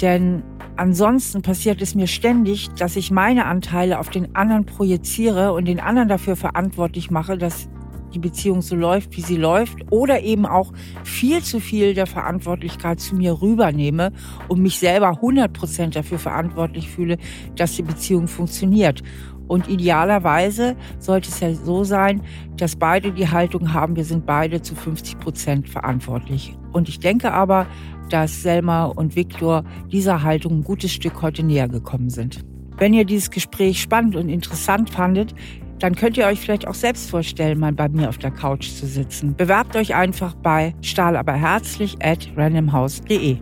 denn 0.01 0.43
ansonsten 0.75 1.41
passiert 1.41 1.81
es 1.81 1.95
mir 1.95 2.07
ständig, 2.07 2.69
dass 2.77 2.95
ich 2.95 3.11
meine 3.11 3.45
Anteile 3.45 3.99
auf 3.99 4.09
den 4.09 4.35
anderen 4.35 4.65
projiziere 4.65 5.53
und 5.53 5.65
den 5.65 5.79
anderen 5.79 6.09
dafür 6.09 6.35
verantwortlich 6.35 7.11
mache, 7.11 7.37
dass 7.37 7.69
die 8.13 8.19
Beziehung 8.19 8.61
so 8.61 8.75
läuft, 8.75 9.15
wie 9.15 9.21
sie 9.21 9.35
läuft, 9.35 9.91
oder 9.91 10.21
eben 10.21 10.45
auch 10.45 10.71
viel 11.03 11.43
zu 11.43 11.59
viel 11.59 11.93
der 11.93 12.07
Verantwortlichkeit 12.07 12.99
zu 12.99 13.15
mir 13.15 13.41
rübernehme 13.41 14.11
und 14.47 14.61
mich 14.61 14.79
selber 14.79 15.09
100 15.09 15.51
Prozent 15.51 15.95
dafür 15.95 16.17
verantwortlich 16.17 16.89
fühle, 16.89 17.17
dass 17.55 17.75
die 17.75 17.83
Beziehung 17.83 18.27
funktioniert. 18.27 19.03
Und 19.47 19.67
idealerweise 19.67 20.75
sollte 20.99 21.29
es 21.29 21.39
ja 21.39 21.53
so 21.53 21.83
sein, 21.83 22.21
dass 22.57 22.75
beide 22.75 23.11
die 23.11 23.29
Haltung 23.29 23.73
haben, 23.73 23.95
wir 23.95 24.05
sind 24.05 24.25
beide 24.25 24.61
zu 24.61 24.75
50 24.75 25.19
Prozent 25.19 25.69
verantwortlich. 25.69 26.57
Und 26.71 26.89
ich 26.89 26.99
denke 26.99 27.31
aber, 27.31 27.67
dass 28.09 28.43
Selma 28.43 28.85
und 28.85 29.15
Viktor 29.15 29.63
dieser 29.91 30.23
Haltung 30.23 30.59
ein 30.59 30.63
gutes 30.63 30.91
Stück 30.91 31.21
heute 31.21 31.43
näher 31.43 31.67
gekommen 31.67 32.09
sind. 32.09 32.41
Wenn 32.77 32.93
ihr 32.93 33.05
dieses 33.05 33.31
Gespräch 33.31 33.81
spannend 33.81 34.15
und 34.15 34.29
interessant 34.29 34.89
fandet, 34.89 35.33
dann 35.79 35.95
könnt 35.95 36.17
ihr 36.17 36.25
euch 36.25 36.39
vielleicht 36.39 36.67
auch 36.67 36.73
selbst 36.73 37.09
vorstellen, 37.09 37.59
mal 37.59 37.73
bei 37.73 37.89
mir 37.89 38.09
auf 38.09 38.17
der 38.17 38.31
Couch 38.31 38.69
zu 38.69 38.85
sitzen. 38.85 39.35
Bewerbt 39.35 39.75
euch 39.75 39.95
einfach 39.95 40.35
bei 40.35 40.73
stahlaberherzlich 40.81 41.97
at 42.01 42.27
randomhouse.de. 42.35 43.37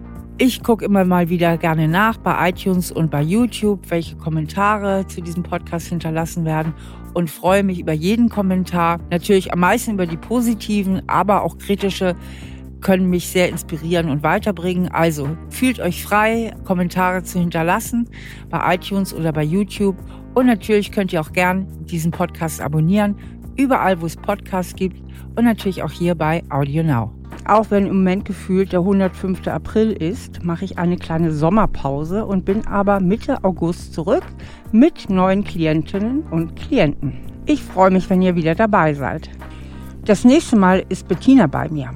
Ich 0.46 0.62
gucke 0.62 0.84
immer 0.84 1.06
mal 1.06 1.30
wieder 1.30 1.58
gerne 1.58 1.88
nach 1.88 2.18
bei 2.18 2.50
iTunes 2.50 2.92
und 2.92 3.10
bei 3.10 3.22
YouTube, 3.22 3.90
welche 3.90 4.18
Kommentare 4.18 5.08
zu 5.08 5.22
diesem 5.22 5.42
Podcast 5.42 5.88
hinterlassen 5.88 6.44
werden 6.44 6.74
und 7.14 7.30
freue 7.30 7.64
mich 7.64 7.80
über 7.80 7.94
jeden 7.94 8.28
Kommentar. 8.28 9.00
Natürlich 9.10 9.54
am 9.54 9.62
meisten 9.62 9.94
über 9.94 10.06
die 10.06 10.18
positiven, 10.18 11.02
aber 11.08 11.44
auch 11.44 11.58
kritische 11.60 12.18
können 12.82 13.10
mich 13.10 13.30
sehr 13.30 13.48
inspirieren 13.48 14.10
und 14.10 14.22
weiterbringen. 14.22 14.90
Also 14.90 15.30
fühlt 15.48 15.80
euch 15.80 16.04
frei, 16.04 16.54
Kommentare 16.66 17.24
zu 17.24 17.40
hinterlassen 17.40 18.10
bei 18.50 18.76
iTunes 18.76 19.14
oder 19.14 19.32
bei 19.32 19.44
YouTube. 19.44 19.96
Und 20.34 20.48
natürlich 20.48 20.92
könnt 20.92 21.14
ihr 21.14 21.22
auch 21.22 21.32
gern 21.32 21.68
diesen 21.86 22.12
Podcast 22.12 22.60
abonnieren, 22.60 23.16
überall 23.56 24.02
wo 24.02 24.08
es 24.08 24.18
Podcasts 24.18 24.76
gibt 24.76 25.02
und 25.38 25.46
natürlich 25.46 25.84
auch 25.84 25.92
hier 25.92 26.16
bei 26.16 26.44
Audio 26.50 26.84
Now. 26.84 27.23
Auch 27.46 27.72
wenn 27.72 27.88
im 27.88 27.98
Moment 27.98 28.26
gefühlt 28.26 28.72
der 28.72 28.80
105. 28.80 29.48
April 29.48 29.92
ist, 29.92 30.44
mache 30.44 30.66
ich 30.66 30.78
eine 30.78 30.98
kleine 30.98 31.32
Sommerpause 31.32 32.26
und 32.26 32.46
bin 32.46 32.66
aber 32.68 33.00
Mitte 33.00 33.44
August 33.44 33.94
zurück 33.94 34.24
mit 34.72 35.10
neuen 35.10 35.44
Klientinnen 35.44 36.24
und 36.32 36.56
Klienten. 36.56 37.20
Ich 37.46 37.62
freue 37.64 37.92
mich, 37.92 38.10
wenn 38.10 38.22
ihr 38.22 38.36
wieder 38.36 38.56
dabei 38.56 38.94
seid. 38.94 39.30
Das 40.06 40.24
nächste 40.24 40.56
Mal 40.56 40.84
ist 40.90 41.08
Bettina 41.08 41.48
bei 41.48 41.70
mir. 41.70 41.90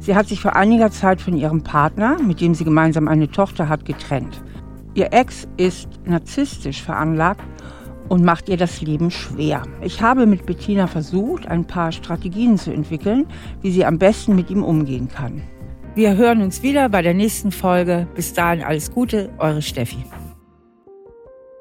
Sie 0.00 0.14
hat 0.14 0.28
sich 0.28 0.40
vor 0.40 0.56
einiger 0.56 0.90
Zeit 0.90 1.20
von 1.20 1.36
ihrem 1.36 1.62
Partner, 1.62 2.16
mit 2.22 2.40
dem 2.40 2.54
sie 2.54 2.64
gemeinsam 2.64 3.08
eine 3.08 3.30
Tochter 3.30 3.68
hat, 3.68 3.84
getrennt. 3.84 4.42
Ihr 4.94 5.12
Ex 5.12 5.48
ist 5.56 5.88
narzisstisch 6.04 6.82
veranlagt 6.82 7.42
und 8.08 8.24
macht 8.24 8.48
ihr 8.48 8.56
das 8.56 8.80
Leben 8.80 9.10
schwer. 9.10 9.62
Ich 9.82 10.00
habe 10.00 10.26
mit 10.26 10.46
Bettina 10.46 10.86
versucht, 10.86 11.46
ein 11.46 11.66
paar 11.66 11.92
Strategien 11.92 12.58
zu 12.58 12.72
entwickeln, 12.72 13.26
wie 13.60 13.70
sie 13.70 13.84
am 13.84 13.98
besten 13.98 14.34
mit 14.34 14.50
ihm 14.50 14.62
umgehen 14.62 15.08
kann. 15.08 15.42
Wir 15.94 16.16
hören 16.16 16.42
uns 16.42 16.62
wieder 16.62 16.88
bei 16.88 17.02
der 17.02 17.14
nächsten 17.14 17.52
Folge. 17.52 18.08
Bis 18.14 18.32
dahin 18.32 18.64
alles 18.64 18.90
Gute, 18.92 19.30
eure 19.38 19.62
Steffi. 19.62 20.04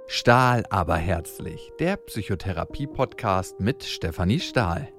Stahl 0.08 0.64
aber 0.70 0.96
herzlich, 0.96 1.72
der 1.80 1.98
Psychotherapie-Podcast 1.98 3.60
mit 3.60 3.84
Stefanie 3.84 4.40
Stahl. 4.40 4.90